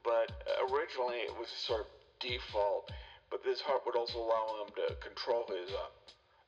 But 0.02 0.32
originally, 0.70 1.26
it 1.26 1.34
was 1.38 1.48
sort 1.48 1.82
of 1.82 1.86
default. 2.20 2.90
But 3.30 3.44
this 3.44 3.60
heart 3.60 3.82
would 3.86 3.96
also 3.96 4.18
allow 4.18 4.64
him 4.64 4.72
to 4.76 4.94
control 4.96 5.44
his 5.48 5.70
uh, 5.74 5.90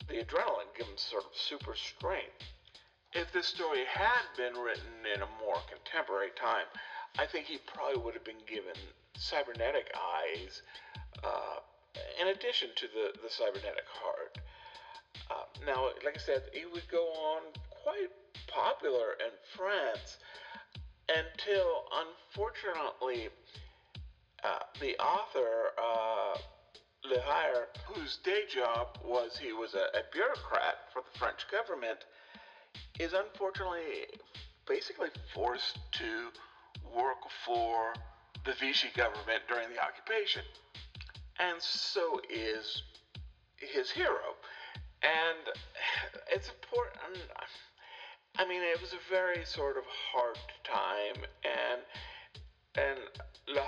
the 0.08 0.22
adrenaline, 0.22 0.68
give 0.76 0.86
him 0.86 0.96
sort 0.96 1.24
of 1.24 1.30
super 1.34 1.74
strength. 1.74 2.44
If 3.12 3.32
this 3.32 3.46
story 3.46 3.84
had 3.88 4.26
been 4.36 4.60
written 4.60 5.06
in 5.14 5.22
a 5.22 5.28
more 5.40 5.56
contemporary 5.70 6.30
time, 6.36 6.66
I 7.18 7.26
think 7.26 7.46
he 7.46 7.58
probably 7.64 8.02
would 8.02 8.14
have 8.14 8.24
been 8.24 8.42
given 8.46 8.74
cybernetic 9.16 9.94
eyes 9.94 10.62
uh, 11.22 11.62
in 12.20 12.28
addition 12.28 12.68
to 12.76 12.86
the, 12.86 13.18
the 13.22 13.30
cybernetic 13.30 13.86
heart. 13.88 14.38
Uh, 15.30 15.45
now, 15.66 15.88
like 16.05 16.16
I 16.16 16.20
said, 16.20 16.42
he 16.53 16.66
would 16.66 16.88
go 16.90 17.05
on 17.07 17.42
quite 17.70 18.11
popular 18.49 19.14
in 19.20 19.32
France 19.57 20.18
until, 21.09 21.84
unfortunately, 21.92 23.28
uh, 24.42 24.59
the 24.80 24.97
author, 24.99 25.72
uh, 25.78 26.38
Le 27.05 27.20
Hire, 27.20 27.68
whose 27.86 28.18
day 28.24 28.42
job 28.53 28.99
was 29.05 29.38
he 29.38 29.53
was 29.53 29.74
a, 29.74 29.99
a 29.99 30.03
bureaucrat 30.12 30.88
for 30.92 31.03
the 31.03 31.18
French 31.18 31.47
government, 31.51 32.05
is 32.99 33.12
unfortunately 33.12 34.09
basically 34.66 35.09
forced 35.34 35.78
to 35.92 36.30
work 36.95 37.20
for 37.45 37.92
the 38.45 38.53
Vichy 38.53 38.88
government 38.97 39.42
during 39.49 39.68
the 39.68 39.80
occupation. 39.80 40.42
And 41.39 41.61
so 41.61 42.20
is 42.30 42.82
his 43.57 43.91
hero. 43.91 44.37
And 45.03 45.51
it's 46.32 46.49
important. 46.49 47.18
I 48.39 48.47
mean, 48.47 48.62
it 48.62 48.80
was 48.80 48.93
a 48.93 49.11
very 49.11 49.45
sort 49.45 49.76
of 49.76 49.85
hard 50.12 50.39
time, 50.64 51.24
and 51.45 51.82
and 52.76 52.99
Le 53.47 53.62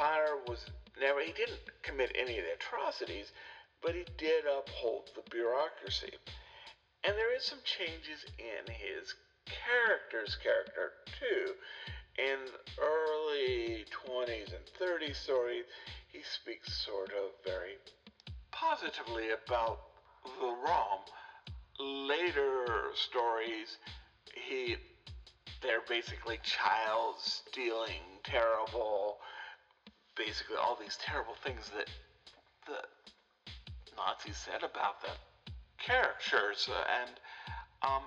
was 0.49 0.67
never. 1.01 1.21
He 1.21 1.33
didn't 1.33 1.61
commit 1.83 2.11
any 2.19 2.39
of 2.39 2.45
the 2.45 2.55
atrocities, 2.55 3.33
but 3.83 3.95
he 3.95 4.05
did 4.17 4.45
uphold 4.47 5.11
the 5.14 5.23
bureaucracy. 5.31 6.12
And 7.05 7.14
there 7.17 7.35
is 7.37 7.45
some 7.45 7.61
changes 7.62 8.25
in 8.39 8.73
his 8.73 9.14
character's 9.47 10.37
character 10.43 10.93
too. 11.21 11.55
In 12.19 12.39
early 12.81 13.85
20s 13.93 14.53
and 14.55 14.64
30s 14.81 15.17
stories, 15.17 15.64
he 16.17 16.23
speaks 16.23 16.73
sort 16.85 17.11
of 17.11 17.31
very 17.45 17.77
positively 18.51 19.29
about 19.31 19.81
the 20.41 20.47
ROM. 20.47 21.01
Later 21.79 22.91
stories, 22.95 23.77
he 24.33 24.77
they're 25.61 25.85
basically 25.89 26.39
child 26.43 27.17
stealing, 27.19 28.01
terrible, 28.25 29.19
basically 30.17 30.57
all 30.57 30.77
these 30.81 30.97
terrible 31.05 31.35
things 31.45 31.71
that 31.77 31.91
the 32.67 32.81
Nazis 33.97 34.37
said 34.37 34.62
about 34.62 35.03
the 35.03 35.12
characters, 35.79 36.69
uh, 36.71 36.85
and 37.03 37.11
um, 37.83 38.03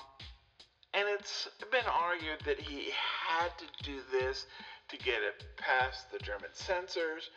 and 0.95 1.07
it's 1.20 1.47
been 1.72 1.86
argued 1.86 2.39
that 2.45 2.60
he 2.60 2.89
had 3.28 3.49
to 3.60 3.66
do 3.84 3.99
this 4.12 4.47
to 4.89 4.97
get 4.97 5.22
it 5.22 5.45
past 5.57 6.12
the 6.12 6.18
German 6.20 6.49
censors, 6.53 7.30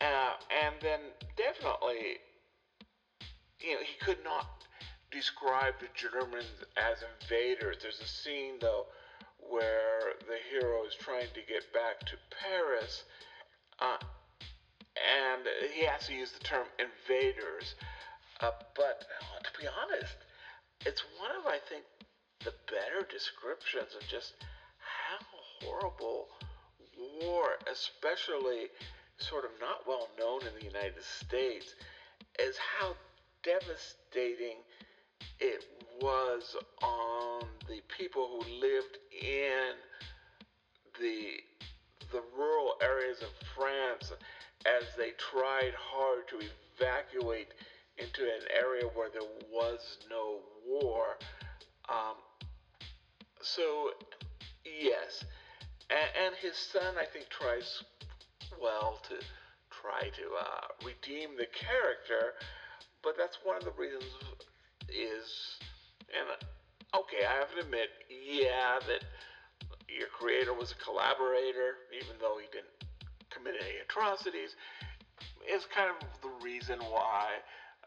uh, 0.00 0.32
and 0.64 0.74
then 0.80 1.00
definitely, 1.36 2.18
you 3.60 3.74
know, 3.74 3.80
he 3.80 4.04
could 4.04 4.22
not 4.24 4.64
describe 5.10 5.74
the 5.80 5.88
Germans 5.94 6.64
as 6.76 7.04
invaders. 7.20 7.76
There's 7.82 8.00
a 8.00 8.06
scene 8.06 8.54
though 8.60 8.86
where 9.38 10.14
the 10.28 10.38
hero 10.50 10.84
is 10.86 10.94
trying 10.94 11.28
to 11.34 11.42
get 11.48 11.72
back 11.72 12.00
to 12.06 12.16
Paris, 12.30 13.04
uh, 13.80 13.96
and 14.96 15.42
he 15.74 15.84
has 15.84 16.06
to 16.06 16.14
use 16.14 16.32
the 16.32 16.44
term 16.44 16.66
invaders. 16.78 17.74
Uh, 18.40 18.50
but 18.76 19.04
uh, 19.20 19.38
to 19.42 19.50
be 19.60 19.66
honest, 19.66 20.16
it's 20.86 21.02
one 21.18 21.30
of 21.38 21.46
I 21.46 21.58
think 21.68 21.84
the 22.44 22.54
better 22.66 23.06
descriptions 23.10 23.94
of 23.94 24.06
just 24.08 24.34
how 24.78 25.18
horrible 25.60 26.28
war, 27.20 27.56
especially 27.70 28.68
sort 29.20 29.44
of 29.44 29.50
not 29.60 29.86
well 29.86 30.08
known 30.18 30.40
in 30.42 30.54
the 30.58 30.66
United 30.66 31.02
States, 31.02 31.74
is 32.38 32.56
how 32.78 32.94
devastating 33.42 34.58
it 35.38 35.64
was 36.00 36.56
on 36.82 37.42
the 37.68 37.80
people 37.96 38.28
who 38.28 38.60
lived 38.60 38.98
in 39.22 39.72
the 41.00 41.40
the 42.12 42.22
rural 42.36 42.74
areas 42.82 43.18
of 43.22 43.28
France 43.56 44.12
as 44.66 44.84
they 44.96 45.10
tried 45.16 45.72
hard 45.78 46.26
to 46.28 46.40
evacuate 46.76 47.48
into 47.98 48.22
an 48.22 48.42
area 48.56 48.84
where 48.94 49.08
there 49.10 49.28
was 49.52 49.98
no 50.10 50.40
war. 50.66 51.18
Um, 51.88 52.16
so, 53.40 53.90
yes. 54.64 55.24
And, 55.88 56.26
and, 56.26 56.34
his 56.36 56.56
son, 56.56 56.94
I 56.98 57.04
think, 57.04 57.28
tries 57.28 57.82
well 58.60 59.00
to 59.08 59.16
try 59.70 60.08
to 60.10 60.26
uh, 60.34 60.66
redeem 60.84 61.36
the 61.36 61.46
character, 61.52 62.34
but 63.02 63.14
that's 63.16 63.38
one 63.44 63.56
of 63.56 63.64
the 63.64 63.76
reasons 63.78 64.04
is, 64.88 65.58
and 66.10 66.26
okay, 66.94 67.26
I 67.26 67.38
have 67.38 67.54
to 67.54 67.62
admit, 67.62 67.88
yeah, 68.10 68.78
that 68.86 69.04
your 69.86 70.08
creator 70.10 70.54
was 70.54 70.72
a 70.72 70.78
collaborator, 70.82 71.86
even 71.94 72.18
though 72.20 72.38
he 72.38 72.46
didn't 72.50 72.74
commit 73.30 73.54
any 73.60 73.78
atrocities, 73.82 74.56
is 75.46 75.66
kind 75.74 75.90
of 75.90 75.98
the 76.22 76.32
reason 76.44 76.78
why 76.90 77.38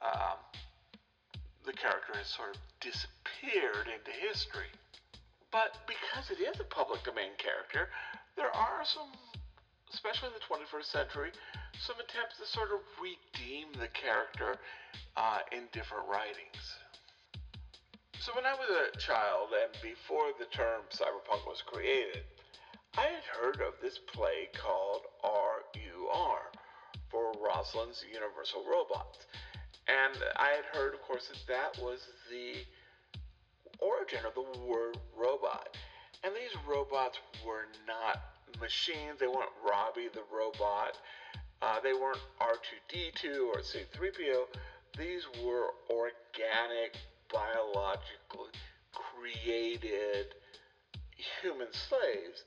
um, 0.01 0.39
the 1.65 1.73
character 1.73 2.13
has 2.15 2.27
sort 2.27 2.55
of 2.55 2.61
disappeared 2.79 3.87
into 3.87 4.11
history. 4.11 4.71
But 5.51 5.77
because 5.87 6.31
it 6.31 6.41
is 6.41 6.59
a 6.59 6.67
public 6.67 7.03
domain 7.03 7.37
character, 7.37 7.89
there 8.35 8.49
are 8.49 8.81
some, 8.83 9.11
especially 9.93 10.29
in 10.29 10.37
the 10.37 10.45
21st 10.49 10.89
century, 10.89 11.31
some 11.79 11.95
attempts 12.01 12.37
to 12.41 12.45
sort 12.45 12.73
of 12.73 12.81
redeem 12.97 13.69
the 13.77 13.87
character 13.93 14.57
uh, 15.17 15.39
in 15.51 15.69
different 15.71 16.09
writings. 16.09 16.61
So 18.19 18.31
when 18.35 18.45
I 18.45 18.53
was 18.53 18.71
a 18.71 18.97
child 18.97 19.51
and 19.51 19.71
before 19.83 20.31
the 20.39 20.49
term 20.49 20.87
cyberpunk 20.89 21.45
was 21.45 21.61
created, 21.65 22.23
I 22.97 23.09
had 23.09 23.25
heard 23.25 23.59
of 23.61 23.73
this 23.81 23.99
play 24.13 24.49
called 24.53 25.01
RUR 25.23 26.39
for 27.09 27.33
Rossum's 27.41 28.03
Universal 28.07 28.63
Robots. 28.69 29.25
And 29.87 30.15
I 30.37 30.55
had 30.55 30.65
heard, 30.71 30.93
of 30.93 31.01
course, 31.01 31.27
that 31.27 31.43
that 31.47 31.83
was 31.83 31.99
the 32.31 32.63
origin 33.79 34.23
of 34.25 34.33
the 34.35 34.59
word 34.63 34.97
robot. 35.17 35.75
And 36.23 36.33
these 36.33 36.55
robots 36.65 37.19
were 37.45 37.67
not 37.85 38.32
machines. 38.59 39.19
They 39.19 39.27
weren't 39.27 39.53
Robbie 39.63 40.09
the 40.13 40.23
robot. 40.31 40.97
Uh, 41.61 41.79
they 41.81 41.93
weren't 41.93 42.19
R2D2 42.41 43.47
or 43.47 43.61
C3PO. 43.61 44.45
These 44.97 45.23
were 45.43 45.71
organic, 45.89 46.97
biologically 47.31 48.51
created 48.91 50.35
human 51.41 51.71
slaves. 51.71 52.43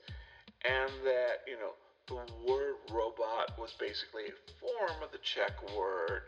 And 0.65 0.91
that, 1.03 1.45
you 1.47 1.57
know, 1.57 1.73
the 2.07 2.15
word 2.47 2.75
robot 2.91 3.57
was 3.59 3.73
basically 3.79 4.31
a 4.31 4.37
form 4.59 5.03
of 5.03 5.11
the 5.11 5.19
Czech 5.19 5.51
word 5.75 6.23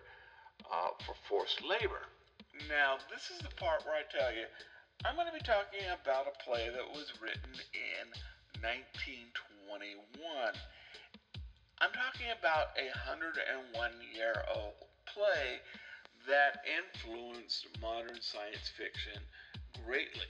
uh, 0.72 0.90
for 1.06 1.16
forced 1.28 1.64
labor. 1.64 2.04
Now, 2.68 2.98
this 3.10 3.32
is 3.32 3.40
the 3.40 3.54
part 3.56 3.86
where 3.86 3.96
I 3.96 4.04
tell 4.12 4.34
you 4.36 4.46
I'm 5.06 5.16
going 5.16 5.32
to 5.32 5.34
be 5.34 5.40
talking 5.40 5.88
about 5.96 6.28
a 6.28 6.36
play 6.44 6.68
that 6.68 6.84
was 6.92 7.08
written 7.24 7.56
in 7.56 8.12
1921. 9.70 10.58
I'm 11.78 11.94
talking 11.94 12.34
about 12.34 12.74
a 12.74 12.90
101 13.06 13.38
year 14.10 14.34
old 14.58 14.74
play 15.06 15.62
that 16.26 16.66
influenced 16.66 17.70
modern 17.78 18.18
science 18.18 18.74
fiction 18.74 19.22
greatly. 19.86 20.26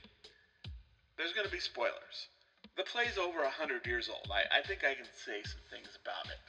There's 1.16 1.32
going 1.32 1.48
to 1.48 1.52
be 1.52 1.64
spoilers. 1.64 2.28
The 2.76 2.84
play's 2.84 3.18
over 3.18 3.40
100 3.48 3.88
years 3.88 4.12
old. 4.12 4.28
I, 4.28 4.60
I 4.60 4.62
think 4.68 4.84
I 4.84 4.94
can 4.94 5.08
say 5.08 5.40
some 5.48 5.64
things 5.72 5.96
about 5.96 6.28
it. 6.28 6.40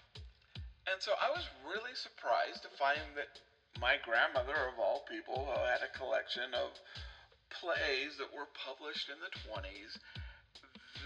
And 0.90 0.98
so 0.98 1.14
I 1.14 1.30
was 1.30 1.46
really 1.62 1.94
surprised 1.94 2.66
to 2.66 2.70
find 2.74 3.02
that 3.14 3.38
my 3.78 4.02
grandmother, 4.02 4.58
of 4.66 4.82
all 4.82 5.06
people, 5.06 5.46
had 5.62 5.86
a 5.86 5.94
collection 5.94 6.50
of 6.58 6.74
plays 7.50 8.18
that 8.18 8.30
were 8.34 8.50
published 8.54 9.10
in 9.10 9.18
the 9.22 9.30
20s 9.46 9.98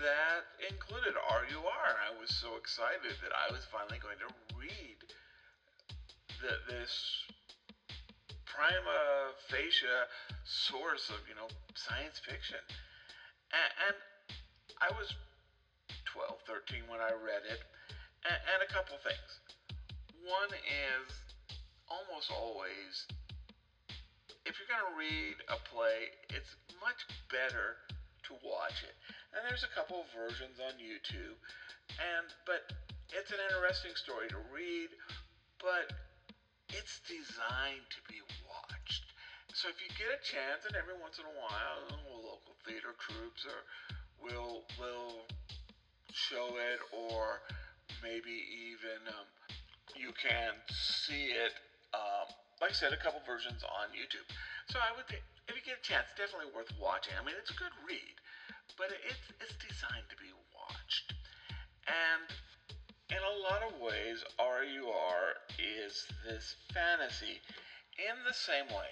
that 0.03 0.43
included 0.71 1.15
RUR. 1.15 1.89
I 1.95 2.11
was 2.19 2.31
so 2.31 2.57
excited 2.57 3.15
that 3.23 3.33
I 3.35 3.53
was 3.53 3.67
finally 3.71 3.99
going 3.99 4.19
to 4.19 4.31
read 4.57 4.99
the, 6.41 6.57
this 6.67 6.93
prima 8.47 9.35
facie 9.51 9.87
source 10.45 11.11
of, 11.11 11.23
you 11.29 11.35
know, 11.35 11.49
science 11.75 12.19
fiction. 12.23 12.63
And, 13.53 13.71
and 13.91 13.97
I 14.83 14.89
was 14.99 15.13
12, 16.11 16.43
13 16.47 16.87
when 16.91 17.01
I 17.01 17.13
read 17.15 17.45
it. 17.47 17.61
And, 18.25 18.39
and 18.55 18.61
a 18.63 18.71
couple 18.73 18.97
things. 19.03 19.31
One 20.25 20.51
is 20.55 21.13
almost 21.87 22.33
always 22.33 23.07
if 24.45 24.61
you're 24.61 24.69
going 24.69 24.85
to 24.85 24.97
read 24.97 25.41
a 25.49 25.57
play, 25.73 26.13
it's 26.29 26.53
much 26.81 27.01
better 27.33 27.81
to 28.29 28.33
watch 28.45 28.85
it. 28.85 28.97
And 29.35 29.43
there's 29.43 29.67
a 29.67 29.73
couple 29.75 29.99
of 29.99 30.07
versions 30.15 30.63
on 30.63 30.79
YouTube, 30.79 31.35
and 31.99 32.27
but 32.47 32.71
it's 33.11 33.35
an 33.35 33.43
interesting 33.51 33.99
story 33.99 34.31
to 34.31 34.39
read, 34.55 34.95
but 35.59 35.91
it's 36.71 37.03
designed 37.07 37.83
to 37.91 38.01
be 38.07 38.23
watched. 38.47 39.11
So 39.53 39.71
if 39.71 39.79
you 39.83 39.91
get 39.99 40.15
a 40.15 40.23
chance, 40.23 40.67
and 40.67 40.79
every 40.79 40.95
once 40.99 41.19
in 41.19 41.27
a 41.27 41.35
while, 41.35 41.83
local 42.15 42.55
theater 42.63 42.95
troops 42.99 43.43
or 43.43 43.59
will 44.23 44.63
will 44.79 45.27
show 46.15 46.55
it, 46.55 46.79
or 46.95 47.43
maybe 48.03 48.35
even 48.71 49.03
um, 49.19 49.27
you 49.99 50.15
can 50.15 50.55
see 50.71 51.35
it. 51.35 51.55
Um, 51.91 52.31
like 52.63 52.71
I 52.71 52.75
said, 52.75 52.95
a 52.95 52.99
couple 53.03 53.19
versions 53.27 53.63
on 53.67 53.91
YouTube. 53.95 54.27
So 54.71 54.79
I 54.79 54.95
would, 54.95 55.07
if 55.11 55.55
you 55.55 55.63
get 55.63 55.79
a 55.79 55.85
chance, 55.85 56.07
definitely 56.17 56.51
worth 56.55 56.71
watching. 56.79 57.15
I 57.19 57.23
mean, 57.23 57.35
it's 57.39 57.51
a 57.51 57.59
good 57.59 57.75
read, 57.87 58.17
but 58.77 58.89
it's 59.07 59.27
it's 59.41 59.57
designed 59.61 60.09
to 60.11 60.17
be 60.17 60.33
watched, 60.55 61.15
and 61.87 62.27
in 63.11 63.23
a 63.23 63.39
lot 63.45 63.63
of 63.63 63.81
ways, 63.81 64.25
RUR 64.39 65.37
is 65.59 66.07
this 66.27 66.57
fantasy 66.73 67.41
in 67.99 68.17
the 68.27 68.35
same 68.35 68.67
way. 68.69 68.91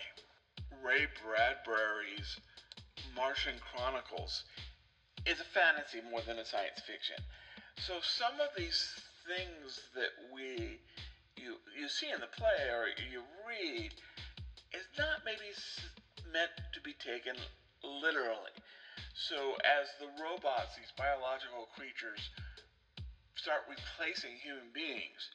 Ray 0.82 1.06
Bradbury's 1.22 2.38
Martian 3.16 3.54
Chronicles 3.60 4.44
is 5.26 5.40
a 5.40 5.44
fantasy 5.44 6.00
more 6.10 6.20
than 6.26 6.38
a 6.38 6.44
science 6.44 6.80
fiction. 6.86 7.16
So 7.78 7.94
some 8.02 8.34
of 8.40 8.54
these 8.56 8.94
things 9.26 9.80
that 9.94 10.12
we 10.32 10.80
you 11.36 11.56
you 11.78 11.88
see 11.88 12.10
in 12.10 12.20
the 12.20 12.30
play 12.36 12.68
or 12.70 12.86
you 13.10 13.22
read 13.48 13.92
is 14.74 14.86
not 14.98 15.24
maybe 15.24 15.52
meant 16.32 16.50
to 16.72 16.80
be 16.80 16.92
taken 16.94 17.36
literally. 17.82 18.52
So 19.14 19.54
as 19.62 19.88
the 20.00 20.10
robots, 20.22 20.76
these 20.76 20.92
biological 20.96 21.68
creatures, 21.76 22.30
start 23.36 23.62
replacing 23.68 24.36
human 24.42 24.70
beings, 24.74 25.30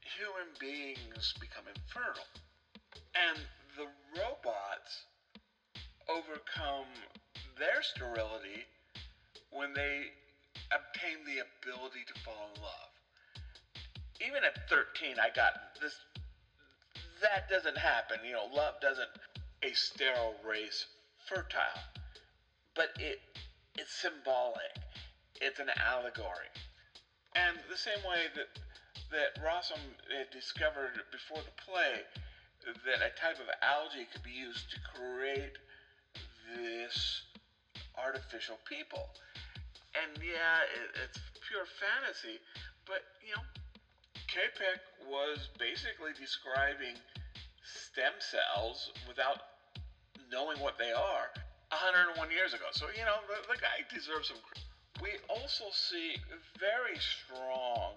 human 0.00 0.50
beings 0.58 1.34
become 1.40 1.64
infernal. 1.68 2.26
And 3.14 3.38
the 3.76 3.88
robots 4.16 5.06
overcome 6.08 6.88
their 7.58 7.82
sterility 7.82 8.66
when 9.50 9.72
they 9.74 10.10
obtain 10.70 11.24
the 11.26 11.42
ability 11.42 12.04
to 12.06 12.20
fall 12.22 12.50
in 12.54 12.62
love. 12.62 12.90
Even 14.20 14.44
at 14.44 14.68
13, 14.68 15.16
I 15.18 15.34
got 15.34 15.52
this. 15.80 15.94
That 17.22 17.48
doesn't 17.48 17.76
happen. 17.76 18.18
You 18.24 18.32
know, 18.32 18.48
love 18.52 18.80
doesn't 18.80 19.08
a 19.62 19.74
sterile 19.74 20.34
race 20.46 20.86
fertile, 21.28 21.80
but 22.74 22.90
it 22.98 23.20
it's 23.76 23.94
symbolic. 23.94 24.76
It's 25.40 25.60
an 25.60 25.70
allegory. 25.78 26.50
And 27.34 27.58
the 27.70 27.76
same 27.76 28.02
way 28.04 28.28
that 28.34 28.50
that 29.10 29.42
Rossum 29.42 29.80
had 30.10 30.30
discovered 30.30 31.02
before 31.10 31.42
the 31.42 31.54
play 31.62 32.06
that 32.66 33.00
a 33.02 33.10
type 33.18 33.40
of 33.40 33.48
algae 33.62 34.06
could 34.12 34.22
be 34.22 34.30
used 34.30 34.70
to 34.70 34.78
create 34.94 35.56
this 36.54 37.22
artificial 37.98 38.58
people. 38.68 39.10
And 39.96 40.22
yeah, 40.22 40.62
it, 40.70 40.94
it's 41.08 41.18
pure 41.48 41.66
fantasy, 41.66 42.38
but 42.86 43.02
you 43.24 43.34
know, 43.34 43.42
Čapek 44.30 44.78
was 45.08 45.48
basically 45.58 46.12
describing 46.14 46.94
stem 47.64 48.14
cells 48.20 48.90
without 49.08 49.58
knowing 50.30 50.60
what 50.60 50.78
they 50.78 50.92
are 50.92 51.30
101 51.70 52.30
years 52.30 52.52
ago. 52.52 52.66
So, 52.72 52.86
you 52.92 53.06
know, 53.06 53.22
the, 53.30 53.38
the 53.46 53.58
guy 53.58 53.86
deserves 53.86 54.28
some 54.28 54.42
credit. 54.42 54.66
We 54.98 55.16
also 55.30 55.70
see 55.72 56.18
very 56.58 56.98
strong 56.98 57.96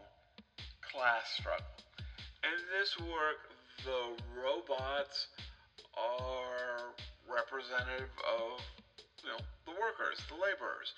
class 0.79 1.25
struggle. 1.35 1.73
In 2.45 2.59
this 2.71 2.95
work, 3.01 3.49
the 3.83 4.13
robots 4.37 5.27
are 5.97 6.93
representative 7.25 8.13
of, 8.23 8.61
you 9.25 9.33
know, 9.33 9.41
the 9.65 9.75
workers, 9.75 10.21
the 10.29 10.37
laborers. 10.37 10.93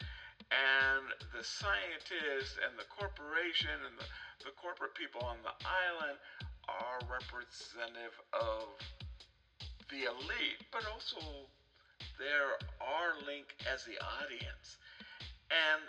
And 0.53 1.09
the 1.33 1.41
scientists 1.41 2.59
and 2.61 2.77
the 2.77 2.85
corporation 2.91 3.73
and 3.87 3.97
the, 3.97 4.05
the 4.45 4.53
corporate 4.59 4.93
people 4.93 5.25
on 5.25 5.41
the 5.41 5.55
island 5.65 6.21
are 6.69 7.01
representative 7.09 8.13
of 8.35 8.69
the 9.89 10.05
elite, 10.05 10.61
but 10.69 10.85
also 10.85 11.49
there 12.19 12.57
are 12.79 13.19
link 13.25 13.55
as 13.67 13.83
the 13.83 13.99
audience. 14.21 14.77
And 15.51 15.83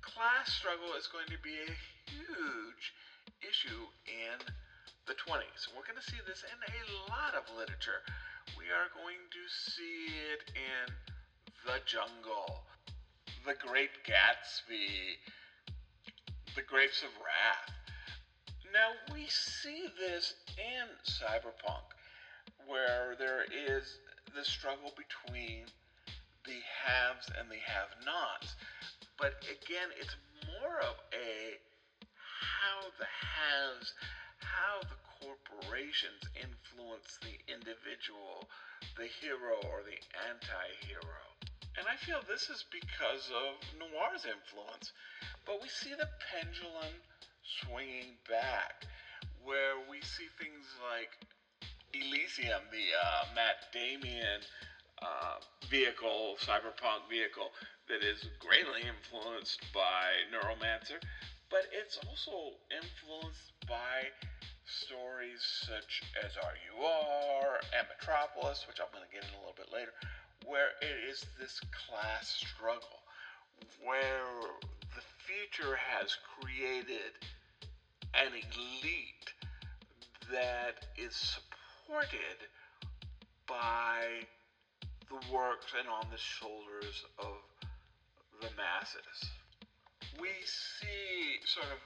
class 0.00 0.52
struggle 0.52 0.94
is 0.98 1.06
going 1.06 1.28
to 1.28 1.40
be 1.42 1.58
a 1.58 1.70
huge 2.10 2.84
issue 3.42 3.86
in 4.06 4.38
the 5.06 5.14
20s. 5.14 5.70
We're 5.74 5.86
going 5.86 5.98
to 5.98 6.10
see 6.10 6.22
this 6.26 6.44
in 6.46 6.58
a 6.58 6.82
lot 7.10 7.34
of 7.34 7.42
literature. 7.56 8.06
We 8.58 8.70
are 8.70 8.90
going 8.94 9.22
to 9.30 9.42
see 9.50 10.14
it 10.30 10.42
in 10.54 10.86
The 11.66 11.82
Jungle, 11.86 12.62
The 13.46 13.54
Great 13.58 14.06
Gatsby, 14.06 15.18
The 16.54 16.62
Grapes 16.62 17.02
of 17.02 17.10
Wrath. 17.18 17.74
Now, 18.72 18.96
we 19.12 19.26
see 19.28 19.86
this 19.98 20.34
in 20.56 20.88
cyberpunk, 21.04 21.92
where 22.66 23.14
there 23.18 23.44
is 23.44 23.98
the 24.34 24.44
struggle 24.44 24.92
between 24.96 25.66
the 26.44 26.58
haves 26.84 27.30
and 27.38 27.50
the 27.50 27.60
have 27.62 27.92
nots. 28.04 28.56
But 29.18 29.38
again, 29.46 29.92
it's 30.00 30.16
more 30.58 30.80
of 30.80 30.96
a 31.14 31.60
how 32.42 32.90
the 32.98 33.06
haves, 33.06 33.94
how 34.40 34.82
the 34.82 34.98
corporations 35.22 36.22
influence 36.34 37.18
the 37.22 37.36
individual, 37.46 38.48
the 38.98 39.06
hero 39.20 39.60
or 39.70 39.86
the 39.86 39.98
anti 40.26 40.68
hero. 40.82 41.22
And 41.78 41.86
I 41.88 41.96
feel 41.96 42.20
this 42.26 42.50
is 42.50 42.64
because 42.68 43.30
of 43.32 43.56
noir's 43.78 44.26
influence. 44.26 44.92
But 45.46 45.62
we 45.62 45.68
see 45.68 45.94
the 45.94 46.08
pendulum 46.30 46.94
swinging 47.62 48.18
back, 48.28 48.86
where 49.42 49.80
we 49.90 50.00
see 50.02 50.28
things 50.38 50.66
like 50.82 51.10
Elysium, 51.94 52.62
the 52.70 52.88
uh, 52.96 53.24
Matt 53.34 53.72
Damon 53.72 54.40
uh, 55.00 55.36
vehicle, 55.68 56.36
cyberpunk 56.40 57.08
vehicle, 57.10 57.50
that 57.88 58.02
is 58.02 58.24
greatly 58.38 58.82
influenced 58.88 59.60
by 59.74 60.24
Neuromancer, 60.32 61.00
but 61.50 61.66
it's 61.72 61.98
also 62.08 62.56
influenced 62.70 63.52
by 63.68 64.08
stories 64.64 65.42
such 65.42 66.02
as 66.24 66.36
RUR 66.36 67.60
and 67.76 67.86
Metropolis, 67.88 68.64
which 68.66 68.80
I'm 68.80 68.88
going 68.92 69.04
to 69.04 69.12
get 69.12 69.24
in 69.28 69.34
a 69.36 69.38
little 69.38 69.56
bit 69.56 69.72
later, 69.72 69.92
where 70.46 70.72
it 70.80 71.10
is 71.10 71.26
this 71.38 71.60
class 71.70 72.28
struggle, 72.28 73.04
where 73.84 74.48
the 74.94 75.04
future 75.20 75.76
has 75.76 76.16
created 76.40 77.12
an 78.14 78.32
elite 78.32 79.32
that 80.30 80.86
is 80.96 81.38
supported 81.92 82.40
by 83.44 84.24
the 85.12 85.20
works 85.28 85.76
and 85.76 85.84
on 85.92 86.08
the 86.08 86.16
shoulders 86.16 87.04
of 87.20 87.36
the 88.40 88.48
masses. 88.56 89.18
We 90.16 90.32
see 90.40 91.36
sort 91.44 91.68
of 91.68 91.80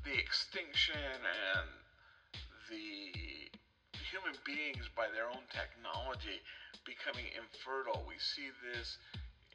the 0.00 0.16
extinction 0.16 0.96
and 0.96 1.68
the 2.72 3.52
human 4.08 4.32
beings 4.48 4.88
by 4.96 5.12
their 5.12 5.28
own 5.28 5.44
technology 5.52 6.40
becoming 6.88 7.28
infertile. 7.36 8.00
We 8.08 8.16
see 8.16 8.48
this 8.72 8.96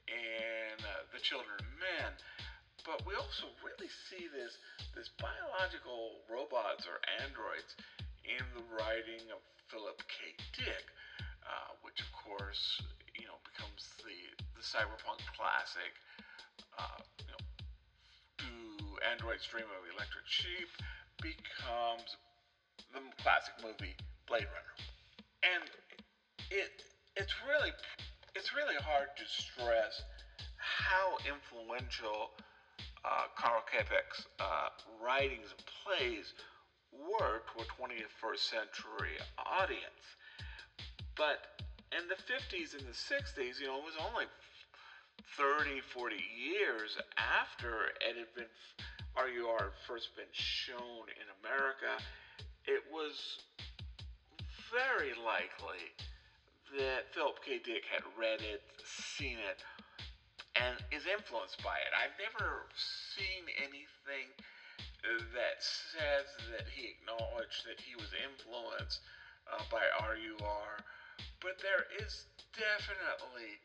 in 0.06 0.78
uh, 0.86 1.10
the 1.10 1.22
children 1.22 1.58
of 1.58 1.70
men, 1.82 2.14
but 2.86 3.02
we 3.10 3.18
also 3.18 3.50
really 3.66 3.90
see 4.10 4.30
this 4.30 4.54
this 4.94 5.10
biological 5.18 6.22
robots 6.30 6.86
or 6.86 7.02
androids 7.26 7.74
in 8.30 8.46
the 8.54 8.66
writing 8.78 9.26
of 9.34 9.42
Philip 9.68 9.98
K. 10.06 10.38
Dick, 10.54 10.86
uh, 11.42 11.74
which 11.82 11.98
of 12.02 12.10
course 12.14 12.82
you 13.18 13.26
know 13.26 13.42
becomes 13.42 13.90
the 14.06 14.18
the 14.54 14.64
cyberpunk 14.64 15.22
classic. 15.34 15.94
Uh, 16.78 17.02
you 17.26 17.28
know, 17.34 17.42
do 18.38 18.54
androids 19.12 19.46
dream 19.50 19.68
of 19.74 19.84
electric 19.92 20.26
sheep 20.30 20.70
becomes 21.22 22.16
the 22.94 23.02
classic 23.22 23.54
movie 23.62 23.98
Blade 24.28 24.48
Runner, 24.48 24.76
and 25.44 25.66
it 26.52 26.86
it's 27.18 27.34
really 27.50 27.74
it's 28.36 28.54
really 28.54 28.78
hard 28.78 29.10
to 29.18 29.26
stress 29.26 30.06
how 30.58 31.18
influential 31.26 32.32
uh, 33.06 33.32
Carl 33.36 33.64
Čapek's 33.72 34.28
uh, 34.40 34.70
writings 35.02 35.52
and 35.52 35.64
plays 35.84 36.34
were 36.94 37.42
to 37.42 37.64
a 37.64 37.68
21st 37.78 38.40
century 38.40 39.16
audience. 39.38 40.06
But 41.16 41.64
in 41.92 42.08
the 42.08 42.16
50s 42.16 42.78
and 42.78 42.86
the 42.88 42.96
60s, 42.96 43.60
you 43.60 43.68
know, 43.68 43.78
it 43.80 43.86
was 43.86 44.00
only 44.00 44.26
30, 45.38 45.82
40 45.82 46.16
years 46.16 46.98
after 47.18 47.92
it 48.02 48.16
had 48.18 48.34
been 48.36 48.50
RUR 49.18 49.74
first 49.88 50.16
been 50.16 50.32
shown 50.32 51.12
in 51.12 51.28
America, 51.44 51.92
it 52.66 52.84
was 52.92 53.42
very 54.72 55.12
likely 55.18 55.84
that 56.78 57.10
Philip 57.12 57.42
K. 57.44 57.60
Dick 57.60 57.84
had 57.90 58.06
read 58.16 58.40
it, 58.46 58.62
seen 58.86 59.42
it, 59.42 59.60
and 60.56 60.78
is 60.92 61.10
influenced 61.10 61.62
by 61.64 61.76
it. 61.82 61.92
I've 61.92 62.16
never 62.22 62.70
seen 63.18 63.50
anything 63.58 64.30
that 65.04 65.58
says 65.64 66.28
that 66.52 66.68
he 66.68 66.92
acknowledged 66.92 67.64
that 67.64 67.80
he 67.80 67.96
was 67.96 68.12
influenced 68.12 69.00
uh, 69.48 69.64
by 69.72 69.84
RUR, 70.04 70.70
but 71.40 71.56
there 71.64 71.88
is 72.04 72.28
definitely 72.52 73.60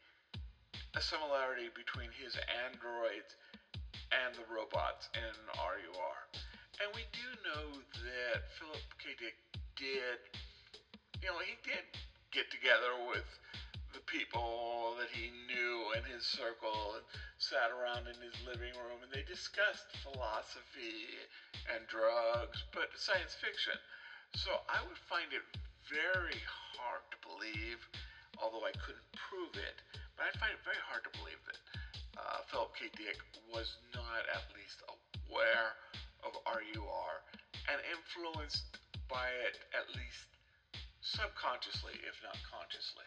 a 0.94 1.02
similarity 1.02 1.74
between 1.74 2.10
his 2.14 2.38
androids 2.66 3.34
and 4.14 4.30
the 4.38 4.46
robots 4.46 5.10
in 5.18 5.34
RUR. 5.58 6.18
And 6.82 6.90
we 6.94 7.06
do 7.10 7.26
know 7.42 7.82
that 7.82 8.38
Philip 8.58 8.86
K. 9.02 9.14
Dick 9.18 9.38
did, 9.74 10.18
you 11.22 11.30
know, 11.30 11.38
he 11.42 11.58
did 11.66 11.82
get 12.34 12.50
together 12.50 12.98
with 13.06 13.30
the 13.94 14.02
people 14.10 14.98
that 14.98 15.06
he 15.14 15.30
knew 15.46 15.94
in 15.94 16.02
his 16.10 16.26
circle 16.26 16.98
and 16.98 17.06
sat 17.38 17.70
around 17.70 18.10
in 18.10 18.18
his 18.18 18.34
living 18.42 18.74
room 18.74 18.98
and 19.06 19.10
they 19.14 19.22
discussed 19.22 19.86
philosophy 20.02 21.14
and 21.70 21.86
drugs, 21.86 22.58
but 22.74 22.90
science 22.98 23.38
fiction. 23.38 23.78
So 24.34 24.50
I 24.66 24.82
would 24.82 24.98
find 25.06 25.30
it 25.30 25.46
very 25.86 26.42
hard 26.74 27.06
to 27.14 27.18
believe, 27.22 27.78
although 28.42 28.66
I 28.66 28.74
couldn't 28.82 29.06
prove 29.14 29.54
it, 29.54 29.78
but 30.18 30.26
I 30.26 30.34
find 30.42 30.50
it 30.50 30.62
very 30.66 30.82
hard 30.90 31.06
to 31.06 31.14
believe 31.14 31.38
that 31.46 31.58
uh, 32.18 32.42
Philip 32.50 32.74
K. 32.74 32.90
Dick 32.98 33.22
was 33.46 33.78
not 33.94 34.26
at 34.26 34.42
least 34.58 34.82
aware 34.90 35.78
of 36.26 36.34
RUR 36.50 37.12
and 37.70 37.78
influenced 37.94 38.74
by 39.06 39.30
it 39.46 39.62
at 39.70 39.86
least 39.94 40.33
subconsciously, 41.04 42.00
if 42.08 42.16
not 42.24 42.40
consciously. 42.48 43.04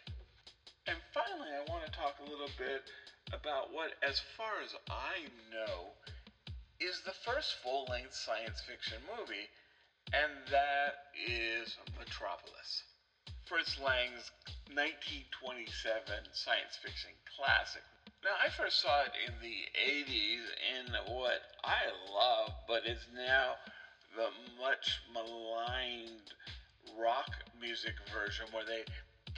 And 0.85 0.97
finally, 1.11 1.49
I 1.49 1.65
want 1.67 1.83
to 1.85 1.91
talk 1.91 2.15
a 2.21 2.29
little 2.29 2.53
bit 2.57 2.85
about 3.33 3.73
what, 3.73 3.97
as 4.05 4.21
far 4.37 4.61
as 4.63 4.71
I 4.87 5.25
know, 5.51 5.97
is 6.79 7.01
the 7.01 7.17
first 7.25 7.57
full 7.65 7.89
length 7.89 8.13
science 8.13 8.61
fiction 8.61 9.01
movie, 9.17 9.49
and 10.13 10.31
that 10.53 11.11
is 11.17 11.75
Metropolis. 11.97 12.85
Fritz 13.43 13.79
Lang's 13.81 14.31
1927 14.71 16.05
science 16.31 16.77
fiction 16.79 17.11
classic. 17.35 17.83
Now, 18.23 18.37
I 18.37 18.49
first 18.49 18.79
saw 18.79 19.03
it 19.03 19.15
in 19.25 19.33
the 19.41 19.59
80s 19.73 20.45
in 20.75 20.85
what 21.15 21.41
I 21.63 21.89
love, 22.13 22.53
but 22.67 22.85
is 22.85 23.03
now 23.15 23.55
the 24.15 24.29
much 24.59 25.01
maligned 25.13 26.31
rock 26.95 27.29
music 27.59 27.95
version 28.13 28.45
where 28.51 28.65
they 28.65 28.83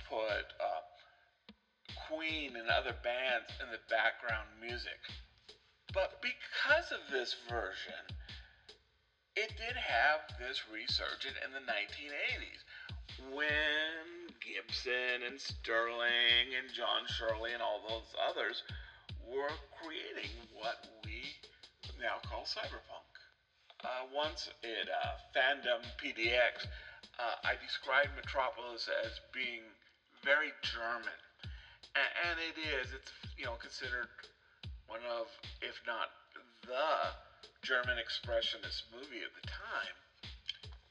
put 0.10 0.46
uh, 0.60 0.84
Queen 2.08 2.56
and 2.56 2.70
other 2.70 2.96
bands 3.04 3.50
in 3.62 3.70
the 3.72 3.82
background 3.90 4.50
music. 4.62 5.00
But 5.94 6.22
because 6.22 6.92
of 6.92 7.02
this 7.12 7.36
version, 7.50 8.06
it 9.36 9.50
did 9.58 9.78
have 9.78 10.26
this 10.38 10.62
resurgence 10.70 11.38
in 11.46 11.54
the 11.54 11.66
1980s 11.66 12.62
when 13.34 14.30
Gibson 14.42 15.26
and 15.26 15.40
Sterling 15.40 16.54
and 16.58 16.74
John 16.74 17.06
Shirley 17.08 17.54
and 17.54 17.62
all 17.62 17.82
those 17.88 18.10
others 18.18 18.64
were 19.26 19.54
creating 19.82 20.32
what 20.54 20.88
we 21.06 21.24
now 22.00 22.18
call 22.26 22.44
cyberpunk. 22.44 23.10
Uh, 23.84 24.12
once 24.14 24.50
at 24.64 24.88
uh, 24.90 25.16
Fandom 25.32 25.82
PDX, 25.98 26.68
uh, 27.20 27.36
I 27.44 27.56
described 27.62 28.16
Metropolis 28.16 28.90
as 29.06 29.20
being 29.34 29.64
very 30.24 30.52
German, 30.62 31.20
A- 31.96 32.14
and 32.30 32.40
it 32.40 32.58
is. 32.60 32.94
It's 32.94 33.12
you 33.38 33.46
know 33.46 33.56
considered 33.60 34.08
one 34.88 35.02
of, 35.10 35.28
if 35.62 35.80
not 35.86 36.10
the 36.66 37.14
German 37.62 37.98
expressionist 37.98 38.84
movie 38.92 39.24
of 39.24 39.32
the 39.36 39.48
time, 39.48 39.96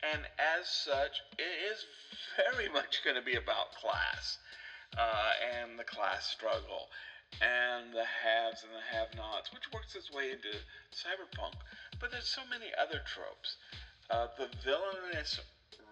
and 0.02 0.22
as 0.38 0.68
such, 0.68 1.20
it 1.38 1.54
is 1.72 1.84
very 2.36 2.68
much 2.72 3.02
going 3.04 3.16
to 3.16 3.22
be 3.22 3.34
about 3.34 3.74
class 3.74 4.38
uh, 4.96 5.32
and 5.60 5.78
the 5.78 5.84
class 5.84 6.26
struggle 6.26 6.88
and 7.42 7.92
the 7.92 8.04
haves 8.04 8.64
and 8.64 8.72
the 8.72 8.96
have-nots, 8.96 9.52
which 9.52 9.70
works 9.72 9.94
its 9.94 10.10
way 10.10 10.30
into 10.32 10.48
cyberpunk. 10.94 11.54
But 12.00 12.10
there's 12.10 12.28
so 12.28 12.42
many 12.48 12.72
other 12.80 13.00
tropes. 13.04 13.56
Uh, 14.10 14.28
the 14.38 14.48
villainous 14.64 15.38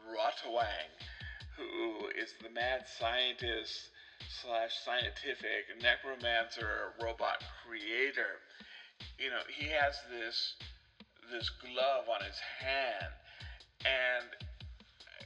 Rotwang, 0.07 0.91
who 1.57 2.09
is 2.15 2.35
the 2.43 2.51
mad 2.51 2.85
scientist 2.99 3.91
slash 4.43 4.73
scientific 4.85 5.71
necromancer 5.83 6.95
robot 7.03 7.43
creator. 7.65 8.43
You 9.19 9.31
know, 9.31 9.43
he 9.49 9.67
has 9.73 9.99
this 10.11 10.55
this 11.33 11.51
glove 11.59 12.07
on 12.07 12.23
his 12.23 12.39
hand, 12.39 13.11
and 13.83 14.27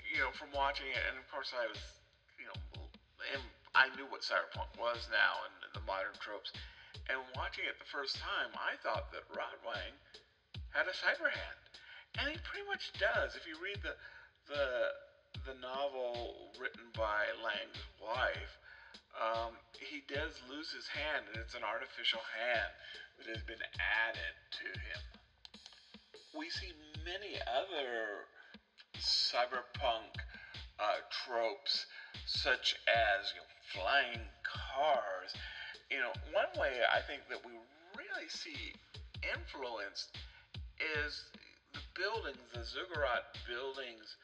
you 0.08 0.18
know, 0.18 0.32
from 0.32 0.48
watching 0.56 0.88
it, 0.88 1.02
and 1.12 1.20
of 1.20 1.28
course 1.28 1.52
I 1.52 1.68
was, 1.68 1.80
you 2.40 2.48
know, 2.48 2.56
and 3.36 3.42
I 3.76 3.92
knew 3.94 4.08
what 4.08 4.24
cyberpunk 4.24 4.74
was 4.80 5.06
now 5.12 5.44
and 5.44 5.54
the 5.76 5.84
modern 5.84 6.16
tropes, 6.18 6.50
and 7.06 7.20
watching 7.36 7.68
it 7.68 7.76
the 7.78 7.90
first 7.92 8.16
time, 8.16 8.50
I 8.56 8.80
thought 8.80 9.12
that 9.12 9.28
Rotwang 9.28 9.94
had 10.72 10.88
a 10.88 10.94
cyber 10.96 11.28
hand, 11.28 11.60
and 12.18 12.32
he 12.32 12.38
pretty 12.42 12.66
much 12.66 12.90
does. 12.96 13.36
If 13.36 13.44
you 13.46 13.60
read 13.60 13.78
the 13.84 13.94
the 14.48 14.94
the 15.46 15.54
novel 15.60 16.52
written 16.60 16.84
by 16.92 17.24
Lang's 17.40 17.80
wife, 18.02 18.58
um, 19.16 19.56
he 19.80 20.02
does 20.06 20.36
lose 20.48 20.70
his 20.72 20.86
hand, 20.86 21.24
and 21.32 21.40
it's 21.40 21.54
an 21.54 21.64
artificial 21.64 22.20
hand 22.36 22.72
that 23.18 23.26
has 23.26 23.42
been 23.44 23.62
added 23.80 24.36
to 24.60 24.68
him. 24.68 25.00
We 26.36 26.50
see 26.50 26.72
many 27.04 27.40
other 27.48 28.28
cyberpunk 29.00 30.12
uh, 30.78 31.00
tropes, 31.24 31.86
such 32.26 32.76
as 32.86 33.32
you 33.34 33.40
know, 33.40 33.50
flying 33.72 34.24
cars. 34.44 35.32
You 35.90 35.98
know, 35.98 36.12
one 36.32 36.52
way 36.60 36.80
I 36.86 37.00
think 37.00 37.22
that 37.28 37.40
we 37.44 37.52
really 37.96 38.28
see 38.28 38.74
influenced 39.24 40.16
is 40.80 41.24
the 41.72 41.80
buildings, 41.94 42.40
the 42.54 42.64
ziggurat 42.64 43.36
buildings, 43.46 44.16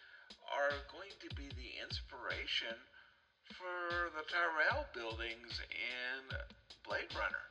are 0.53 0.75
going 0.93 1.15
to 1.23 1.31
be 1.35 1.49
the 1.55 1.71
inspiration 1.83 2.77
for 3.55 4.11
the 4.15 4.25
Tyrell 4.27 4.87
buildings 4.95 5.61
in 5.71 6.23
Blade 6.87 7.11
Runner. 7.15 7.47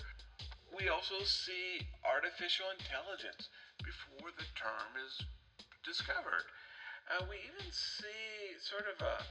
We 0.76 0.90
also 0.92 1.24
see 1.24 1.88
artificial 2.04 2.68
intelligence 2.76 3.48
before 3.80 4.32
the 4.36 4.48
term 4.60 4.92
is 5.00 5.24
discovered. 5.84 6.48
Uh, 7.08 7.24
we 7.30 7.40
even 7.48 7.70
see 7.72 8.58
sort 8.60 8.90
of 8.90 9.00
a 9.00 9.24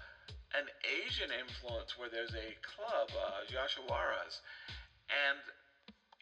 an 0.55 0.71
Asian 0.87 1.35
influence 1.35 1.99
where 1.99 2.07
there's 2.07 2.31
a 2.31 2.55
club, 2.63 3.11
uh, 3.11 3.43
Yoshiwaras, 3.51 4.39
and 5.11 5.43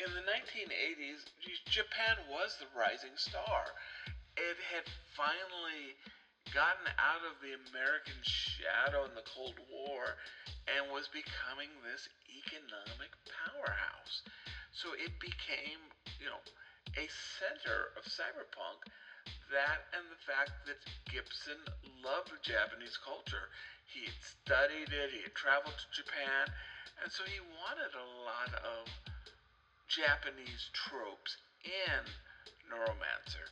in 0.01 0.09
the 0.17 0.25
1980s, 0.25 1.29
Japan 1.69 2.17
was 2.33 2.57
the 2.57 2.67
rising 2.73 3.13
star. 3.15 3.77
It 4.41 4.57
had 4.73 4.89
finally 5.13 6.01
gotten 6.51 6.91
out 6.99 7.23
of 7.23 7.39
the 7.39 7.55
American 7.71 8.19
shadow 8.27 9.07
in 9.07 9.15
the 9.15 9.25
Cold 9.25 9.57
War 9.71 10.19
and 10.67 10.91
was 10.91 11.07
becoming 11.15 11.71
this 11.87 12.11
economic 12.27 13.15
powerhouse. 13.31 14.27
So 14.75 14.99
it 14.99 15.15
became, 15.23 15.79
you 16.19 16.27
know, 16.27 16.43
a 16.99 17.07
center 17.39 17.95
of 17.95 18.05
cyberpunk. 18.05 18.83
That 19.55 19.87
and 19.95 20.09
the 20.09 20.23
fact 20.25 20.67
that 20.67 20.81
Gibson 21.07 21.61
loved 22.01 22.33
Japanese 22.43 22.97
culture. 22.99 23.53
He 23.85 24.09
had 24.09 24.19
studied 24.25 24.91
it, 24.91 25.13
he 25.13 25.21
had 25.21 25.37
traveled 25.37 25.77
to 25.77 25.89
Japan, 25.93 26.49
and 27.05 27.13
so 27.13 27.23
he 27.29 27.39
wanted 27.61 27.93
a 27.93 28.09
lot 28.25 28.53
of 28.65 28.89
Japanese 29.93 30.73
tropes 30.73 31.37
in 31.69 32.03
Neuromancer. 32.73 33.45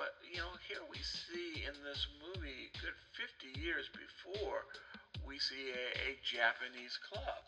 But, 0.00 0.16
you 0.24 0.40
know, 0.40 0.56
here 0.64 0.80
we 0.88 0.96
see 1.04 1.60
in 1.68 1.76
this 1.84 2.08
movie, 2.24 2.72
good 2.80 2.96
50 3.20 3.60
years 3.60 3.84
before, 3.92 4.64
we 5.28 5.36
see 5.36 5.76
a, 5.76 5.92
a 6.08 6.16
Japanese 6.24 6.96
club. 7.04 7.44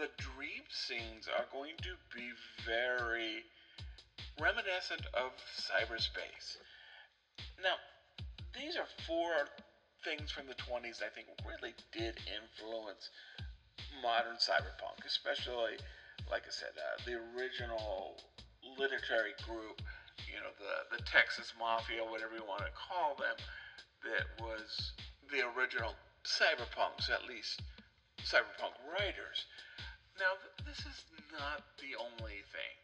The 0.00 0.08
dream 0.16 0.64
scenes 0.72 1.28
are 1.28 1.44
going 1.52 1.76
to 1.84 1.92
be 2.16 2.32
very 2.64 3.44
reminiscent 4.40 5.04
of 5.12 5.36
cyberspace. 5.60 6.56
Now, 7.60 7.76
these 8.56 8.80
are 8.80 8.88
four 9.04 9.44
things 10.08 10.32
from 10.32 10.48
the 10.48 10.56
20s 10.56 11.04
I 11.04 11.12
think 11.12 11.28
really 11.44 11.76
did 11.92 12.16
influence 12.32 13.12
modern 14.00 14.40
cyberpunk, 14.40 15.04
especially, 15.04 15.76
like 16.32 16.48
I 16.48 16.52
said, 16.56 16.72
uh, 16.80 16.96
the 17.04 17.20
original 17.36 18.16
literary 18.80 19.36
group, 19.44 19.84
you 20.26 20.38
know, 20.40 20.52
the, 20.58 20.96
the 20.96 21.02
Texas 21.04 21.52
Mafia, 21.58 22.02
whatever 22.04 22.34
you 22.34 22.46
want 22.46 22.62
to 22.62 22.72
call 22.74 23.16
them, 23.16 23.36
that 24.04 24.26
was 24.42 24.92
the 25.32 25.42
original 25.56 25.94
cyberpunks, 26.24 27.10
at 27.10 27.26
least 27.28 27.62
cyberpunk 28.22 28.76
writers. 28.88 29.46
Now, 30.18 30.38
th- 30.38 30.68
this 30.68 30.80
is 30.86 30.98
not 31.32 31.62
the 31.82 31.98
only 31.98 32.44
thing. 32.52 32.74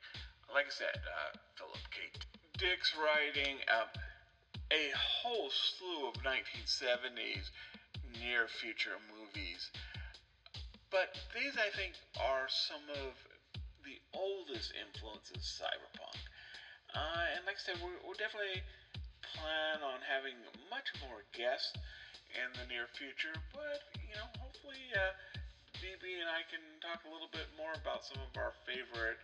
Like 0.52 0.66
I 0.66 0.74
said, 0.74 0.96
uh, 0.96 1.36
Philip 1.54 1.84
K. 1.94 2.10
Dick's 2.58 2.92
writing, 2.98 3.56
um, 3.70 3.88
a 4.72 4.90
whole 4.94 5.50
slew 5.50 6.08
of 6.08 6.14
1970s 6.22 7.50
near 8.18 8.46
future 8.46 8.98
movies. 9.10 9.70
But 10.90 11.14
these, 11.34 11.54
I 11.54 11.74
think, 11.76 11.94
are 12.20 12.46
some 12.48 12.82
of 12.90 13.14
the 13.84 13.98
oldest 14.12 14.72
influences 14.74 15.60
cyberpunk. 15.60 16.18
Uh, 16.94 17.36
and 17.36 17.42
like 17.46 17.56
I 17.58 17.62
said, 17.62 17.78
we're, 17.82 17.96
we'll 18.02 18.18
definitely 18.18 18.62
plan 19.36 19.82
on 19.84 20.02
having 20.02 20.36
much 20.68 20.90
more 21.04 21.22
guests 21.32 21.76
in 22.34 22.48
the 22.58 22.66
near 22.66 22.90
future. 22.94 23.34
But, 23.54 23.84
you 24.00 24.14
know, 24.14 24.26
hopefully 24.38 24.80
uh, 24.94 25.14
DB 25.78 26.20
and 26.20 26.30
I 26.30 26.42
can 26.46 26.62
talk 26.82 27.06
a 27.06 27.10
little 27.10 27.30
bit 27.30 27.46
more 27.56 27.72
about 27.78 28.02
some 28.04 28.18
of 28.20 28.30
our 28.36 28.52
favorite 28.66 29.18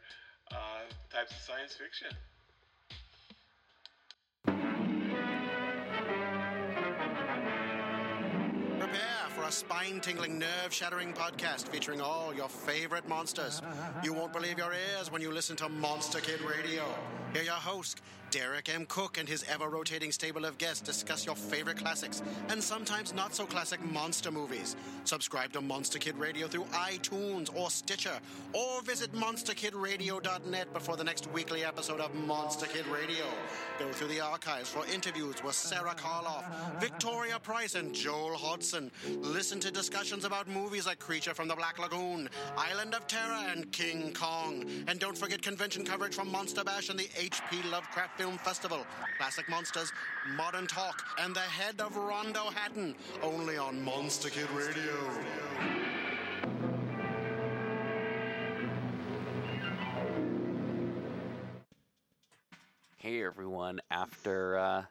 uh, 0.52 0.86
types 1.10 1.34
of 1.34 1.40
science 1.42 1.74
fiction. 1.74 2.12
A 9.46 9.52
spine 9.52 10.00
tingling, 10.00 10.40
nerve 10.40 10.72
shattering 10.72 11.12
podcast 11.12 11.68
featuring 11.68 12.00
all 12.00 12.34
your 12.34 12.48
favorite 12.48 13.08
monsters. 13.08 13.62
You 14.02 14.12
won't 14.12 14.32
believe 14.32 14.58
your 14.58 14.72
ears 14.72 15.12
when 15.12 15.22
you 15.22 15.30
listen 15.30 15.54
to 15.56 15.68
Monster 15.68 16.18
Kid 16.18 16.40
Radio. 16.40 16.82
Hear 17.32 17.44
your 17.44 17.52
host, 17.52 18.02
Derek 18.30 18.68
M. 18.68 18.86
Koch, 18.86 19.18
and 19.18 19.28
his 19.28 19.44
ever 19.48 19.68
rotating 19.68 20.12
stable 20.12 20.44
of 20.44 20.58
guests 20.58 20.80
discuss 20.80 21.24
your 21.24 21.36
favorite 21.36 21.76
classics 21.78 22.22
and 22.48 22.62
sometimes 22.62 23.14
not 23.14 23.34
so 23.34 23.46
classic 23.46 23.82
monster 23.92 24.30
movies. 24.30 24.76
Subscribe 25.04 25.52
to 25.52 25.60
Monster 25.60 25.98
Kid 25.98 26.16
Radio 26.16 26.46
through 26.46 26.64
iTunes 26.72 27.54
or 27.54 27.70
Stitcher, 27.70 28.18
or 28.52 28.82
visit 28.82 29.12
monsterkidradio.net 29.12 30.72
before 30.72 30.96
the 30.96 31.04
next 31.04 31.30
weekly 31.32 31.64
episode 31.64 32.00
of 32.00 32.14
Monster 32.14 32.66
Kid 32.66 32.86
Radio. 32.88 33.24
Go 33.78 33.90
through 33.92 34.08
the 34.08 34.20
archives 34.20 34.68
for 34.68 34.84
interviews 34.92 35.42
with 35.44 35.54
Sarah 35.54 35.94
Karloff, 35.94 36.44
Victoria 36.80 37.38
Price, 37.38 37.74
and 37.74 37.94
Joel 37.94 38.36
Hodgson. 38.36 38.90
Listen 39.20 39.60
to 39.60 39.70
discussions 39.70 40.24
about 40.24 40.48
movies 40.48 40.86
like 40.86 40.98
Creature 40.98 41.34
from 41.34 41.48
the 41.48 41.54
Black 41.54 41.78
Lagoon, 41.78 42.28
Island 42.56 42.94
of 42.94 43.06
Terror, 43.06 43.44
and 43.50 43.70
King 43.72 44.12
Kong. 44.12 44.64
And 44.88 44.98
don't 44.98 45.16
forget 45.16 45.42
convention 45.42 45.84
coverage 45.84 46.14
from 46.14 46.30
Monster 46.30 46.64
Bash 46.64 46.88
and 46.88 46.98
the 46.98 47.08
H.P. 47.16 47.62
Lovecraft 47.70 48.15
Film 48.16 48.38
Festival, 48.38 48.86
Classic 49.18 49.46
Monsters, 49.46 49.92
Modern 50.36 50.66
Talk, 50.66 51.04
and 51.20 51.36
the 51.36 51.40
head 51.40 51.82
of 51.82 51.96
Rondo 51.96 52.48
Hatton, 52.50 52.94
only 53.22 53.58
on 53.58 53.82
Monster 53.82 54.30
Kid 54.30 54.50
Radio. 54.52 54.94
Hey 62.96 63.22
everyone! 63.22 63.80
After 63.90 64.58
uh, 64.58 64.82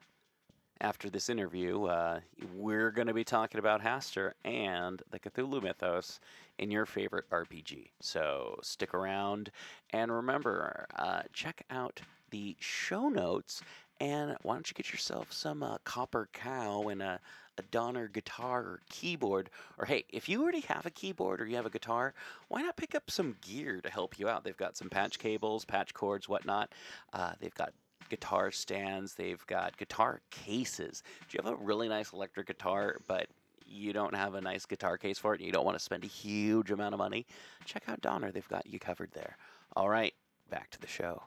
after 0.82 1.10
this 1.10 1.28
interview, 1.28 1.86
uh, 1.86 2.20
we're 2.54 2.92
going 2.92 3.08
to 3.08 3.14
be 3.14 3.24
talking 3.24 3.58
about 3.58 3.82
Hastur 3.82 4.34
and 4.44 5.02
the 5.10 5.20
Cthulhu 5.20 5.64
mythos 5.64 6.20
in 6.60 6.70
your 6.70 6.86
favorite 6.86 7.28
RPG. 7.32 7.90
So 8.02 8.60
stick 8.62 8.94
around, 8.94 9.50
and 9.92 10.12
remember, 10.12 10.86
uh, 10.96 11.24
check 11.34 11.64
out 11.72 12.02
the 12.30 12.56
show 12.60 13.10
notes. 13.10 13.62
And 14.00 14.36
why 14.42 14.56
don't 14.56 14.70
you 14.70 14.74
get 14.74 14.92
yourself 14.92 15.32
some 15.32 15.64
uh, 15.64 15.78
copper 15.86 16.28
cow 16.34 16.90
and 16.90 17.02
a, 17.02 17.20
a 17.58 17.62
Donner 17.72 18.08
guitar 18.10 18.60
or 18.60 18.82
keyboard? 18.90 19.50
Or 19.78 19.86
hey, 19.86 20.04
if 20.10 20.28
you 20.28 20.42
already 20.42 20.62
have 20.62 20.86
a 20.86 20.92
keyboard 20.92 21.40
or 21.40 21.46
you 21.46 21.56
have 21.56 21.66
a 21.66 21.70
guitar, 21.70 22.14
why 22.50 22.62
not 22.62 22.76
pick 22.76 22.94
up 22.94 23.10
some 23.10 23.38
gear 23.42 23.80
to 23.82 23.90
help 23.90 24.20
you 24.20 24.28
out? 24.28 24.44
They've 24.44 24.58
got 24.58 24.76
some 24.76 24.90
patch 24.90 25.18
cables, 25.18 25.64
patch 25.64 25.94
cords, 25.94 26.28
whatnot. 26.28 26.74
Uh, 27.14 27.34
they've 27.40 27.56
got 27.56 27.74
guitar 28.10 28.52
stands. 28.52 29.16
They've 29.16 29.46
got 29.48 29.78
guitar 29.78 30.22
cases. 30.30 31.04
Do 31.30 31.38
you 31.38 31.44
have 31.44 31.54
a 31.54 31.64
really 31.64 31.88
nice 31.88 32.12
electric 32.12 32.48
guitar, 32.48 32.98
but 33.08 33.28
you 33.66 33.94
don't 33.94 34.14
have 34.14 34.36
a 34.36 34.42
nice 34.42 34.66
guitar 34.66 34.98
case 34.98 35.18
for 35.18 35.34
it 35.34 35.40
and 35.40 35.46
you 35.46 35.52
don't 35.52 35.66
want 35.66 35.78
to 35.78 35.84
spend 35.84 36.04
a 36.04 36.08
huge 36.08 36.72
amount 36.72 36.94
of 36.94 37.00
money? 37.00 37.26
Check 37.64 37.84
out 37.88 38.02
Donner. 38.02 38.32
They've 38.32 38.48
got 38.50 38.68
you 38.68 38.80
covered 38.80 39.12
there. 39.14 39.38
All 39.76 39.90
right, 39.90 40.14
back 40.50 40.70
to 40.72 40.82
the 40.82 40.88
show. 40.88 41.24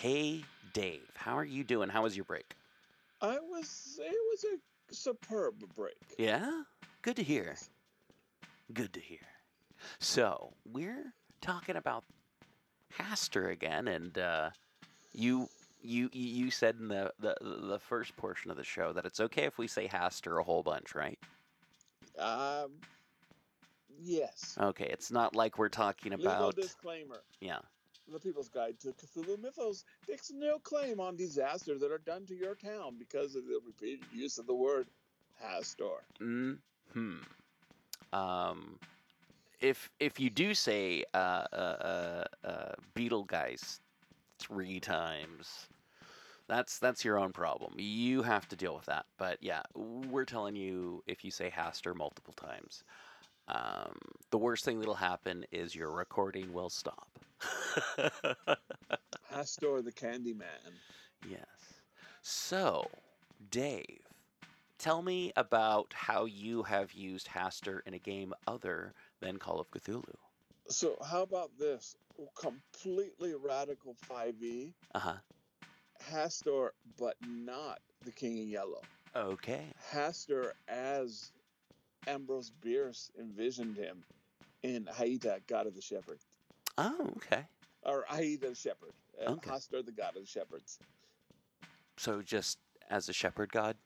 Hey, 0.00 0.44
Dave, 0.72 1.10
how 1.14 1.36
are 1.36 1.44
you 1.44 1.62
doing? 1.62 1.90
How 1.90 2.04
was 2.04 2.16
your 2.16 2.24
break? 2.24 2.54
I 3.20 3.38
was. 3.38 4.00
It 4.02 4.16
was 4.30 4.44
a 4.44 4.94
superb 4.94 5.62
break. 5.76 6.14
Yeah? 6.16 6.62
Good 7.02 7.16
to 7.16 7.22
hear. 7.22 7.54
Good 8.72 8.94
to 8.94 9.00
hear. 9.00 9.18
So, 9.98 10.54
we're 10.72 11.12
talking 11.42 11.76
about 11.76 12.04
Hastur 12.98 13.52
again, 13.52 13.88
and 13.88 14.16
uh, 14.16 14.50
you 15.12 15.50
you 15.82 16.08
you 16.14 16.50
said 16.50 16.76
in 16.80 16.88
the, 16.88 17.12
the 17.20 17.36
the 17.42 17.78
first 17.78 18.16
portion 18.16 18.50
of 18.50 18.56
the 18.56 18.64
show 18.64 18.94
that 18.94 19.04
it's 19.04 19.20
okay 19.20 19.44
if 19.44 19.58
we 19.58 19.66
say 19.66 19.86
Hastur 19.86 20.40
a 20.40 20.42
whole 20.42 20.62
bunch, 20.62 20.94
right? 20.94 21.18
Um. 22.18 22.70
Yes. 24.02 24.56
Okay, 24.58 24.88
it's 24.90 25.10
not 25.10 25.36
like 25.36 25.58
we're 25.58 25.68
talking 25.68 26.12
Legal 26.12 26.26
about 26.26 26.56
disclaimer. 26.56 27.20
yeah. 27.42 27.58
The 28.12 28.20
People's 28.20 28.48
Guide 28.48 28.78
to 28.80 28.92
Cthulhu 28.92 29.40
Mythos 29.40 29.84
takes 30.06 30.30
no 30.30 30.58
claim 30.58 31.00
on 31.00 31.16
disasters 31.16 31.80
that 31.80 31.92
are 31.92 31.98
done 31.98 32.26
to 32.26 32.34
your 32.34 32.54
town 32.54 32.96
because 32.98 33.34
of 33.36 33.46
the 33.46 33.60
repeated 33.64 34.06
use 34.12 34.38
of 34.38 34.46
the 34.46 34.54
word 34.54 34.86
Hastur. 35.42 36.00
Hmm. 36.18 37.18
Um, 38.12 38.78
if 39.60 39.90
if 40.00 40.18
you 40.18 40.30
do 40.30 40.54
say 40.54 41.04
uh, 41.14 41.44
uh, 41.52 42.24
uh, 42.44 42.46
uh, 42.46 42.72
Beetlegeist 42.94 43.80
three 44.38 44.80
times, 44.80 45.68
that's 46.48 46.78
that's 46.78 47.04
your 47.04 47.18
own 47.18 47.32
problem. 47.32 47.74
You 47.76 48.22
have 48.22 48.48
to 48.48 48.56
deal 48.56 48.74
with 48.74 48.86
that. 48.86 49.06
But 49.18 49.38
yeah, 49.40 49.62
we're 49.74 50.24
telling 50.24 50.56
you 50.56 51.02
if 51.06 51.24
you 51.24 51.30
say 51.30 51.50
Hastur 51.50 51.94
multiple 51.94 52.34
times, 52.34 52.82
um, 53.48 53.96
the 54.30 54.38
worst 54.38 54.64
thing 54.64 54.78
that'll 54.78 54.94
happen 54.94 55.44
is 55.50 55.74
your 55.74 55.90
recording 55.90 56.52
will 56.52 56.70
stop. 56.70 57.08
Hastur 59.32 59.84
the 59.84 59.92
Candyman. 59.92 60.72
Yes. 61.28 61.46
So, 62.22 62.90
Dave, 63.50 64.00
tell 64.78 65.02
me 65.02 65.32
about 65.36 65.92
how 65.94 66.24
you 66.26 66.62
have 66.64 66.92
used 66.92 67.28
Hastur 67.28 67.80
in 67.86 67.94
a 67.94 67.98
game 67.98 68.32
other 68.46 68.92
than 69.20 69.38
Call 69.38 69.58
of 69.60 69.70
Cthulhu. 69.70 70.14
So 70.68 70.96
how 71.04 71.22
about 71.22 71.50
this? 71.58 71.96
Completely 72.38 73.34
radical 73.34 73.96
5e 74.08 74.72
Uh 74.94 74.98
huh. 74.98 75.14
Hastur, 76.10 76.70
but 76.98 77.16
not 77.26 77.80
the 78.04 78.12
King 78.12 78.38
in 78.38 78.48
Yellow. 78.48 78.82
Okay. 79.16 79.64
Hastur 79.92 80.52
as 80.68 81.32
Ambrose 82.06 82.50
Bierce 82.60 83.10
envisioned 83.18 83.76
him 83.76 84.02
in 84.62 84.84
Haïta, 84.86 85.40
God 85.46 85.66
of 85.66 85.74
the 85.74 85.82
Shepherd. 85.82 86.18
Oh, 86.78 87.10
okay. 87.16 87.44
Or 87.82 88.04
Haïta 88.10 88.40
the 88.40 88.54
Shepherd. 88.54 88.92
Uh, 89.26 89.32
Okay. 89.32 89.50
The 89.70 89.92
God 89.92 90.16
of 90.16 90.22
the 90.22 90.26
Shepherds. 90.26 90.78
So 91.96 92.22
just 92.22 92.58
as 92.88 93.08
a 93.08 93.12
shepherd 93.12 93.52
god. 93.52 93.76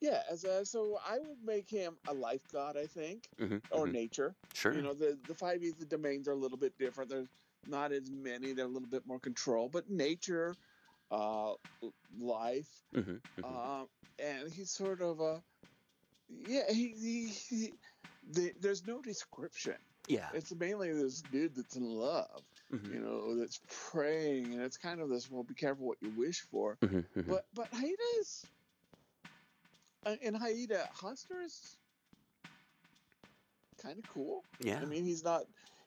Yeah, 0.00 0.22
as 0.28 0.42
a, 0.42 0.64
so 0.66 0.98
I 1.06 1.18
would 1.20 1.38
make 1.44 1.70
him 1.70 1.96
a 2.08 2.12
life 2.12 2.42
god, 2.52 2.76
I 2.76 2.86
think, 2.86 3.28
Mm-hmm. 3.40 3.58
or 3.70 3.86
nature. 3.86 4.34
Sure. 4.52 4.74
You 4.74 4.82
know, 4.82 4.94
the 4.94 5.16
the 5.28 5.34
five 5.34 5.62
E's, 5.62 5.74
the 5.74 5.86
domains 5.86 6.26
are 6.26 6.32
a 6.32 6.36
little 6.36 6.58
bit 6.58 6.76
different. 6.76 7.08
There's 7.08 7.28
not 7.68 7.92
as 7.92 8.10
many. 8.10 8.52
They're 8.52 8.64
a 8.64 8.68
little 8.68 8.88
bit 8.88 9.06
more 9.06 9.20
control, 9.20 9.68
but 9.68 9.88
nature, 9.88 10.56
uh, 11.12 11.52
life, 12.18 12.82
mm-hmm. 12.94 13.44
um, 13.44 13.86
and 14.18 14.50
he's 14.50 14.70
sort 14.70 15.00
of 15.00 15.20
a 15.20 15.40
yeah. 16.48 16.62
He, 16.70 16.94
he, 17.00 17.26
he 17.28 17.72
the, 18.32 18.52
there's 18.60 18.86
no 18.86 19.00
description. 19.02 19.74
Yeah. 20.08 20.28
It's 20.34 20.52
mainly 20.54 20.92
this 20.92 21.22
dude 21.22 21.54
that's 21.54 21.76
in 21.76 21.84
love, 21.84 22.42
Mhm. 22.72 22.92
you 22.94 23.00
know, 23.00 23.36
that's 23.38 23.60
praying, 23.90 24.52
and 24.52 24.62
it's 24.62 24.76
kind 24.76 25.00
of 25.00 25.08
this. 25.08 25.30
Well, 25.30 25.42
be 25.44 25.54
careful 25.54 25.86
what 25.86 25.98
you 26.00 26.10
wish 26.16 26.40
for. 26.40 26.76
Mhm, 26.82 27.04
mhm. 27.16 27.26
But 27.28 27.46
but 27.54 27.70
Haïta 27.70 27.94
is 28.20 28.44
uh, 30.04 30.16
in 30.20 30.34
Haïta, 30.34 30.88
Hastur 30.92 31.44
is 31.44 31.76
kind 33.82 33.98
of 33.98 34.08
cool. 34.12 34.42
Yeah. 34.60 34.80
I 34.80 34.84
mean, 34.86 35.04
he's 35.04 35.22
not 35.24 35.42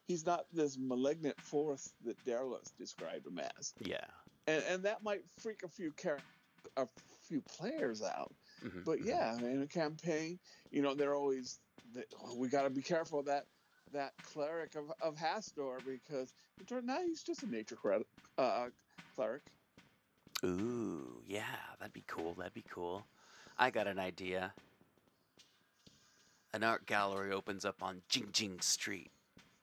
he's 0.06 0.24
not 0.24 0.46
this 0.52 0.78
malignant 0.78 1.38
force 1.40 1.92
that 2.04 2.16
Derleth 2.24 2.70
described 2.78 3.26
him 3.26 3.38
as, 3.58 3.74
yeah. 3.80 4.04
and 4.46 4.62
and 4.68 4.82
that 4.84 5.02
might 5.02 5.22
freak 5.40 5.62
a 5.62 5.68
few 5.68 5.92
char- 6.00 6.20
a 6.76 6.86
few 7.28 7.40
players 7.42 8.02
out. 8.02 8.32
Mhm, 8.66 8.84
But 8.84 9.00
mhm. 9.00 9.06
yeah, 9.06 9.36
in 9.38 9.62
a 9.62 9.66
campaign, 9.68 10.38
you 10.70 10.82
know, 10.82 10.94
they're 10.94 11.14
always 11.14 11.60
they, 11.94 12.04
oh, 12.22 12.36
we 12.36 12.48
got 12.48 12.62
to 12.62 12.70
be 12.70 12.82
careful 12.82 13.22
that 13.24 13.46
that 13.92 14.14
cleric 14.22 14.74
of 14.76 14.92
of 15.00 15.16
Hastur 15.16 15.84
because 15.84 16.34
it 16.60 16.66
turned 16.68 16.90
out 16.90 17.04
he's 17.04 17.22
just 17.24 17.42
a 17.44 17.46
nature 17.46 17.76
cred- 17.76 18.04
uh, 18.38 18.68
cleric. 19.14 19.42
Ooh, 20.44 21.22
yeah, 21.26 21.56
that'd 21.78 21.92
be 21.92 22.04
cool. 22.06 22.34
That'd 22.34 22.54
be 22.54 22.64
cool. 22.68 23.06
I 23.58 23.70
got 23.70 23.86
an 23.88 23.98
idea. 23.98 24.54
An 26.52 26.62
art 26.64 26.86
gallery 26.86 27.32
opens 27.32 27.64
up 27.64 27.82
on 27.82 28.02
Jig-Jig 28.08 28.62
Street 28.62 29.12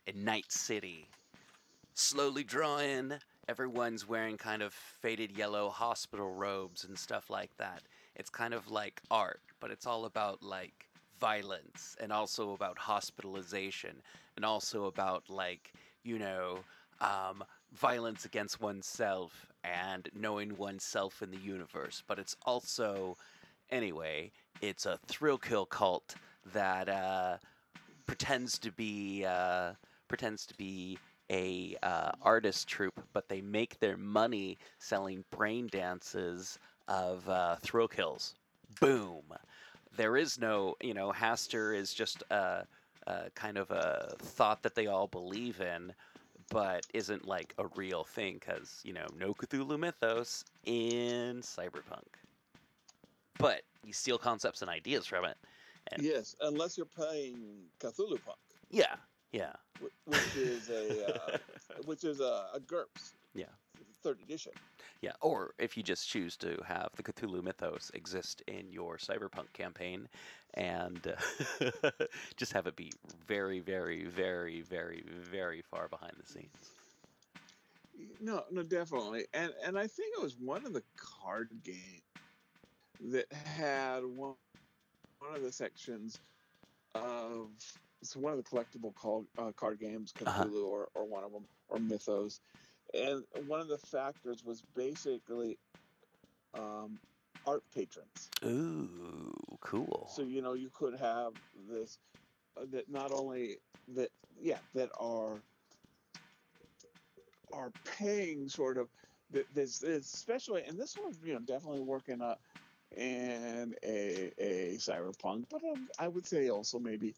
in 0.05 0.23
Night 0.23 0.51
City. 0.51 1.09
Slowly 1.93 2.43
drawing. 2.43 3.19
Everyone's 3.47 4.07
wearing 4.07 4.37
kind 4.37 4.61
of 4.61 4.73
faded 4.73 5.31
yellow 5.31 5.69
hospital 5.69 6.33
robes 6.33 6.83
and 6.83 6.97
stuff 6.97 7.29
like 7.29 7.55
that. 7.57 7.83
It's 8.15 8.29
kind 8.29 8.53
of 8.53 8.69
like 8.69 9.01
art, 9.09 9.41
but 9.59 9.71
it's 9.71 9.85
all 9.85 10.05
about 10.05 10.43
like 10.43 10.87
violence 11.19 11.95
and 11.99 12.11
also 12.11 12.53
about 12.53 12.77
hospitalization 12.77 14.01
and 14.35 14.45
also 14.45 14.85
about 14.85 15.29
like, 15.29 15.73
you 16.03 16.19
know, 16.19 16.59
um, 17.01 17.43
violence 17.73 18.25
against 18.25 18.61
oneself 18.61 19.47
and 19.63 20.09
knowing 20.13 20.55
oneself 20.57 21.21
in 21.21 21.31
the 21.31 21.37
universe. 21.37 22.03
But 22.05 22.19
it's 22.19 22.35
also, 22.45 23.17
anyway, 23.71 24.31
it's 24.61 24.85
a 24.85 24.99
thrill 25.07 25.37
kill 25.37 25.65
cult 25.65 26.15
that 26.53 26.89
uh, 26.89 27.37
pretends 28.05 28.59
to 28.59 28.71
be 28.71 29.25
uh, 29.25 29.73
pretends 30.07 30.45
to 30.45 30.53
be 30.55 30.97
a 31.31 31.75
uh, 31.81 32.11
artist 32.21 32.67
troupe, 32.67 33.01
but 33.13 33.29
they 33.29 33.41
make 33.41 33.79
their 33.79 33.97
money 33.97 34.57
selling 34.77 35.23
brain 35.31 35.67
dances 35.71 36.59
of 36.87 37.27
uh, 37.29 37.55
thrill 37.57 37.87
kills. 37.87 38.35
Boom. 38.79 39.23
There 39.95 40.17
is 40.17 40.39
no, 40.39 40.75
you 40.81 40.93
know, 40.93 41.11
Hastur 41.11 41.75
is 41.75 41.93
just 41.93 42.23
a, 42.31 42.65
a 43.07 43.29
kind 43.35 43.57
of 43.57 43.69
a 43.71 44.15
thought 44.19 44.63
that 44.63 44.75
they 44.75 44.87
all 44.87 45.07
believe 45.07 45.61
in, 45.61 45.93
but 46.49 46.85
isn't 46.93 47.27
like 47.27 47.53
a 47.57 47.65
real 47.75 48.03
thing 48.03 48.35
because 48.35 48.81
you 48.83 48.93
know 48.93 49.05
no 49.17 49.33
Cthulhu 49.33 49.79
mythos 49.79 50.43
in 50.65 51.41
cyberpunk. 51.41 52.07
But 53.37 53.61
you 53.83 53.93
steal 53.93 54.17
concepts 54.17 54.61
and 54.61 54.69
ideas 54.69 55.05
from 55.05 55.25
it. 55.25 55.37
And 55.91 56.01
Yes, 56.01 56.35
unless 56.41 56.77
you're 56.77 56.85
playing 56.85 57.39
Cthulhu 57.79 58.23
Punk, 58.23 58.37
yeah, 58.69 58.95
yeah, 59.31 59.53
which 60.05 60.35
is 60.35 60.69
a 60.69 61.13
uh, 61.13 61.37
which 61.85 62.03
is 62.03 62.19
a, 62.19 62.47
a 62.53 62.59
GURPS. 62.59 63.13
Yeah. 63.33 63.45
Third 64.01 64.19
edition. 64.21 64.51
Yeah. 65.03 65.15
Or 65.21 65.55
if 65.59 65.77
you 65.77 65.83
just 65.83 66.09
choose 66.09 66.37
to 66.39 66.63
have 66.65 66.95
the 66.95 67.03
Cthulhu 67.03 67.43
mythos 67.43 67.91
exist 67.95 68.41
in 68.47 68.73
your 68.73 68.97
cyberpunk 68.97 69.53
campaign, 69.53 70.09
and 70.55 71.07
uh, 71.07 71.91
just 72.37 72.53
have 72.53 72.67
it 72.67 72.77
be 72.77 72.99
very, 73.27 73.61
very, 73.61 74.05
very, 74.05 74.61
very, 74.61 75.03
very 75.07 75.61
far 75.61 75.89
behind 75.89 76.15
the 76.19 76.27
scenes. 76.27 76.73
No, 78.19 78.45
no, 78.51 78.63
definitely, 78.63 79.27
and 79.33 79.53
and 79.63 79.77
I 79.79 79.87
think 79.87 80.15
it 80.17 80.23
was 80.23 80.37
one 80.37 80.65
of 80.65 80.73
the 80.73 80.85
card 80.97 81.63
games 81.63 82.03
that 82.99 83.31
had 83.33 84.05
one 84.05 84.37
one 85.19 85.35
of 85.35 85.43
the 85.43 85.51
sections 85.53 86.21
of 86.95 87.55
it's 88.01 88.15
one 88.17 88.33
of 88.33 88.37
the 88.37 88.43
collectible 88.43 88.95
called 88.95 89.29
uh, 89.37 89.53
card 89.53 89.79
games, 89.79 90.13
Cthulhu 90.13 90.25
Uh-huh. 90.25 90.49
or 90.67 90.89
or 90.95 91.05
one 91.07 91.23
of 91.23 91.31
them 91.33 91.49
or 91.69 91.79
Mythos, 91.79 92.41
and 92.93 93.25
one 93.33 93.61
of 93.61 93.67
the 93.67 93.77
factors 93.77 94.43
was 94.43 94.61
basically 94.61 95.59
um, 96.53 97.01
art 97.45 97.69
patrons. 97.71 98.29
Ooh, 98.43 99.33
cool. 99.61 100.07
So 100.09 100.23
you 100.23 100.41
know 100.41 100.53
you 100.53 100.69
could 100.69 100.95
have 100.95 101.35
this 101.53 101.99
uh, 102.55 102.65
that 102.67 102.89
not 102.89 103.11
only 103.11 103.59
that 103.89 104.11
yeah 104.37 104.61
that 104.73 104.91
are 104.99 105.43
are 107.51 107.71
paying 107.83 108.47
sort 108.49 108.77
of 108.77 108.91
th- 109.31 109.47
this 109.51 109.83
especially 109.83 110.63
and 110.63 110.79
this 110.79 110.97
one 110.97 111.13
you 111.23 111.33
know 111.33 111.39
definitely 111.39 111.81
working 111.81 112.21
up 112.21 112.41
in 112.91 113.75
a 113.83 114.33
a 114.37 114.75
cyberpunk 114.77 115.49
but 115.49 115.63
um, 115.63 115.87
I 115.99 116.07
would 116.07 116.25
say 116.25 116.49
also 116.49 116.79
maybe 116.79 117.15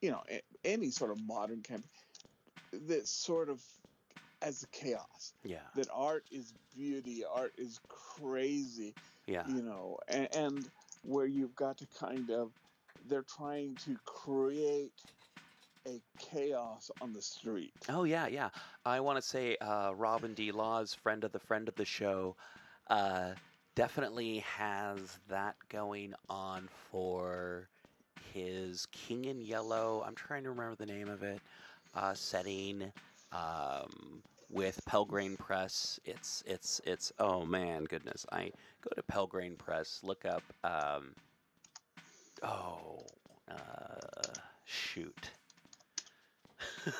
you 0.00 0.10
know 0.10 0.24
a- 0.30 0.42
any 0.64 0.90
sort 0.90 1.10
of 1.10 1.18
modern 1.20 1.62
campaign 1.62 1.90
that 2.72 3.06
sort 3.06 3.50
of 3.50 3.64
as 4.42 4.64
chaos 4.72 5.34
Yeah, 5.44 5.68
that 5.74 5.88
art 5.92 6.26
is 6.30 6.54
beauty 6.72 7.24
art 7.24 7.52
is 7.56 7.80
crazy 7.88 8.96
yeah, 9.26 9.46
you 9.46 9.62
know, 9.62 9.98
and, 10.08 10.28
and 10.34 10.70
where 11.02 11.26
you've 11.26 11.54
got 11.54 11.78
to 11.78 11.86
kind 11.86 12.30
of, 12.30 12.52
they're 13.04 13.22
trying 13.22 13.76
to 13.76 13.98
create 14.04 14.92
a 15.86 16.02
chaos 16.18 16.90
on 17.00 17.12
the 17.12 17.22
street. 17.22 17.90
Oh 17.90 18.04
yeah, 18.04 18.26
yeah. 18.26 18.50
I 18.84 19.00
want 19.00 19.16
to 19.18 19.22
say 19.22 19.56
uh, 19.56 19.92
Robin 19.94 20.34
D. 20.34 20.52
Laws, 20.52 20.94
friend 20.94 21.24
of 21.24 21.32
the 21.32 21.38
friend 21.40 21.68
of 21.68 21.76
the 21.76 21.84
show, 21.84 22.36
uh, 22.88 23.34
definitely 23.74 24.38
has 24.40 25.18
that 25.28 25.56
going 25.68 26.14
on 26.28 26.68
for 26.68 27.70
his 28.16 28.86
King 28.86 29.24
in 29.24 29.40
Yellow. 29.40 30.02
I'm 30.04 30.14
trying 30.14 30.44
to 30.44 30.50
remember 30.50 30.76
the 30.76 30.86
name 30.86 31.08
of 31.08 31.22
it. 31.22 31.42
Uh, 31.94 32.14
setting 32.14 32.92
um, 33.34 34.22
with 34.50 34.80
Pelgrane 34.86 35.36
Press. 35.36 35.98
It's 36.04 36.42
it's 36.46 36.80
it's. 36.84 37.12
Oh 37.18 37.44
man, 37.44 37.84
goodness! 37.84 38.24
I 38.32 38.52
go 38.82 38.90
to 38.94 39.02
Pelgrane 39.02 39.56
Press. 39.56 40.00
Look 40.02 40.24
up. 40.24 40.42
Um, 40.62 41.14
oh, 42.42 43.04
uh, 43.50 44.32
shoot. 44.64 45.30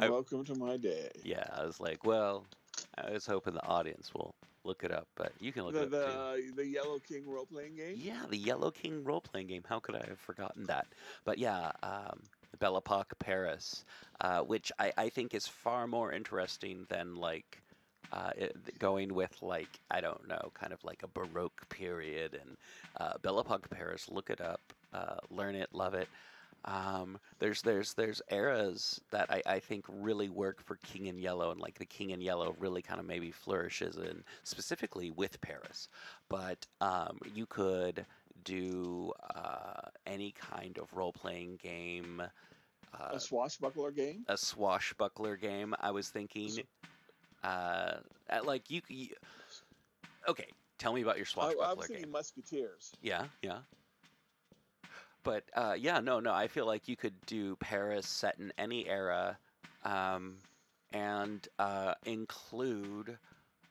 I- 0.00 0.08
Welcome 0.08 0.44
to 0.46 0.54
my 0.54 0.76
day. 0.76 1.10
Yeah, 1.24 1.44
I 1.52 1.64
was 1.64 1.80
like, 1.80 2.04
well, 2.04 2.46
I 2.96 3.10
was 3.10 3.26
hoping 3.26 3.54
the 3.54 3.66
audience 3.66 4.14
will 4.14 4.34
look 4.64 4.84
it 4.84 4.92
up, 4.92 5.08
but 5.16 5.32
you 5.40 5.52
can 5.52 5.64
look 5.64 5.72
The 5.74 5.82
it 5.82 5.94
up 5.94 6.36
too. 6.36 6.52
the, 6.56 6.62
the 6.62 6.66
Yellow 6.68 6.98
King 7.00 7.24
role 7.26 7.46
playing 7.46 7.76
game. 7.76 7.94
Yeah, 7.96 8.22
the 8.28 8.36
Yellow 8.36 8.70
King 8.70 9.02
role 9.04 9.20
playing 9.20 9.48
game. 9.48 9.62
How 9.68 9.80
could 9.80 9.96
I 9.96 10.04
have 10.08 10.18
forgotten 10.20 10.64
that? 10.66 10.86
But 11.24 11.38
yeah, 11.38 11.72
um, 11.82 12.20
Belle 12.58 12.80
Époque 12.80 13.18
Paris, 13.18 13.84
uh, 14.20 14.40
which 14.40 14.72
I, 14.78 14.92
I 14.96 15.08
think 15.08 15.34
is 15.34 15.46
far 15.46 15.86
more 15.86 16.12
interesting 16.12 16.86
than 16.88 17.16
like 17.16 17.62
uh, 18.12 18.30
it, 18.36 18.78
going 18.78 19.14
with 19.14 19.36
like 19.42 19.80
I 19.90 20.00
don't 20.00 20.26
know, 20.28 20.50
kind 20.54 20.72
of 20.72 20.82
like 20.84 21.02
a 21.02 21.08
Baroque 21.08 21.68
period 21.68 22.38
and 22.40 22.56
uh, 22.98 23.14
Belle 23.22 23.42
Époque 23.42 23.70
Paris. 23.70 24.08
Look 24.08 24.30
it 24.30 24.40
up, 24.40 24.60
uh, 24.92 25.16
learn 25.30 25.54
it, 25.54 25.68
love 25.72 25.94
it. 25.94 26.08
Um, 26.64 27.18
there's 27.38 27.62
there's 27.62 27.94
there's 27.94 28.20
eras 28.30 29.00
that 29.10 29.30
I, 29.30 29.42
I 29.46 29.58
think 29.60 29.84
really 29.88 30.28
work 30.28 30.60
for 30.62 30.76
King 30.76 31.06
in 31.06 31.18
Yellow, 31.18 31.50
and 31.50 31.60
like 31.60 31.78
the 31.78 31.86
King 31.86 32.10
in 32.10 32.20
Yellow 32.20 32.54
really 32.58 32.82
kind 32.82 33.00
of 33.00 33.06
maybe 33.06 33.30
flourishes 33.30 33.96
in 33.96 34.22
specifically 34.42 35.10
with 35.10 35.40
Paris. 35.40 35.88
But 36.28 36.66
um, 36.80 37.18
you 37.34 37.46
could 37.46 38.04
do 38.44 39.12
uh, 39.34 39.88
any 40.06 40.32
kind 40.32 40.78
of 40.78 40.92
role 40.94 41.12
playing 41.12 41.58
game, 41.62 42.22
uh, 42.94 43.08
A 43.12 43.20
swashbuckler 43.20 43.90
game. 43.90 44.24
a 44.28 44.36
swashbuckler 44.36 45.36
game. 45.36 45.74
I 45.80 45.90
was 45.90 46.08
thinking, 46.08 46.50
uh, 47.44 47.94
like 48.44 48.70
you, 48.70 48.80
you. 48.88 49.08
Okay, 50.28 50.46
tell 50.78 50.92
me 50.92 51.02
about 51.02 51.16
your 51.16 51.26
I, 51.26 51.30
swashbuckler 51.30 51.64
I 51.66 51.74
was 51.74 51.86
game. 51.88 52.10
Musketeers. 52.10 52.92
Yeah, 53.02 53.24
yeah. 53.42 53.58
But 55.22 55.44
uh, 55.54 55.76
yeah, 55.78 56.00
no, 56.00 56.18
no. 56.20 56.32
I 56.32 56.48
feel 56.48 56.66
like 56.66 56.88
you 56.88 56.96
could 56.96 57.14
do 57.26 57.54
Paris 57.56 58.06
set 58.06 58.38
in 58.38 58.52
any 58.56 58.88
era, 58.88 59.36
um, 59.84 60.36
and 60.92 61.46
uh, 61.58 61.94
include 62.06 63.18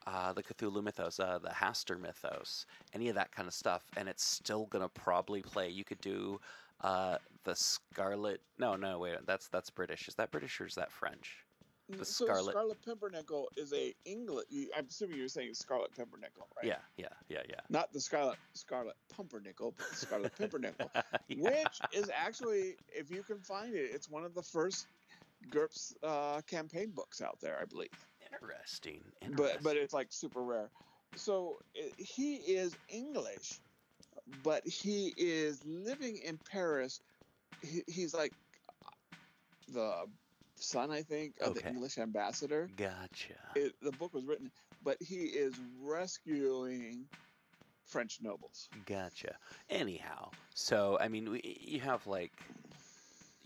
uh, 0.07 0.33
the 0.33 0.43
Cthulhu 0.43 0.83
mythos, 0.83 1.19
uh, 1.19 1.39
the 1.39 1.49
Hastur 1.49 1.99
mythos, 1.99 2.65
any 2.93 3.09
of 3.09 3.15
that 3.15 3.31
kind 3.31 3.47
of 3.47 3.53
stuff, 3.53 3.83
and 3.97 4.07
it's 4.09 4.23
still 4.23 4.65
gonna 4.67 4.89
probably 4.89 5.41
play. 5.41 5.69
You 5.69 5.83
could 5.83 6.01
do 6.01 6.39
uh, 6.81 7.17
the 7.43 7.55
Scarlet. 7.55 8.41
No, 8.57 8.75
no, 8.75 8.99
wait. 8.99 9.17
That's 9.25 9.47
that's 9.49 9.69
British. 9.69 10.07
Is 10.07 10.15
that 10.15 10.31
British 10.31 10.59
or 10.61 10.65
is 10.65 10.75
that 10.75 10.91
French? 10.91 11.45
The 11.89 12.05
so 12.05 12.25
Scarlet- 12.25 12.51
Scarlet 12.51 12.81
Pumpernickel 12.83 13.49
is 13.57 13.73
a 13.73 13.95
English. 14.05 14.45
I'm 14.77 14.85
assuming 14.87 15.17
you're 15.17 15.27
saying 15.27 15.55
Scarlet 15.55 15.91
Pumpernickel, 15.95 16.47
right? 16.55 16.65
Yeah, 16.65 16.77
yeah, 16.97 17.07
yeah, 17.29 17.41
yeah. 17.49 17.61
Not 17.69 17.91
the 17.91 17.99
Scarlet 17.99 18.37
Scarlet 18.53 18.95
Pumpernickel, 19.09 19.73
but 19.75 19.89
the 19.89 19.95
Scarlet 19.95 20.35
Pumpernickel. 20.37 20.91
Yeah. 21.27 21.63
which 21.63 21.79
is 21.93 22.09
actually, 22.15 22.75
if 22.89 23.09
you 23.11 23.23
can 23.23 23.39
find 23.39 23.73
it, 23.73 23.89
it's 23.93 24.09
one 24.09 24.23
of 24.23 24.33
the 24.33 24.41
first 24.41 24.87
GURPS 25.49 25.93
uh, 26.03 26.41
campaign 26.41 26.91
books 26.93 27.21
out 27.21 27.39
there, 27.39 27.57
I 27.61 27.65
believe. 27.65 27.89
Interesting. 28.33 29.01
But 29.35 29.63
but 29.63 29.77
it's 29.77 29.93
like 29.93 30.07
super 30.09 30.41
rare. 30.41 30.69
So 31.15 31.59
he 31.97 32.35
is 32.35 32.75
English, 32.87 33.59
but 34.43 34.65
he 34.67 35.13
is 35.17 35.59
living 35.65 36.19
in 36.23 36.37
Paris. 36.51 37.01
He, 37.61 37.81
he's 37.87 38.13
like 38.13 38.33
the 39.73 40.05
son, 40.55 40.91
I 40.91 41.01
think, 41.01 41.33
of 41.41 41.55
the 41.55 41.67
English 41.67 41.97
ambassador. 41.97 42.69
Gotcha. 42.77 43.35
It, 43.55 43.73
the 43.81 43.91
book 43.91 44.13
was 44.13 44.25
written, 44.25 44.51
but 44.83 44.97
he 45.01 45.23
is 45.23 45.53
rescuing 45.81 47.05
French 47.85 48.19
nobles. 48.21 48.69
Gotcha. 48.85 49.35
Anyhow, 49.69 50.29
so 50.53 50.97
I 51.01 51.07
mean, 51.07 51.31
we, 51.31 51.59
you 51.61 51.79
have 51.79 52.05
like, 52.05 52.33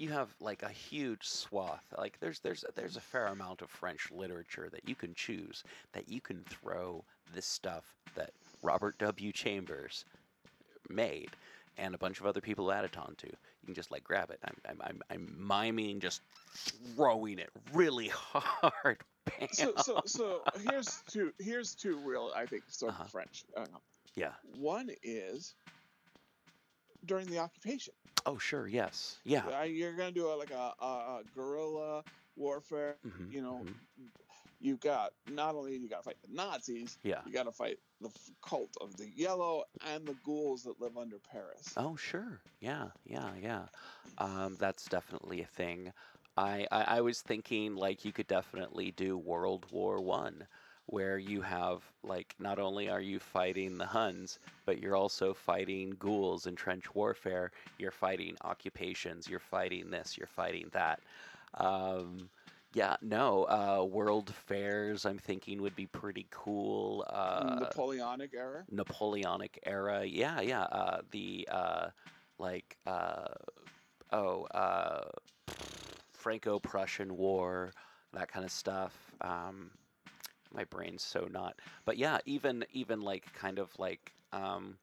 you 0.03 0.11
have 0.11 0.29
like 0.39 0.61
a 0.63 0.69
huge 0.69 1.23
swath. 1.25 1.83
Like, 1.97 2.17
there's 2.19 2.39
there's 2.39 2.63
there's 2.75 2.97
a 2.97 3.01
fair 3.01 3.27
amount 3.27 3.61
of 3.61 3.69
French 3.69 4.11
literature 4.11 4.69
that 4.71 4.87
you 4.87 4.95
can 4.95 5.13
choose 5.15 5.63
that 5.93 6.09
you 6.09 6.21
can 6.21 6.43
throw 6.49 7.03
this 7.33 7.45
stuff 7.45 7.85
that 8.15 8.31
Robert 8.61 8.97
W. 8.99 9.31
Chambers 9.31 10.05
made 10.89 11.29
and 11.77 11.95
a 11.95 11.97
bunch 11.97 12.19
of 12.19 12.25
other 12.27 12.41
people 12.41 12.71
added 12.71 12.95
on 12.97 13.15
to. 13.17 13.27
You 13.27 13.65
can 13.65 13.73
just 13.73 13.91
like 13.91 14.03
grab 14.03 14.29
it. 14.29 14.39
I'm 14.43 14.55
I'm 14.69 14.81
I'm, 14.83 15.01
I'm 15.09 15.35
miming 15.39 15.99
just 15.99 16.21
throwing 16.95 17.39
it 17.39 17.49
really 17.73 18.09
hard. 18.13 18.97
Bam. 19.25 19.47
So 19.53 19.73
so 19.77 20.01
so 20.05 20.41
here's 20.69 21.01
two 21.09 21.31
here's 21.39 21.73
two 21.73 21.97
real 22.03 22.31
I 22.35 22.45
think 22.45 22.63
sort 22.67 22.91
Uh-huh. 22.91 23.03
of 23.05 23.09
French. 23.11 23.45
Uh, 23.55 23.65
yeah. 24.15 24.33
one 24.59 24.89
is 25.01 25.55
during 27.05 27.25
the 27.27 27.39
occupation. 27.39 27.93
Oh 28.25 28.37
sure. 28.37 28.67
Yes. 28.67 29.21
Yeah. 29.23 29.51
Uh, 29.51 29.61
you're 29.63 29.95
gonna 29.95 30.11
do 30.11 30.27
a, 30.31 30.35
like 30.35 30.51
a, 30.51 30.73
a, 30.79 30.85
a 30.85 31.23
guerrilla 31.33 32.05
warfare. 32.35 32.99
Mhm, 33.03 33.29
You 33.29 33.41
know, 33.41 33.65
mhm. 33.65 33.81
you 34.59 34.77
got 34.77 35.13
not 35.25 35.55
only 35.55 35.75
you 35.77 35.89
got 35.89 35.97
to 35.97 36.03
fight 36.03 36.21
the 36.21 36.27
Nazis, 36.29 36.97
Yeah. 37.03 37.23
you 37.23 37.33
got 37.33 37.43
to 37.43 37.51
fight 37.51 37.79
the 37.99 38.09
cult 38.41 38.75
of 38.81 38.95
the 38.97 39.09
Yellow 39.09 39.65
and 39.81 40.07
the 40.07 40.15
ghouls 40.15 40.63
that 40.63 40.79
live 40.79 40.97
under 40.97 41.19
Paris. 41.19 41.77
Oh, 41.77 41.95
sure. 41.95 42.41
Yeah, 42.59 42.91
yeah, 43.03 43.35
yeah. 43.35 43.67
Um, 44.17 44.57
that's 44.57 44.87
definitely 44.89 45.41
a 45.41 45.45
thing. 45.47 45.93
I, 46.37 46.67
I, 46.71 46.83
I 46.97 47.01
was 47.01 47.21
thinking 47.21 47.75
like 47.75 48.05
you 48.05 48.11
could 48.13 48.27
definitely 48.27 48.91
do 48.91 49.17
World 49.17 49.69
War 49.71 50.01
One, 50.01 50.47
where 50.87 51.17
you 51.17 51.41
have 51.41 51.81
like 52.03 52.35
not 52.39 52.59
only 52.59 52.89
are 52.89 53.01
you 53.01 53.19
fighting 53.19 53.77
the 53.77 53.85
Huns, 53.85 54.39
but 54.65 54.79
you're 54.79 54.95
also 54.95 55.33
fighting 55.33 55.95
ghouls 55.99 56.45
in 56.47 56.55
trench 56.55 56.93
warfare. 56.93 57.51
You're 57.77 57.91
fighting 57.91 58.35
occupations. 58.43 59.27
You're 59.27 59.39
fighting 59.39 59.89
this. 59.89 60.17
You're 60.17 60.27
fighting 60.27 60.67
that. 60.73 60.99
Um, 61.55 62.29
yeah, 62.73 62.95
no. 63.01 63.43
Uh, 63.43 63.85
world 63.85 64.33
fairs, 64.33 65.05
I'm 65.05 65.19
thinking 65.19 65.61
would 65.61 65.75
be 65.75 65.85
pretty 65.85 66.25
cool. 66.31 67.05
Uh, 67.07 67.57
Napoleonic 67.59 68.33
era. 68.35 68.63
Napoleonic 68.71 69.59
era. 69.65 70.03
Yeah, 70.03 70.41
yeah. 70.41 70.63
Uh, 70.63 71.01
the 71.11 71.47
uh, 71.51 71.87
like 72.39 72.77
uh, 72.87 73.27
oh 74.11 74.45
uh, 74.45 75.05
Franco-Prussian 76.13 77.15
War, 77.15 77.73
that 78.13 78.27
kind 78.27 78.43
of 78.43 78.51
stuff. 78.51 78.93
Um, 79.21 79.69
my 80.53 80.63
brain's 80.65 81.03
so 81.03 81.27
not. 81.31 81.55
But 81.85 81.97
yeah, 81.97 82.19
even 82.25 82.65
even 82.73 83.01
like 83.01 83.31
kind 83.33 83.59
of 83.59 83.69
like 83.79 84.13
um, 84.31 84.77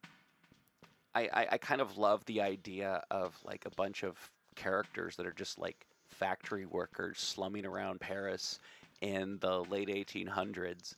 I, 1.14 1.28
I 1.32 1.46
I 1.52 1.58
kind 1.58 1.80
of 1.80 1.98
love 1.98 2.24
the 2.26 2.40
idea 2.40 3.02
of 3.10 3.38
like 3.44 3.66
a 3.66 3.70
bunch 3.70 4.02
of 4.02 4.16
characters 4.56 5.16
that 5.16 5.26
are 5.26 5.32
just 5.32 5.58
like 5.58 5.86
factory 6.08 6.66
workers 6.66 7.18
slumming 7.18 7.64
around 7.64 8.00
Paris 8.00 8.58
in 9.00 9.38
the 9.40 9.64
late 9.64 9.88
1800s. 9.88 10.94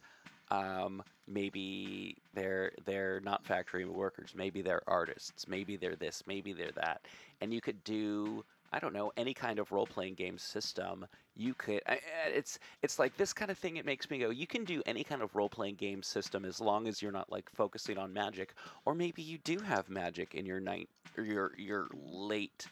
Um, 0.50 1.02
maybe 1.26 2.16
they're 2.34 2.72
they're 2.84 3.20
not 3.20 3.44
factory 3.46 3.84
workers. 3.84 4.32
Maybe 4.36 4.62
they're 4.62 4.82
artists. 4.86 5.46
Maybe 5.48 5.76
they're 5.76 5.96
this. 5.96 6.22
Maybe 6.26 6.52
they're 6.52 6.72
that. 6.72 7.02
And 7.40 7.54
you 7.54 7.60
could 7.60 7.82
do 7.84 8.44
I 8.72 8.78
don't 8.78 8.94
know 8.94 9.12
any 9.16 9.34
kind 9.34 9.58
of 9.58 9.70
role 9.70 9.86
playing 9.86 10.14
game 10.14 10.38
system. 10.38 11.06
You 11.36 11.54
could 11.54 11.82
I- 11.86 11.92
I- 12.26 12.28
it's 12.28 12.58
it's 12.82 12.98
like 12.98 13.16
this 13.16 13.32
kind 13.32 13.50
of 13.50 13.58
thing. 13.58 13.76
It 13.76 13.84
makes 13.86 14.08
me 14.10 14.18
go. 14.18 14.30
You 14.30 14.46
can 14.46 14.64
do 14.64 14.82
any 14.86 15.04
kind 15.04 15.22
of 15.22 15.34
role 15.34 15.48
playing 15.48 15.76
game 15.76 16.02
system 16.02 16.44
as 16.44 16.60
long 16.60 16.88
as 16.88 17.02
you're 17.02 17.12
not 17.12 17.30
like 17.30 17.50
focusing 17.50 17.98
on 17.98 18.12
magic. 18.12 18.54
Or 18.84 18.94
maybe 18.94 19.22
you 19.22 19.38
do 19.38 19.58
have 19.58 19.88
magic 19.90 20.34
in 20.34 20.46
your 20.46 20.60
night 20.60 20.88
or 21.16 21.24
your 21.24 21.52
your 21.58 21.88
late 21.94 22.66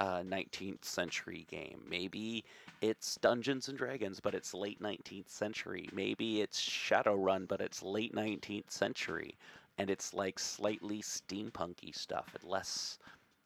uh, 0.00 0.22
19th 0.22 0.84
century 0.84 1.46
game. 1.48 1.80
Maybe 1.88 2.44
it's 2.80 3.16
Dungeons 3.16 3.68
and 3.68 3.78
Dragons, 3.78 4.18
but 4.20 4.34
it's 4.34 4.52
late 4.52 4.80
19th 4.80 5.28
century. 5.28 5.88
Maybe 5.92 6.40
it's 6.40 6.60
Shadowrun, 6.60 7.46
but 7.46 7.60
it's 7.60 7.82
late 7.82 8.12
19th 8.14 8.70
century. 8.70 9.36
And 9.78 9.90
it's 9.90 10.12
like 10.12 10.38
slightly 10.38 11.00
steampunky 11.02 11.94
stuff 11.94 12.34
and 12.34 12.48
less, 12.48 12.98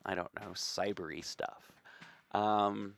I 0.07 0.15
don't 0.15 0.35
know, 0.41 0.51
cybery 0.55 1.25
stuff. 1.25 1.71
Um, 2.33 2.95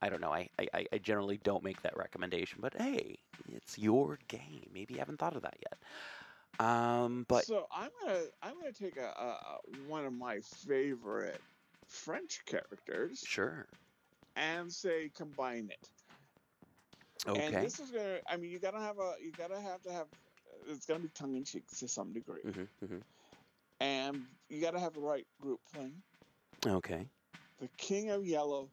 I 0.00 0.08
don't 0.08 0.20
know. 0.20 0.32
I, 0.32 0.48
I, 0.58 0.86
I 0.92 0.98
generally 0.98 1.38
don't 1.42 1.64
make 1.64 1.82
that 1.82 1.96
recommendation, 1.96 2.58
but 2.60 2.74
hey, 2.78 3.18
it's 3.48 3.78
your 3.78 4.18
game. 4.28 4.70
Maybe 4.72 4.94
you 4.94 5.00
haven't 5.00 5.18
thought 5.18 5.36
of 5.36 5.42
that 5.42 5.56
yet. 5.60 5.78
Um, 6.66 7.26
but 7.28 7.44
so 7.44 7.66
I'm 7.72 7.90
gonna 8.00 8.22
I'm 8.42 8.54
gonna 8.58 8.72
take 8.72 8.96
a, 8.96 9.06
a 9.06 9.58
one 9.66 10.04
of 10.04 10.12
my 10.12 10.40
favorite 10.40 11.42
French 11.86 12.44
characters 12.46 13.20
sure. 13.26 13.66
and 14.36 14.72
say 14.72 15.10
combine 15.14 15.70
it. 15.70 15.88
Okay. 17.28 17.44
And 17.46 17.60
this 17.60 17.78
is 17.80 17.90
gonna. 17.90 18.20
I 18.28 18.36
mean, 18.36 18.50
you 18.50 18.58
gotta 18.58 18.80
have 18.80 18.98
a. 18.98 19.14
You 19.20 19.32
gotta 19.36 19.60
have 19.60 19.82
to 19.82 19.92
have. 19.92 20.06
It's 20.68 20.86
gonna 20.86 21.00
be 21.00 21.08
tongue 21.08 21.34
in 21.36 21.44
cheek 21.44 21.66
to 21.78 21.88
some 21.88 22.12
degree, 22.12 22.44
hmm 22.44 22.86
hmm 22.86 22.98
and 23.80 24.26
you 24.48 24.60
gotta 24.60 24.80
have 24.80 24.94
the 24.94 25.00
right 25.00 25.26
group 25.40 25.60
playing. 25.72 26.02
Okay. 26.66 27.08
The 27.60 27.68
King 27.68 28.10
of 28.10 28.26
Yellow 28.26 28.72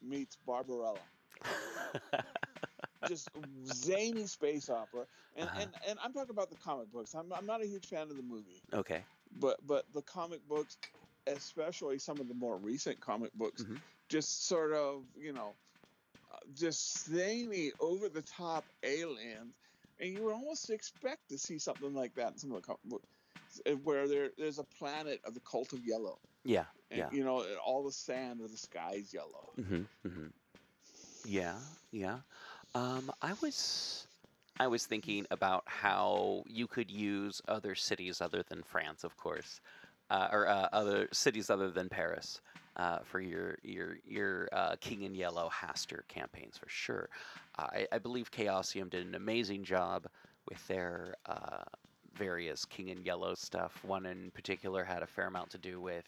meets 0.00 0.36
Barbarella. 0.36 1.08
Just 3.04 3.30
zany 3.66 4.26
space 4.28 4.68
opera, 4.70 5.08
and, 5.34 5.48
Uh-huh. 5.48 5.60
and 5.62 5.76
and 5.88 5.98
I'm 6.00 6.12
talking 6.12 6.30
about 6.30 6.50
the 6.50 6.56
comic 6.56 6.90
books. 6.90 7.14
I'm 7.14 7.32
I'm 7.32 7.46
not 7.46 7.62
a 7.62 7.66
huge 7.66 7.88
fan 7.88 8.10
of 8.10 8.16
the 8.16 8.22
movie, 8.22 8.62
okay. 8.72 9.06
but 9.32 9.58
but 9.66 9.92
the 9.92 10.02
comic 10.02 10.42
books, 10.46 10.78
especially 11.26 11.98
some 11.98 12.20
of 12.20 12.28
the 12.28 12.34
more 12.34 12.58
recent 12.58 13.00
comic 13.00 13.32
books, 13.34 13.64
Mhm. 13.64 13.82
just 14.08 14.46
sort 14.46 14.72
of 14.72 15.08
you 15.16 15.32
know, 15.32 15.58
just 16.52 17.04
zany, 17.08 17.72
over 17.80 18.08
the 18.08 18.22
top 18.22 18.70
aliens, 18.84 19.58
and 19.98 20.10
you 20.10 20.22
would 20.22 20.34
almost 20.34 20.70
expect 20.70 21.28
to 21.30 21.38
see 21.38 21.58
something 21.58 21.94
like 21.94 22.14
that 22.14 22.32
in 22.32 22.38
some 22.38 22.52
of 22.52 22.62
the 22.62 22.66
comic 22.66 22.82
books, 22.84 23.08
uh, 23.66 23.76
where 23.76 24.08
there 24.08 24.32
there's 24.38 24.58
a 24.60 24.64
planet 24.64 25.20
of 25.24 25.34
the 25.34 25.40
cult 25.40 25.72
of 25.72 25.84
yellow, 25.84 26.20
Yeah. 26.44 26.68
And 26.92 27.00
Yeah. 27.00 27.10
you 27.10 27.24
know 27.24 27.44
all 27.64 27.84
the 27.84 27.92
sand 27.92 28.40
of 28.42 28.50
the 28.52 28.58
sky 28.58 28.94
is 28.96 29.12
yellow. 29.14 29.54
hmm 29.56 29.86
hmm 30.04 30.28
Yeah, 31.24 31.58
yeah. 31.92 32.20
Um, 32.74 33.10
I 33.22 33.34
was, 33.42 34.08
I 34.58 34.68
was 34.68 34.86
thinking 34.86 35.26
about 35.30 35.64
how 35.66 36.44
you 36.46 36.66
could 36.68 36.90
use 36.90 37.40
other 37.48 37.74
cities 37.74 38.20
other 38.20 38.42
than 38.48 38.62
France, 38.62 39.04
of 39.04 39.16
course, 39.16 39.60
uh, 40.10 40.28
or 40.32 40.48
uh, 40.48 40.68
other 40.72 41.08
cities 41.12 41.50
other 41.50 41.70
than 41.70 41.88
Paris, 41.88 42.40
uh, 42.76 43.00
for 43.04 43.20
your 43.20 43.58
your 43.62 43.96
your 44.04 44.48
uh, 44.52 44.76
King 44.80 45.02
in 45.02 45.14
Yellow 45.14 45.50
Hastur 45.50 46.06
campaigns 46.08 46.58
for 46.58 46.68
sure. 46.68 47.08
I, 47.58 47.86
I 47.92 47.98
believe 47.98 48.30
Chaosium 48.30 48.90
did 48.90 49.06
an 49.06 49.14
amazing 49.14 49.64
job 49.64 50.06
with 50.48 50.66
their 50.68 51.14
uh, 51.26 51.64
various 52.14 52.64
King 52.64 52.88
in 52.88 53.02
Yellow 53.02 53.34
stuff. 53.34 53.82
One 53.84 54.06
in 54.06 54.30
particular 54.32 54.84
had 54.84 55.02
a 55.02 55.06
fair 55.06 55.26
amount 55.26 55.50
to 55.50 55.58
do 55.58 55.80
with, 55.80 56.06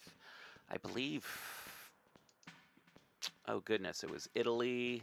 I 0.71 0.77
believe, 0.79 1.27
oh 3.49 3.61
goodness, 3.61 4.03
it 4.03 4.11
was 4.11 4.29
Italy. 4.35 5.03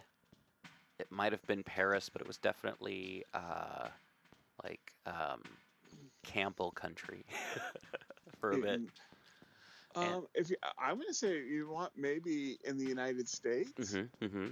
It 1.00 1.12
might 1.12 1.32
have 1.32 1.46
been 1.48 1.64
Paris, 1.64 2.10
but 2.10 2.22
it 2.22 2.28
was 2.28 2.38
definitely 2.38 3.24
uh, 3.34 3.88
like 4.64 4.94
um, 5.06 5.42
Campbell 6.24 6.72
country 6.72 7.26
for 8.40 8.52
a 8.52 8.58
bit. 8.58 8.82
And, 8.82 8.92
Um, 9.96 10.28
if 10.34 10.50
you, 10.50 10.56
I'm 10.80 10.96
going 10.96 11.08
to 11.08 11.14
say 11.14 11.44
you 11.44 11.70
want 11.70 11.92
maybe 11.98 12.58
in 12.64 12.78
the 12.78 12.86
United 12.86 13.28
States, 13.28 13.94
hmm 13.94 14.04
hmm 14.26 14.48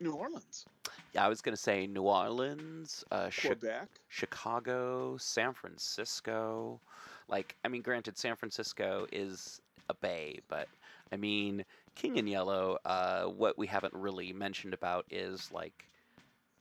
New 0.00 0.12
Orleans, 0.12 0.66
Yeah, 1.14 1.24
I 1.24 1.28
was 1.28 1.40
gonna 1.40 1.56
say 1.56 1.86
New 1.86 2.02
Orleans, 2.02 3.04
uh, 3.10 3.30
Quebec. 3.40 3.88
Chicago, 4.08 5.16
San 5.16 5.52
Francisco. 5.54 6.80
Like, 7.28 7.56
I 7.64 7.68
mean, 7.68 7.82
granted, 7.82 8.18
San 8.18 8.36
Francisco 8.36 9.06
is 9.12 9.60
a 9.88 9.94
bay, 9.94 10.40
but 10.48 10.68
I 11.12 11.16
mean, 11.16 11.64
King 11.94 12.16
in 12.16 12.26
Yellow. 12.26 12.78
Uh, 12.84 13.24
what 13.24 13.56
we 13.58 13.66
haven't 13.66 13.94
really 13.94 14.32
mentioned 14.32 14.74
about 14.74 15.06
is 15.10 15.50
like 15.52 15.88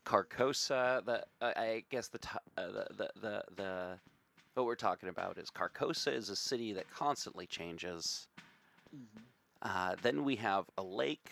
Carcosa. 0.05 1.03
The 1.05 1.23
uh, 1.41 1.53
I 1.55 1.83
guess 1.89 2.07
the, 2.07 2.19
to- 2.19 2.41
uh, 2.57 2.67
the 2.71 2.87
the 2.97 3.09
the 3.21 3.43
the 3.55 3.99
what 4.53 4.65
we're 4.65 4.75
talking 4.75 5.09
about 5.09 5.37
is 5.37 5.49
Carcosa 5.49 6.13
is 6.13 6.29
a 6.29 6.35
city 6.35 6.73
that 6.73 6.89
constantly 6.91 7.47
changes. 7.47 8.27
Uh, 9.61 9.95
then 10.01 10.23
we 10.23 10.35
have 10.35 10.65
a 10.77 10.83
lake, 10.83 11.31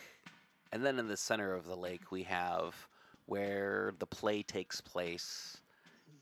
and 0.71 0.83
then 0.83 0.97
in 0.97 1.07
the 1.07 1.17
center 1.17 1.53
of 1.53 1.65
the 1.65 1.75
lake 1.75 2.11
we 2.11 2.23
have 2.23 2.87
where 3.27 3.93
the 3.99 4.05
play 4.05 4.41
takes 4.41 4.81
place 4.81 5.57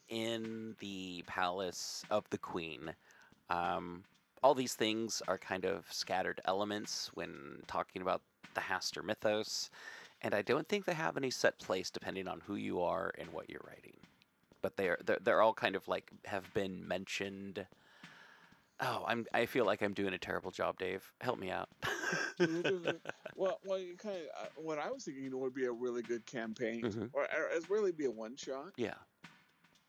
in 0.10 0.76
the 0.80 1.24
palace 1.28 2.04
of 2.10 2.30
the 2.30 2.38
queen. 2.38 2.94
Um, 3.50 4.04
all 4.44 4.56
these 4.56 4.74
things 4.76 5.22
are 5.28 5.38
kind 5.38 5.66
of 5.66 5.86
scattered 5.91 6.41
elements 6.45 7.11
when 7.14 7.61
talking 7.68 8.02
about 8.02 8.22
the 8.56 8.61
Hastur 8.61 9.03
mythos, 9.03 9.70
and 10.22 10.34
I 10.34 10.41
don't 10.41 10.68
think 10.68 10.86
they 10.86 10.94
have 10.94 11.18
any 11.18 11.30
set 11.32 11.57
place 11.60 11.90
depending 11.90 12.28
on 12.28 12.41
who 12.45 12.56
you 12.56 12.82
are 12.82 13.11
and 13.18 13.30
what 13.32 13.49
you're 13.49 13.61
writing. 13.68 13.98
But 14.61 14.76
they're 14.76 14.98
they're, 15.06 15.20
they're 15.22 15.41
all 15.41 15.53
kind 15.53 15.76
of 15.76 15.88
like 15.88 16.11
have 16.26 16.53
been 16.53 16.88
mentioned. 16.88 17.66
Oh, 18.82 19.03
I'm 19.07 19.26
I 19.34 19.45
feel 19.45 19.66
like 19.66 19.82
I'm 19.82 19.94
doing 19.94 20.14
a 20.14 20.18
terrible 20.18 20.52
job, 20.52 20.78
Dave. 20.80 21.11
Help 21.22 21.38
me 21.40 21.49
out. 21.52 21.70
well, 23.36 23.60
well, 23.66 23.80
you 23.80 23.95
kind 23.98 24.16
of 24.18 24.45
uh, 24.45 24.48
what 24.56 24.80
I 24.80 24.90
was 24.91 25.03
thinking 25.06 25.38
would 25.38 25.53
be 25.53 25.66
a 25.66 25.72
really 25.72 26.02
good 26.02 26.26
campaign, 26.26 26.82
Mhm. 26.84 27.10
or, 27.14 27.24
or 27.24 27.49
as 27.56 27.70
really 27.70 27.91
be 27.91 28.06
a 28.06 28.11
one 28.11 28.36
shot. 28.36 28.72
yeah. 28.78 28.95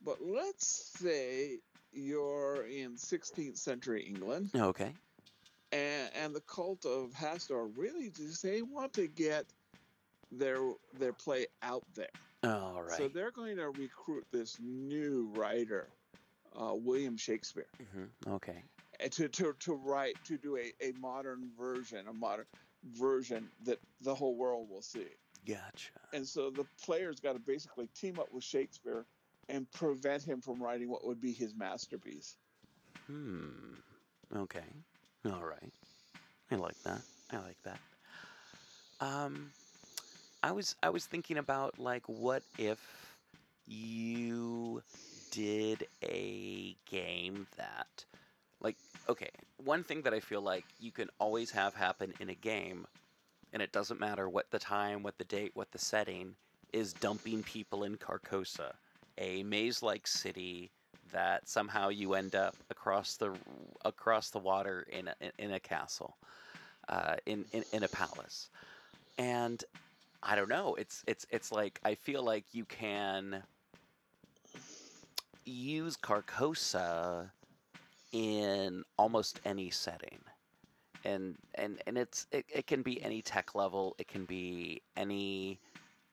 But 0.02 0.16
let's 0.22 0.92
say 0.98 1.58
you're 1.92 2.66
in 2.66 2.96
16th 2.96 3.56
century 3.58 4.02
England, 4.04 4.50
Okay. 4.54 4.94
and 5.72 6.14
and 6.14 6.34
the 6.34 6.40
cult 6.40 6.84
of 6.86 7.12
Hastur 7.12 7.70
really 7.76 8.10
just 8.10 8.42
they 8.42 8.62
want 8.62 8.92
to 8.94 9.08
get 9.08 9.46
their 10.30 10.60
their 10.92 11.12
play 11.12 11.46
out 11.62 11.84
there. 11.94 12.08
All 12.42 12.82
right. 12.82 12.96
So 12.96 13.08
they're 13.08 13.32
going 13.32 13.56
to 13.56 13.70
recruit 13.70 14.26
this 14.32 14.58
new 14.60 15.28
writer, 15.34 15.92
uh, 16.52 16.74
William 16.74 17.16
Shakespeare, 17.16 17.66
hmm 17.92 18.06
Okay. 18.26 18.64
uh, 19.04 19.08
to, 19.08 19.28
to, 19.28 19.52
to 19.60 19.74
write 19.74 20.16
to 20.24 20.38
do 20.38 20.56
a, 20.56 20.72
a 20.80 20.92
modern 20.92 21.50
version, 21.56 22.06
a 22.08 22.12
modern 22.14 22.46
version 22.84 23.50
that 23.64 23.78
the 24.00 24.14
whole 24.14 24.36
world 24.36 24.70
will 24.70 24.80
see. 24.82 25.08
Gotcha. 25.44 25.92
And 26.12 26.26
so 26.26 26.50
the 26.50 26.64
player's 26.82 27.20
got 27.20 27.34
to 27.34 27.38
basically 27.38 27.88
team 27.88 28.18
up 28.18 28.32
with 28.32 28.44
Shakespeare 28.44 29.06
and 29.50 29.70
prevent 29.72 30.22
him 30.22 30.40
from 30.40 30.62
writing 30.62 30.88
what 30.88 31.06
would 31.06 31.20
be 31.20 31.32
his 31.32 31.54
masterpiece. 31.54 32.36
Hmm. 33.06 33.74
Okay. 34.34 34.64
All 35.26 35.44
right. 35.44 35.72
I 36.50 36.56
like 36.56 36.80
that. 36.84 37.00
I 37.32 37.36
like 37.38 37.62
that. 37.64 37.78
Um, 39.00 39.50
I 40.42 40.52
was 40.52 40.76
I 40.82 40.90
was 40.90 41.06
thinking 41.06 41.38
about 41.38 41.78
like 41.78 42.02
what 42.06 42.42
if 42.58 42.78
you 43.66 44.82
did 45.30 45.86
a 46.02 46.74
game 46.90 47.46
that 47.56 48.04
like 48.60 48.76
okay, 49.08 49.30
one 49.64 49.82
thing 49.84 50.02
that 50.02 50.14
I 50.14 50.20
feel 50.20 50.42
like 50.42 50.64
you 50.78 50.92
can 50.92 51.08
always 51.18 51.50
have 51.50 51.74
happen 51.74 52.14
in 52.20 52.30
a 52.30 52.34
game 52.34 52.86
and 53.52 53.62
it 53.62 53.72
doesn't 53.72 54.00
matter 54.00 54.28
what 54.28 54.50
the 54.50 54.58
time, 54.58 55.02
what 55.02 55.18
the 55.18 55.24
date, 55.24 55.52
what 55.54 55.72
the 55.72 55.78
setting 55.78 56.34
is 56.72 56.92
dumping 56.92 57.42
people 57.42 57.82
in 57.82 57.96
Carcosa, 57.96 58.74
a 59.18 59.42
maze-like 59.42 60.06
city 60.06 60.70
that 61.12 61.48
somehow 61.48 61.88
you 61.88 62.14
end 62.14 62.34
up 62.34 62.56
across 62.70 63.16
the 63.16 63.32
across 63.84 64.30
the 64.30 64.38
water 64.38 64.86
in 64.92 65.08
a, 65.08 65.14
in 65.38 65.52
a 65.52 65.60
castle, 65.60 66.16
uh, 66.88 67.16
in, 67.26 67.44
in 67.52 67.64
in 67.72 67.82
a 67.82 67.88
palace, 67.88 68.48
and 69.18 69.64
I 70.22 70.36
don't 70.36 70.48
know. 70.48 70.74
It's 70.74 71.02
it's 71.06 71.26
it's 71.30 71.50
like 71.50 71.80
I 71.84 71.94
feel 71.94 72.22
like 72.22 72.44
you 72.52 72.64
can 72.64 73.42
use 75.44 75.96
Carcosa 75.96 77.30
in 78.12 78.84
almost 78.98 79.40
any 79.44 79.70
setting. 79.70 80.18
And 81.04 81.36
and 81.54 81.80
and 81.86 81.96
it's 81.96 82.26
it, 82.30 82.44
it 82.52 82.66
can 82.66 82.82
be 82.82 83.02
any 83.02 83.22
tech 83.22 83.54
level, 83.54 83.96
it 83.98 84.06
can 84.06 84.26
be 84.26 84.82
any 84.96 85.58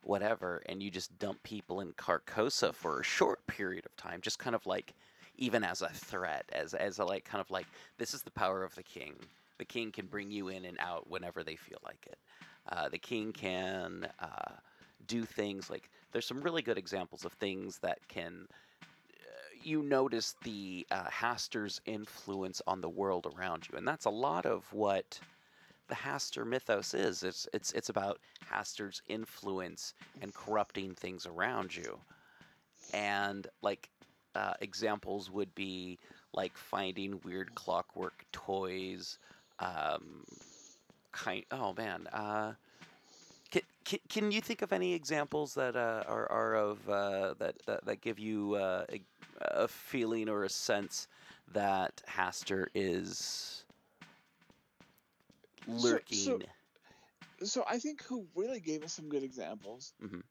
whatever, 0.08 0.62
and 0.68 0.82
you 0.82 0.90
just 0.90 1.18
dump 1.20 1.42
people 1.44 1.82
in 1.82 1.92
Carcosa 1.94 2.74
for 2.74 3.00
a 3.00 3.04
short 3.04 3.46
period 3.48 3.86
of 3.86 3.96
time, 3.98 4.22
just 4.22 4.40
kind 4.40 4.56
of 4.56 4.66
like 4.66 4.94
even 5.38 5.64
as 5.64 5.82
a 5.82 5.90
threat, 5.90 6.46
as 6.52 6.74
as 6.74 7.00
a 7.00 7.06
like 7.06 7.26
kind 7.26 7.42
of 7.42 7.52
like 7.52 7.68
this 7.98 8.14
is 8.14 8.24
the 8.24 8.32
power 8.32 8.64
of 8.64 8.74
the 8.76 8.84
king. 8.84 9.14
The 9.58 9.66
king 9.66 9.92
can 9.92 10.06
bring 10.06 10.32
you 10.32 10.50
in 10.50 10.66
and 10.66 10.78
out 10.80 11.10
whenever 11.10 11.44
they 11.44 11.56
feel 11.56 11.80
like 11.84 12.06
it. 12.08 12.18
Uh, 12.70 12.90
the 12.90 12.98
king 12.98 13.34
can 13.34 14.08
uh, 14.20 14.52
do 15.08 15.26
things 15.26 15.70
like 15.70 15.90
there's 16.12 16.26
some 16.26 16.42
really 16.42 16.62
good 16.62 16.78
examples 16.78 17.26
of 17.26 17.34
things 17.34 17.80
that 17.80 18.00
can 18.08 18.48
you 19.64 19.82
notice 19.82 20.36
the 20.44 20.88
uh, 20.92 21.06
Hastur's 21.06 21.82
influence 21.86 22.62
on 22.68 22.80
the 22.80 22.90
world 22.90 23.28
around 23.36 23.68
you, 23.70 23.78
and 23.78 23.88
that's 23.88 24.06
a 24.06 24.10
lot 24.10 24.46
of 24.46 24.72
what 24.72 25.20
the 25.88 25.96
Hastur 25.96 26.46
mythos 26.46 26.94
is. 26.94 27.24
It's 27.24 27.48
it's 27.54 27.72
it's 27.74 27.90
about 27.90 28.20
Hastur's 28.52 29.02
influence 29.08 29.94
and 30.22 30.34
corrupting 30.34 30.94
things 30.96 31.26
around 31.26 31.76
you, 31.76 32.00
and 32.94 33.48
like 33.62 33.90
uh, 34.36 34.54
examples 34.62 35.32
would 35.32 35.54
be 35.56 35.98
like 36.34 36.58
finding 36.58 37.20
weird 37.24 37.56
clockwork 37.56 38.26
toys. 38.32 39.20
Um, 39.60 40.24
kind. 41.12 41.44
Oh 41.52 41.74
man. 41.74 42.08
Uh, 42.14 42.54
can, 43.50 43.62
can, 43.86 44.00
can 44.10 44.32
you 44.32 44.42
think 44.42 44.62
of 44.62 44.74
any 44.74 44.94
examples 44.94 45.54
that 45.54 45.78
uh, 45.78 46.04
are, 46.06 46.30
are 46.30 46.56
of 46.56 46.90
uh, 46.90 47.34
that, 47.40 47.56
that 47.66 47.86
that 47.86 48.02
give 48.02 48.20
you 48.20 48.56
uh, 48.56 48.84
a, 48.92 49.02
a 49.42 49.68
feeling 49.68 50.28
or 50.28 50.44
a 50.44 50.50
sense 50.50 51.08
that 51.54 52.02
Hastur 52.10 52.68
is 52.76 53.64
lurking? 55.68 56.18
So, 56.18 56.40
so 57.44 57.64
I 57.68 57.80
think 57.80 58.04
who 58.04 58.28
really 58.36 58.60
gave 58.60 58.84
us 58.84 58.94
some 58.94 59.10
good 59.10 59.24
examples 59.24 59.94
Mhm. 60.02 60.24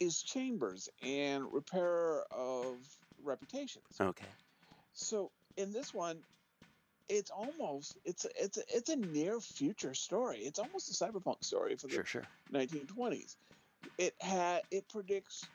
is 0.00 0.22
Chambers 0.22 0.88
and 1.02 1.52
Repairer 1.52 2.24
of 2.30 2.78
Reputations. 3.22 3.84
okay. 4.00 4.26
So 4.92 5.32
in 5.56 5.72
this 5.72 5.92
one, 5.94 6.22
it's 7.08 7.30
almost 7.30 7.98
it's 8.04 8.26
it's 8.36 8.58
a, 8.58 8.62
it's 8.68 8.88
a 8.90 8.96
near 8.96 9.40
future 9.40 9.94
story. 9.94 10.38
It's 10.40 10.58
almost 10.58 10.90
a 10.90 11.04
cyberpunk 11.04 11.42
story 11.44 11.76
for 11.76 11.88
the 11.88 11.94
Sure. 11.94 12.04
Sure. 12.04 12.28
1920s. 12.50 13.36
It 13.98 14.14
had 14.20 14.62
it 14.70 14.88
predicts 14.88 15.48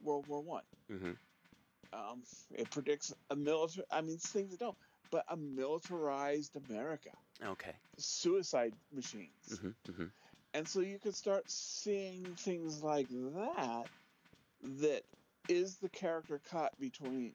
World 0.00 0.26
War 0.28 0.42
One. 0.42 0.64
Mm-hmm. 0.90 1.12
Um, 1.92 2.22
it 2.50 2.70
predicts 2.70 3.12
a 3.30 3.36
military. 3.36 3.86
I 3.90 4.00
mean, 4.02 4.18
things 4.18 4.50
that 4.52 4.60
don't, 4.60 4.78
but 5.10 5.24
a 5.28 5.36
militarized 5.36 6.56
America, 6.56 7.10
Okay. 7.44 7.74
suicide 7.98 8.74
machines, 8.92 9.30
Mm-hmm. 9.52 9.68
Mm-hmm. 9.90 10.04
and 10.54 10.68
so 10.68 10.80
you 10.80 10.98
could 10.98 11.14
start 11.14 11.44
seeing 11.50 12.34
things 12.36 12.82
like 12.82 13.08
that. 13.08 13.86
That 14.80 15.02
is 15.48 15.76
the 15.78 15.88
character 15.88 16.40
cut 16.50 16.72
between 16.78 17.32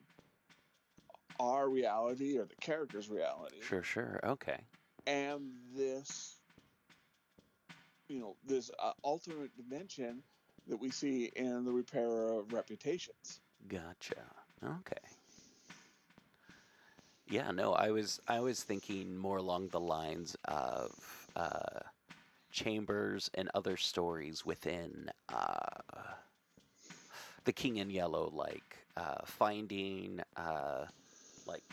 our 1.39 1.69
reality 1.69 2.37
or 2.37 2.45
the 2.45 2.55
character's 2.61 3.09
reality 3.09 3.57
Sure. 3.61 3.83
Sure. 3.83 4.19
Okay. 4.23 4.57
and 5.07 5.51
this 5.75 6.39
you 8.07 8.19
know 8.19 8.35
this 8.45 8.69
uh, 8.79 8.91
alternate 9.01 9.51
dimension 9.57 10.21
that 10.67 10.77
we 10.77 10.89
see 10.91 11.25
in 11.35 11.65
the 11.65 11.71
repairer 11.71 12.39
of 12.39 12.51
reputations 12.53 13.41
Gotcha. 13.67 14.21
Okay. 14.63 15.01
Yeah, 17.27 17.51
no, 17.51 17.73
I 17.73 17.91
was 17.91 18.19
I 18.27 18.39
was 18.39 18.63
thinking 18.63 19.17
more 19.17 19.37
along 19.37 19.69
the 19.69 19.79
lines 19.79 20.35
of 20.45 21.27
uh, 21.35 21.79
chambers 22.51 23.29
and 23.33 23.49
other 23.55 23.77
stories 23.77 24.45
within 24.45 25.09
uh, 25.29 26.15
the 27.45 27.53
King 27.53 27.77
in 27.77 27.89
Yellow, 27.89 28.29
like 28.33 28.85
uh, 28.95 29.25
finding 29.25 30.21
uh, 30.35 30.85
like 31.45 31.63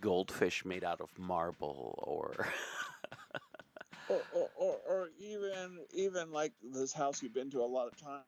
goldfish 0.00 0.64
made 0.64 0.84
out 0.84 1.00
of 1.00 1.10
marble, 1.18 1.94
or 2.06 2.48
or, 4.08 4.24
or, 4.30 4.50
or, 4.56 4.80
or 4.88 5.08
even 5.18 5.84
even 5.92 6.30
like 6.32 6.52
this 6.62 6.92
house 6.92 7.22
you've 7.22 7.34
been 7.34 7.50
to 7.50 7.60
a 7.60 7.64
lot 7.64 7.88
of 7.88 7.96
times 7.96 8.24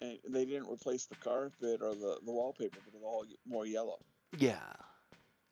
and 0.00 0.18
they 0.30 0.44
didn't 0.44 0.68
replace 0.70 1.06
the 1.06 1.16
carpet 1.16 1.80
or 1.82 1.94
the, 1.94 2.20
the 2.24 2.32
wallpaper 2.32 2.80
but 2.84 2.94
it's 2.94 3.04
all 3.04 3.24
more 3.46 3.66
yellow 3.66 3.98
Yeah. 4.36 4.87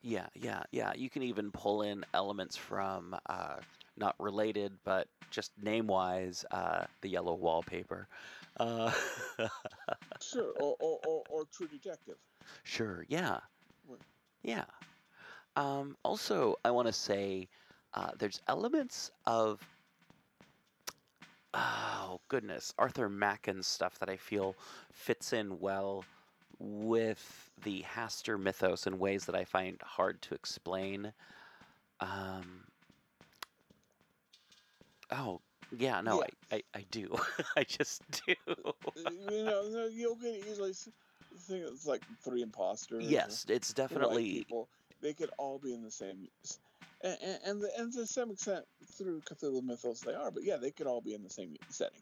Yeah, 0.07 0.27
yeah, 0.35 0.63
yeah. 0.71 0.93
You 0.95 1.09
can 1.09 1.21
even 1.23 1.51
pull 1.51 1.81
in 1.81 2.05
elements 2.13 2.55
from 2.55 3.13
uh, 3.29 3.55
not 3.97 4.15
related, 4.19 4.71
but 4.85 5.09
just 5.31 5.51
name 5.61 5.87
wise, 5.87 6.45
uh, 6.51 6.85
the 7.01 7.09
yellow 7.09 7.33
wallpaper. 7.33 8.07
Uh, 8.57 8.89
sure 10.21 10.53
or, 10.61 10.77
or, 10.79 10.99
or, 11.05 11.23
or 11.29 11.43
true 11.51 11.67
detective 11.67 12.15
sure, 12.63 13.05
yeah. 13.09 13.39
What? 13.85 13.99
Yeah. 14.43 14.63
Um, 15.57 15.97
also, 16.03 16.55
I 16.63 16.71
want 16.71 16.87
to 16.87 16.93
say 16.93 17.49
uh, 17.93 18.11
there's 18.17 18.41
elements 18.47 19.11
of. 19.25 19.59
Oh, 21.53 22.21
goodness. 22.29 22.73
Arthur 22.77 23.09
Machen's 23.09 23.67
stuff 23.67 23.99
that 23.99 24.09
I 24.09 24.15
feel 24.15 24.55
fits 24.93 25.33
in 25.33 25.59
well 25.59 26.05
with 26.59 27.46
the 27.63 27.83
Hastur 27.95 28.39
mythos 28.39 28.87
in 28.87 28.99
ways 28.99 29.25
that 29.25 29.35
I 29.35 29.45
find 29.45 29.79
hard 29.81 30.21
to 30.23 30.35
explain. 30.35 31.13
Um, 31.99 32.63
oh, 35.11 35.41
yeah, 35.75 36.01
no, 36.01 36.21
Yeah. 36.21 36.27
I, 36.51 36.55
I, 36.55 36.61
I 36.79 36.85
do. 36.91 37.15
I 37.57 37.63
just 37.63 38.01
do. 38.25 38.33
Uh, 38.47 38.71
you 39.29 39.43
know 39.43 39.89
you'll 39.91 40.15
get 40.15 40.35
easily 40.47 40.73
think 41.37 41.63
it's 41.65 41.85
like 41.85 42.01
three 42.23 42.41
imposters 42.41 43.05
yes, 43.05 43.45
it's 43.49 43.73
definitely. 43.73 44.33
people 44.33 44.69
they 45.01 45.13
could 45.13 45.29
all 45.37 45.59
be 45.59 45.73
in 45.73 45.83
the 45.83 45.91
same 45.91 46.27
and, 47.03 47.17
and, 47.21 47.39
and, 47.45 47.61
the, 47.61 47.69
and 47.77 47.93
to 47.93 48.05
some 48.05 48.31
extent 48.31 48.65
through 48.97 49.21
Cthulhu 49.21 49.63
mythos 49.63 50.01
they 50.01 50.13
are 50.13 50.31
but 50.31 50.43
yeah 50.43 50.57
they 50.57 50.71
could 50.71 50.87
all 50.87 51.01
be 51.01 51.13
in 51.13 51.23
the 51.23 51.29
same 51.29 51.55
setting 51.69 52.01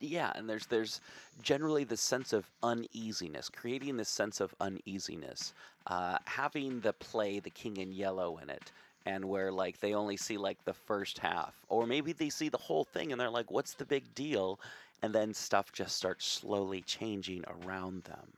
yeah 0.00 0.32
and 0.34 0.48
there's 0.48 0.66
there's 0.66 1.00
generally 1.42 1.84
the 1.84 1.96
sense 1.96 2.32
of 2.32 2.50
uneasiness 2.62 3.48
creating 3.48 3.96
this 3.96 4.08
sense 4.08 4.40
of 4.40 4.54
uneasiness 4.60 5.52
uh, 5.86 6.18
having 6.24 6.80
the 6.80 6.92
play 6.94 7.38
the 7.38 7.50
king 7.50 7.76
in 7.76 7.92
yellow 7.92 8.38
in 8.38 8.50
it 8.50 8.72
and 9.06 9.24
where 9.24 9.52
like 9.52 9.78
they 9.78 9.94
only 9.94 10.16
see 10.16 10.36
like 10.36 10.64
the 10.64 10.72
first 10.74 11.18
half 11.18 11.54
or 11.68 11.86
maybe 11.86 12.12
they 12.12 12.28
see 12.28 12.48
the 12.48 12.58
whole 12.58 12.84
thing 12.84 13.12
and 13.12 13.20
they're 13.20 13.30
like 13.30 13.50
what's 13.50 13.74
the 13.74 13.84
big 13.84 14.14
deal? 14.14 14.60
and 15.02 15.14
then 15.14 15.34
stuff 15.34 15.72
just 15.72 15.94
starts 15.94 16.24
slowly 16.24 16.80
changing 16.80 17.44
around 17.46 18.02
them. 18.04 18.32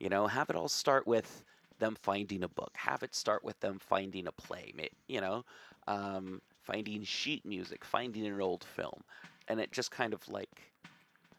You 0.00 0.08
know 0.08 0.26
have 0.26 0.50
it 0.50 0.56
all 0.56 0.68
start 0.68 1.06
with 1.06 1.44
them 1.78 1.96
finding 2.02 2.42
a 2.42 2.48
book 2.48 2.72
have 2.74 3.02
it 3.02 3.14
start 3.14 3.44
with 3.44 3.58
them 3.60 3.78
finding 3.78 4.26
a 4.26 4.32
play 4.32 4.72
you 5.06 5.20
know 5.20 5.44
um, 5.86 6.40
finding 6.62 7.02
sheet 7.04 7.46
music 7.46 7.84
finding 7.84 8.26
an 8.26 8.40
old 8.40 8.64
film 8.64 9.02
and 9.48 9.60
it 9.60 9.72
just 9.72 9.90
kind 9.90 10.14
of 10.14 10.26
like 10.28 10.72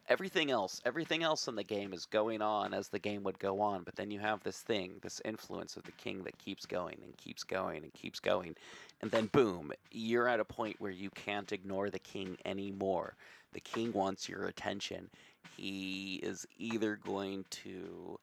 everything 0.08 0.50
else 0.50 0.82
everything 0.86 1.22
else 1.22 1.48
in 1.48 1.56
the 1.56 1.64
game 1.64 1.94
is 1.94 2.06
going 2.08 2.42
on 2.42 2.74
as 2.74 2.90
the 2.90 3.00
game 3.00 3.24
would 3.24 3.38
go 3.40 3.62
on 3.62 3.84
but 3.84 3.96
then 3.96 4.10
you 4.10 4.20
have 4.20 4.42
this 4.44 4.62
thing 4.62 4.94
this 5.02 5.22
influence 5.24 5.78
of 5.78 5.84
the 5.84 5.92
king 5.94 6.24
that 6.24 6.38
keeps 6.40 6.66
going 6.66 6.98
and 7.04 7.16
keeps 7.18 7.44
going 7.44 7.84
and 7.84 7.94
keeps 7.94 8.20
going 8.20 8.56
and 9.02 9.12
then 9.12 9.28
boom 9.28 9.72
you're 9.92 10.28
at 10.28 10.40
a 10.40 10.46
point 10.46 10.76
where 10.80 10.92
you 10.92 11.12
can't 11.12 11.52
ignore 11.52 11.90
the 11.92 12.00
king 12.00 12.36
anymore 12.44 13.16
the 13.54 13.60
king 13.60 13.92
wants 13.94 14.30
your 14.30 14.46
attention. 14.46 15.10
He 15.58 16.16
is 16.24 16.46
either 16.58 16.98
going 16.98 17.46
to 17.50 18.20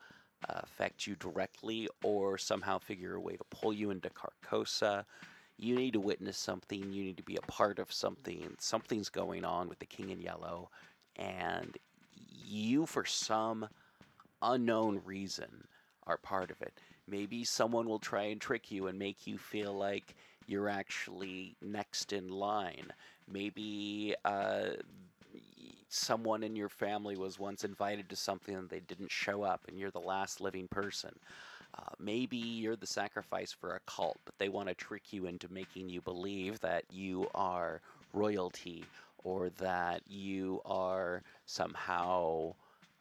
uh, 0.49 0.61
affect 0.63 1.07
you 1.07 1.17
directly 1.17 1.89
or 2.03 2.39
somehow 2.39 2.79
figure 2.79 3.15
a 3.15 3.21
way 3.21 3.37
to 3.37 3.45
pull 3.51 3.73
you 3.73 3.91
into 3.91 4.11
Carcosa. 4.11 5.05
You 5.59 5.75
need 5.75 5.95
to 5.95 6.01
witness 6.01 6.37
something. 6.37 6.93
You 6.93 7.03
need 7.05 7.17
to 7.17 7.23
be 7.23 7.37
a 7.37 7.47
part 7.53 7.79
of 7.79 7.93
something. 7.93 8.55
Something's 8.59 9.09
going 9.09 9.45
on 9.45 9.69
with 9.69 9.79
the 9.79 9.87
king 9.87 10.11
in 10.11 10.21
yellow, 10.21 10.71
and 11.17 11.77
you, 12.15 12.87
for 12.87 13.05
some 13.05 13.69
unknown 14.43 15.01
reason, 15.05 15.67
are 16.07 16.19
part 16.19 16.51
of 16.51 16.61
it. 16.63 16.81
Maybe 17.09 17.45
someone 17.45 17.89
will 17.89 17.99
try 17.99 18.25
and 18.25 18.41
trick 18.41 18.71
you 18.71 18.87
and 18.89 18.99
make 18.99 19.27
you 19.27 19.39
feel 19.39 19.73
like 19.73 20.15
you're 20.47 20.69
actually 20.69 21.57
next 21.63 22.13
in 22.13 22.29
line. 22.29 22.93
Maybe 23.31 24.15
uh, 24.25 24.71
someone 25.89 26.43
in 26.43 26.55
your 26.55 26.69
family 26.69 27.17
was 27.17 27.39
once 27.39 27.65
invited 27.65 28.09
to 28.11 28.17
something 28.17 28.55
and 28.55 28.69
they 28.69 28.81
didn't 28.81 29.11
show 29.11 29.43
up, 29.43 29.63
and 29.69 29.79
you're 29.79 29.91
the 29.91 29.99
last 30.01 30.41
living 30.41 30.69
person. 30.69 31.19
Uh, 31.79 31.83
maybe 31.99 32.37
you're 32.37 32.77
the 32.77 32.87
sacrifice 32.87 33.53
for 33.53 33.75
a 33.75 33.81
cult, 33.81 34.19
but 34.25 34.35
they 34.39 34.49
want 34.49 34.69
to 34.69 34.75
trick 34.75 35.13
you 35.13 35.27
into 35.27 35.53
making 35.53 35.89
you 35.89 36.01
believe 36.01 36.59
that 36.61 36.85
you 36.91 37.29
are 37.35 37.81
royalty 38.13 38.85
or 39.25 39.51
that 39.59 40.01
you 40.07 40.61
are 40.65 41.23
somehow 41.45 42.55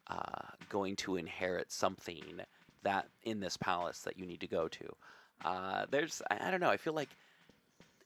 uh, 0.08 0.50
going 0.70 0.96
to 0.96 1.16
inherit 1.16 1.72
something 1.72 2.42
that 2.84 3.08
in 3.24 3.40
this 3.40 3.58
palace 3.58 4.00
that 4.00 4.18
you 4.18 4.26
need 4.26 4.40
to 4.40 4.48
go 4.48 4.68
to. 4.68 4.96
Uh, 5.44 5.86
there's, 5.90 6.22
I 6.30 6.52
don't 6.52 6.60
know, 6.60 6.70
I 6.70 6.78
feel 6.78 6.94
like 6.94 7.10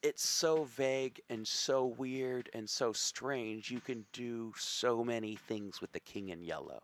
it's 0.02 0.26
so 0.26 0.64
vague 0.64 1.20
and 1.28 1.46
so 1.46 1.86
weird 1.86 2.48
and 2.54 2.68
so 2.68 2.92
strange. 2.92 3.70
You 3.70 3.80
can 3.80 4.04
do 4.12 4.52
so 4.56 5.04
many 5.04 5.36
things 5.36 5.80
with 5.80 5.92
the 5.92 6.00
king 6.00 6.30
in 6.30 6.42
yellow. 6.42 6.80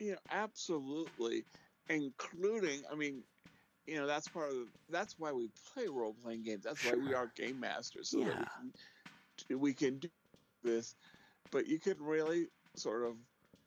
You 0.00 0.12
know, 0.12 0.18
absolutely, 0.30 1.46
including. 1.88 2.84
I 2.90 2.96
mean, 2.96 3.24
you 3.86 3.96
know, 3.96 4.06
that's 4.06 4.28
part 4.28 4.52
of. 4.52 4.68
That's 4.88 5.18
why 5.18 5.32
we 5.32 5.50
play 5.74 5.88
role 5.88 6.14
playing 6.14 6.42
games. 6.44 6.64
That's 6.64 6.82
why 6.82 6.96
we 6.96 7.14
are 7.14 7.28
game 7.36 7.60
masters, 7.60 8.10
so 8.10 8.24
that 8.24 8.36
we 8.36 8.46
Yeah. 8.46 8.48
can 8.48 8.72
we 9.60 9.74
can 9.74 9.98
do 10.00 10.10
this. 10.62 10.96
But 11.52 11.66
you 11.66 11.80
can 11.80 12.02
really 12.02 12.48
sort 12.76 13.04
of 13.04 13.18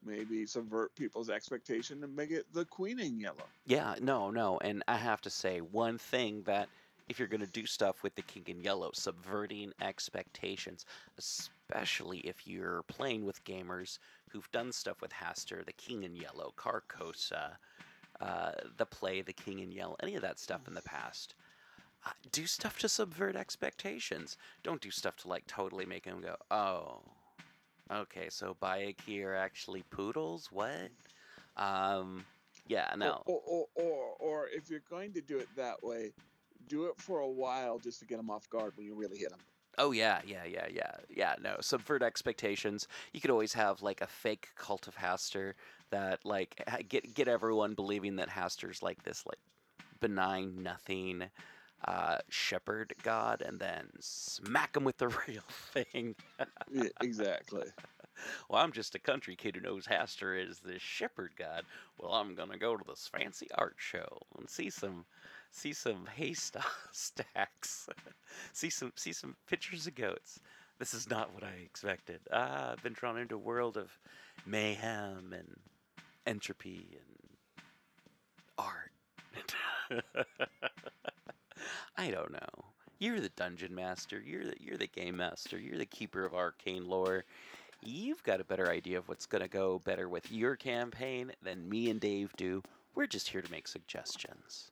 maybe 0.04 0.46
subvert 0.48 0.96
people's 0.96 1.30
expectation 1.30 2.04
and 2.04 2.16
make 2.16 2.32
it 2.32 2.52
the 2.54 2.66
queen 2.66 3.00
in 3.00 3.20
yellow. 3.20 3.54
Yeah, 3.66 3.96
no, 4.02 4.30
no. 4.32 4.58
And 4.60 4.84
I 4.88 4.98
have 4.98 5.22
to 5.22 5.30
say, 5.30 5.62
one 5.62 5.98
thing 5.98 6.44
that 6.44 6.70
if 7.10 7.20
you're 7.20 7.28
going 7.28 7.42
to 7.42 7.48
do 7.48 7.66
stuff 7.66 8.04
with 8.04 8.16
the 8.16 8.24
King 8.24 8.44
in 8.48 8.62
Yellow, 8.62 8.92
subverting 8.94 9.74
expectations, 9.82 10.86
especially 11.18 11.54
if 11.76 12.48
you're 12.48 12.84
playing 12.84 13.26
with 13.26 13.44
gamers 13.44 14.00
who've 14.30 14.50
done 14.52 14.72
stuff 14.72 15.02
with 15.02 15.12
Hastur, 15.12 15.66
the 15.66 15.74
King 15.74 16.04
in 16.04 16.16
Yellow, 16.16 16.54
Carcosa, 16.58 17.58
uh, 18.22 18.52
the 18.78 18.86
play, 18.86 19.22
the 19.22 19.34
King 19.34 19.60
in 19.60 19.72
Yellow, 19.72 19.96
any 20.02 20.16
of 20.16 20.22
that 20.22 20.40
stuff 20.40 20.68
in 20.68 20.74
the 20.74 20.82
past. 20.82 21.36
Uh, 22.06 22.12
do 22.32 22.46
stuff 22.46 22.80
to 22.80 22.90
subvert 22.90 23.36
expectations. 23.36 24.38
Don't 24.62 24.82
do 24.82 24.92
stuff 24.92 25.16
to 25.18 25.28
like 25.28 25.48
totally 25.48 25.86
make 25.86 26.04
them 26.04 26.22
go, 26.22 26.36
oh, 26.52 27.02
okay, 27.92 28.28
so 28.30 28.56
Byakhee 28.62 29.24
are 29.24 29.36
actually 29.36 29.84
poodles? 29.90 30.50
What? 30.52 30.90
Um, 31.58 32.26
yeah, 32.68 32.94
no. 32.98 33.22
Or, 33.26 33.42
or, 33.46 33.66
or, 33.76 33.86
or, 33.86 34.16
or 34.20 34.48
if 34.50 34.70
you're 34.70 34.84
going 34.90 35.14
to 35.14 35.22
do 35.22 35.38
it 35.38 35.48
that 35.56 35.84
way, 35.84 36.12
do 36.68 36.86
it 36.86 36.94
for 36.98 37.20
a 37.20 37.30
while 37.30 37.80
just 37.80 38.00
to 38.00 38.06
get 38.06 38.18
them 38.18 38.30
off 38.30 38.50
guard 38.50 38.74
when 38.76 38.86
you 38.86 38.96
really 38.96 39.18
hit 39.18 39.30
them. 39.30 39.40
Oh 39.78 39.92
yeah, 39.92 40.22
yeah, 40.26 40.46
yeah, 40.46 40.68
yeah, 40.72 40.92
yeah. 41.10 41.36
No, 41.42 41.58
subvert 41.62 42.04
expectations. 42.04 42.88
You 43.12 43.22
could 43.22 43.32
always 43.32 43.54
have 43.54 43.82
like 43.82 44.02
a 44.02 44.08
fake 44.08 44.50
cult 44.56 44.88
of 44.88 44.96
Hastur 44.96 45.54
that 45.90 46.24
like 46.26 46.62
get 46.90 47.14
get 47.14 47.28
everyone 47.28 47.74
believing 47.74 48.18
that 48.18 48.30
Hastur's 48.30 48.84
like 48.84 49.04
this 49.04 49.26
like 49.26 49.40
benign 50.00 50.62
nothing 50.62 51.30
uh, 51.86 52.18
shepherd 52.30 52.94
god, 53.04 53.42
and 53.42 53.60
then 53.60 53.90
smack 54.00 54.76
him 54.76 54.84
with 54.84 54.98
the 54.98 55.08
real 55.28 55.44
thing. 55.74 56.16
Yeah, 56.72 56.88
exactly. 57.02 57.66
well, 58.50 58.62
I'm 58.62 58.72
just 58.72 58.96
a 58.96 59.00
country 59.00 59.36
kid 59.36 59.56
who 59.56 59.62
knows 59.62 59.86
Hastur 59.88 60.42
is 60.42 60.60
this 60.60 60.82
shepherd 60.82 61.32
god. 61.38 61.66
Well, 61.98 62.14
I'm 62.14 62.36
gonna 62.36 62.58
go 62.58 62.78
to 62.78 62.84
this 62.88 63.10
fancy 63.12 63.48
art 63.56 63.76
show 63.78 64.20
and 64.38 64.50
see 64.50 64.70
some 64.70 65.06
see 65.54 65.72
some 65.72 66.08
hay 66.16 66.34
stacks, 66.34 67.88
see 68.52 68.70
some 68.70 68.92
see 68.96 69.14
some 69.14 69.36
pictures 69.48 69.88
of 69.88 69.96
goats. 69.96 70.40
This 70.80 70.94
is 70.94 71.10
not 71.10 71.34
what 71.34 71.44
I 71.44 71.54
expected. 71.64 72.20
Ah, 72.32 72.72
I've 72.72 72.84
been 72.84 72.94
drawn 72.94 73.18
into 73.18 73.36
a 73.36 73.40
world 73.40 73.78
of 73.78 73.98
mayhem 74.46 75.34
and 75.34 75.56
entropy 76.26 76.98
and 77.00 77.30
art. 78.58 78.92
I 81.98 82.10
don't 82.10 82.32
know. 82.32 82.66
You're 83.00 83.20
the 83.20 83.30
dungeon 83.30 83.74
master. 83.76 84.22
You're 84.26 84.46
the 84.46 84.56
you're 84.60 84.78
the 84.78 84.88
game 84.88 85.18
master. 85.18 85.60
You're 85.60 85.78
the 85.78 85.86
keeper 85.86 86.26
of 86.26 86.34
arcane 86.34 86.88
lore. 86.88 87.24
You've 87.82 88.24
got 88.24 88.40
a 88.42 88.46
better 88.46 88.70
idea 88.70 88.98
of 88.98 89.10
what's 89.10 89.26
going 89.26 89.42
to 89.42 89.50
go 89.50 89.80
better 89.80 90.08
with 90.08 90.32
your 90.32 90.56
campaign 90.56 91.34
than 91.42 91.68
me 91.68 91.90
and 91.90 92.00
Dave 92.00 92.32
do. 92.38 92.64
We're 92.96 93.08
just 93.08 93.28
here 93.28 93.42
to 93.42 93.52
make 93.52 93.68
suggestions. 93.68 94.72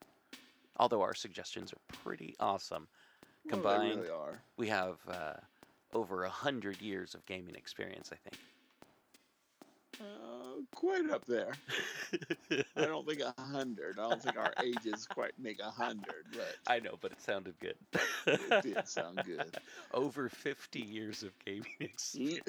Although 0.82 1.04
our 1.04 1.14
suggestions 1.14 1.72
are 1.72 1.96
pretty 2.04 2.36
awesome. 2.40 2.88
Well, 3.46 3.52
Combined, 3.62 3.98
really 4.00 4.10
are. 4.10 4.42
we 4.58 4.68
have 4.70 4.98
uh, 5.08 5.34
over 5.94 6.24
a 6.24 6.30
hundred 6.30 6.82
years 6.82 7.14
of 7.14 7.24
gaming 7.28 7.54
experience, 7.54 8.10
I 8.12 8.16
think. 8.16 8.38
Uh, 10.00 10.62
quite 10.74 11.08
up 11.12 11.24
there. 11.28 11.52
I 12.76 12.86
don't 12.86 13.08
think 13.08 13.22
a 13.22 13.40
hundred. 13.40 14.00
I 14.00 14.10
don't 14.10 14.24
think 14.24 14.38
our 14.38 14.54
ages 14.64 15.06
quite 15.06 15.34
make 15.38 15.60
a 15.60 15.70
hundred, 15.70 16.26
but 16.34 16.56
I 16.68 16.80
know, 16.80 16.98
but 17.00 17.12
it 17.12 17.22
sounded 17.22 17.54
good. 17.60 17.76
it 18.26 18.64
did 18.64 18.88
sound 18.88 19.22
good. 19.24 19.56
Over 19.94 20.30
50 20.30 20.80
years 20.80 21.22
of 21.22 21.38
gaming 21.46 21.66
experience. 21.80 22.42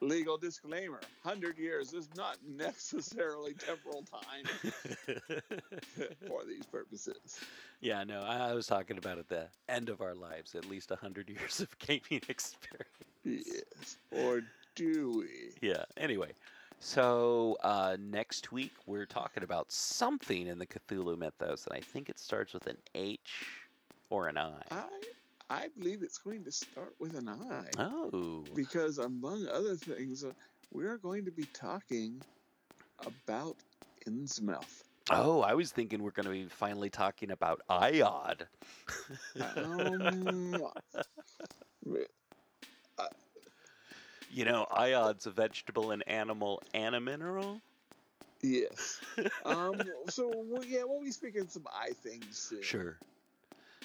Legal 0.00 0.38
disclaimer: 0.38 1.00
hundred 1.22 1.58
years 1.58 1.92
is 1.92 2.08
not 2.16 2.38
necessarily 2.48 3.54
temporal 3.54 4.02
time 4.02 4.44
for 6.26 6.44
these 6.46 6.66
purposes. 6.66 7.38
yeah, 7.80 8.02
no, 8.04 8.22
I 8.22 8.50
I 8.50 8.54
was 8.54 8.66
talking 8.66 8.98
about 8.98 9.18
at 9.18 9.28
the 9.28 9.48
end 9.68 9.88
of 9.88 10.00
our 10.00 10.14
lives, 10.14 10.54
at 10.54 10.64
least 10.64 10.90
100 10.90 11.28
years 11.38 11.60
of 11.60 11.78
gaming 11.78 12.22
experience. 12.28 12.88
Yes. 13.24 13.98
Or 14.10 14.42
do 14.74 15.18
we? 15.18 15.68
Yeah, 15.68 15.84
anyway. 15.96 16.32
So, 16.78 17.58
uh, 17.62 17.96
next 18.00 18.52
week 18.52 18.72
we're 18.86 19.04
talking 19.04 19.42
about 19.42 19.70
something 19.70 20.46
in 20.46 20.58
the 20.58 20.66
Cthulhu 20.66 21.18
mythos, 21.18 21.66
and 21.66 21.76
I 21.76 21.80
think 21.80 22.08
it 22.08 22.18
starts 22.18 22.54
with 22.54 22.66
an 22.66 22.78
H 22.94 23.68
or 24.08 24.28
an 24.28 24.38
I. 24.38 24.62
I 24.70 24.86
I 25.50 25.68
believe 25.76 26.02
it's 26.02 26.18
going 26.18 26.44
to 26.44 26.52
start 26.52 26.94
with 27.00 27.16
an 27.16 27.28
I. 27.28 27.66
Oh. 27.76 28.44
because 28.54 28.98
among 28.98 29.48
other 29.48 29.74
things, 29.74 30.24
uh, 30.24 30.32
we 30.72 30.86
are 30.86 30.96
going 30.96 31.24
to 31.24 31.32
be 31.32 31.46
talking 31.52 32.22
about 33.04 33.56
Innsmouth. 34.08 34.82
Oh, 35.10 35.40
I 35.40 35.54
was 35.54 35.72
thinking 35.72 36.02
we're 36.02 36.12
going 36.12 36.26
to 36.26 36.30
be 36.30 36.44
finally 36.44 36.88
talking 36.88 37.32
about 37.32 37.60
Iod. 37.68 38.46
Um, 39.40 40.62
You 44.32 44.44
know, 44.44 44.64
iod's 44.70 45.26
a 45.26 45.32
vegetable, 45.32 45.90
an 45.90 46.02
animal, 46.02 46.62
and 46.72 46.94
a 46.94 47.00
mineral. 47.00 47.60
yes. 48.42 49.00
Um, 49.44 49.80
so 50.08 50.30
well, 50.46 50.64
yeah, 50.64 50.84
we'll 50.84 51.02
be 51.02 51.10
speaking 51.10 51.48
some 51.48 51.64
I 51.74 51.90
things 51.94 52.38
soon. 52.38 52.62
Sure. 52.62 53.00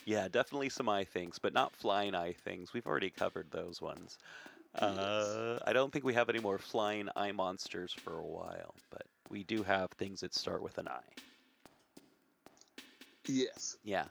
Yeah, 0.05 0.27
definitely 0.29 0.69
some 0.69 0.87
eye 0.87 1.03
things, 1.03 1.39
but 1.39 1.51
not 1.53 1.75
flying 1.75 2.13
eye 2.15 2.33
things. 2.33 2.73
We've 2.73 2.85
already 2.87 3.09
covered 3.09 3.51
those 3.51 3.81
ones. 3.81 4.17
Uh, 4.75 5.59
I 5.65 5.73
don't 5.73 5.91
think 5.91 6.05
we 6.05 6.13
have 6.15 6.29
any 6.29 6.39
more 6.39 6.59
flying 6.59 7.09
eye 7.15 7.31
monsters 7.33 7.93
for 7.93 8.19
a 8.19 8.27
while, 8.27 8.81
but 8.91 9.07
we 9.29 9.43
do 9.43 9.63
have 9.63 9.91
things 9.93 10.21
that 10.21 10.33
start 10.35 10.61
with 10.63 10.77
an 10.77 10.87
eye. 10.87 11.17
Yes. 13.27 13.77
Yeah. 13.83 14.09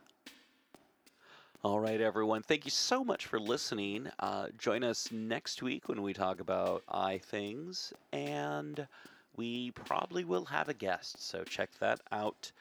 All 1.62 1.81
right, 1.81 2.01
everyone. 2.01 2.43
Thank 2.43 2.65
you 2.66 2.71
so 2.71 3.03
much 3.05 3.27
for 3.27 3.41
listening. 3.41 4.11
Uh, 4.19 4.51
join 4.51 4.85
us 4.85 5.11
next 5.11 5.62
week 5.62 5.89
when 5.89 6.03
we 6.03 6.12
talk 6.12 6.39
about 6.39 6.85
eye 6.89 7.19
things, 7.19 7.93
and 8.12 8.87
we 9.33 9.71
probably 9.73 10.25
will 10.25 10.47
have 10.47 10.69
a 10.69 10.75
guest, 10.75 11.23
so 11.23 11.45
check 11.45 11.73
that 11.79 12.01
out. 12.12 12.53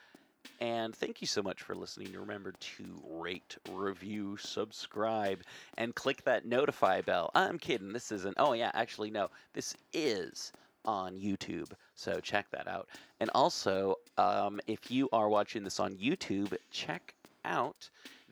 And 0.59 0.95
thank 0.95 1.21
you 1.21 1.27
so 1.27 1.41
much 1.41 1.61
for 1.61 1.75
listening. 1.75 2.13
Remember 2.13 2.53
to 2.53 2.85
rate, 3.09 3.57
review, 3.71 4.37
subscribe, 4.37 5.41
and 5.77 5.93
click 5.93 6.23
that 6.23 6.45
notify 6.45 7.01
bell. 7.01 7.31
I'm 7.35 7.57
kidding. 7.57 7.91
This 7.91 8.11
isn't. 8.11 8.35
Oh, 8.37 8.53
yeah, 8.53 8.71
actually, 8.73 9.11
no. 9.11 9.29
This 9.53 9.75
is 9.91 10.53
on 10.85 11.19
YouTube. 11.19 11.71
So 11.95 12.19
check 12.19 12.47
that 12.51 12.67
out. 12.67 12.87
And 13.19 13.29
also, 13.33 13.95
um, 14.17 14.59
if 14.67 14.91
you 14.91 15.09
are 15.13 15.29
watching 15.29 15.63
this 15.63 15.79
on 15.79 15.95
YouTube, 15.95 16.55
check 16.71 17.13
out 17.45 17.89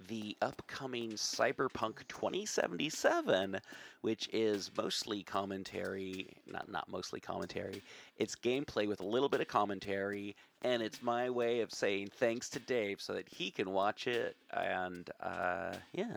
the 0.07 0.37
upcoming 0.41 1.11
Cyberpunk 1.11 2.07
2077, 2.07 3.59
which 4.01 4.29
is 4.33 4.71
mostly 4.77 5.23
commentary, 5.23 6.33
not 6.45 6.69
not 6.69 6.89
mostly 6.89 7.19
commentary. 7.19 7.81
It's 8.17 8.35
gameplay 8.35 8.87
with 8.87 8.99
a 9.01 9.05
little 9.05 9.29
bit 9.29 9.41
of 9.41 9.47
commentary, 9.47 10.35
and 10.61 10.81
it's 10.81 11.01
my 11.01 11.29
way 11.29 11.61
of 11.61 11.71
saying 11.71 12.09
thanks 12.13 12.49
to 12.51 12.59
Dave 12.59 13.01
so 13.01 13.13
that 13.13 13.29
he 13.29 13.51
can 13.51 13.71
watch 13.71 14.07
it. 14.07 14.37
And 14.51 15.09
uh, 15.19 15.75
yeah, 15.93 16.15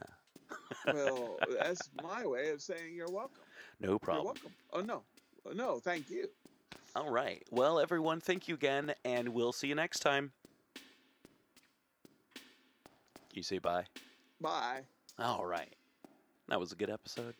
Well, 0.86 1.38
that's 1.58 1.90
my 2.02 2.26
way 2.26 2.50
of 2.50 2.60
saying 2.62 2.94
you're 2.94 3.10
welcome. 3.10 3.42
no 3.80 3.98
problem. 3.98 4.24
You're 4.24 4.32
welcome. 4.34 4.52
Oh 4.72 4.80
no, 4.80 5.02
Oh, 5.46 5.52
no, 5.52 5.78
thank 5.78 6.10
you. 6.10 6.28
All 6.96 7.10
right. 7.10 7.42
Well, 7.50 7.78
everyone, 7.80 8.20
thank 8.20 8.48
you 8.48 8.54
again, 8.54 8.94
and 9.04 9.28
we'll 9.30 9.52
see 9.52 9.68
you 9.68 9.74
next 9.74 10.00
time. 10.00 10.32
You 13.34 13.42
say 13.42 13.58
bye. 13.58 13.84
Bye. 14.40 14.82
All 15.18 15.44
right. 15.44 15.74
That 16.48 16.60
was 16.60 16.72
a 16.72 16.76
good 16.76 16.90
episode. 16.90 17.34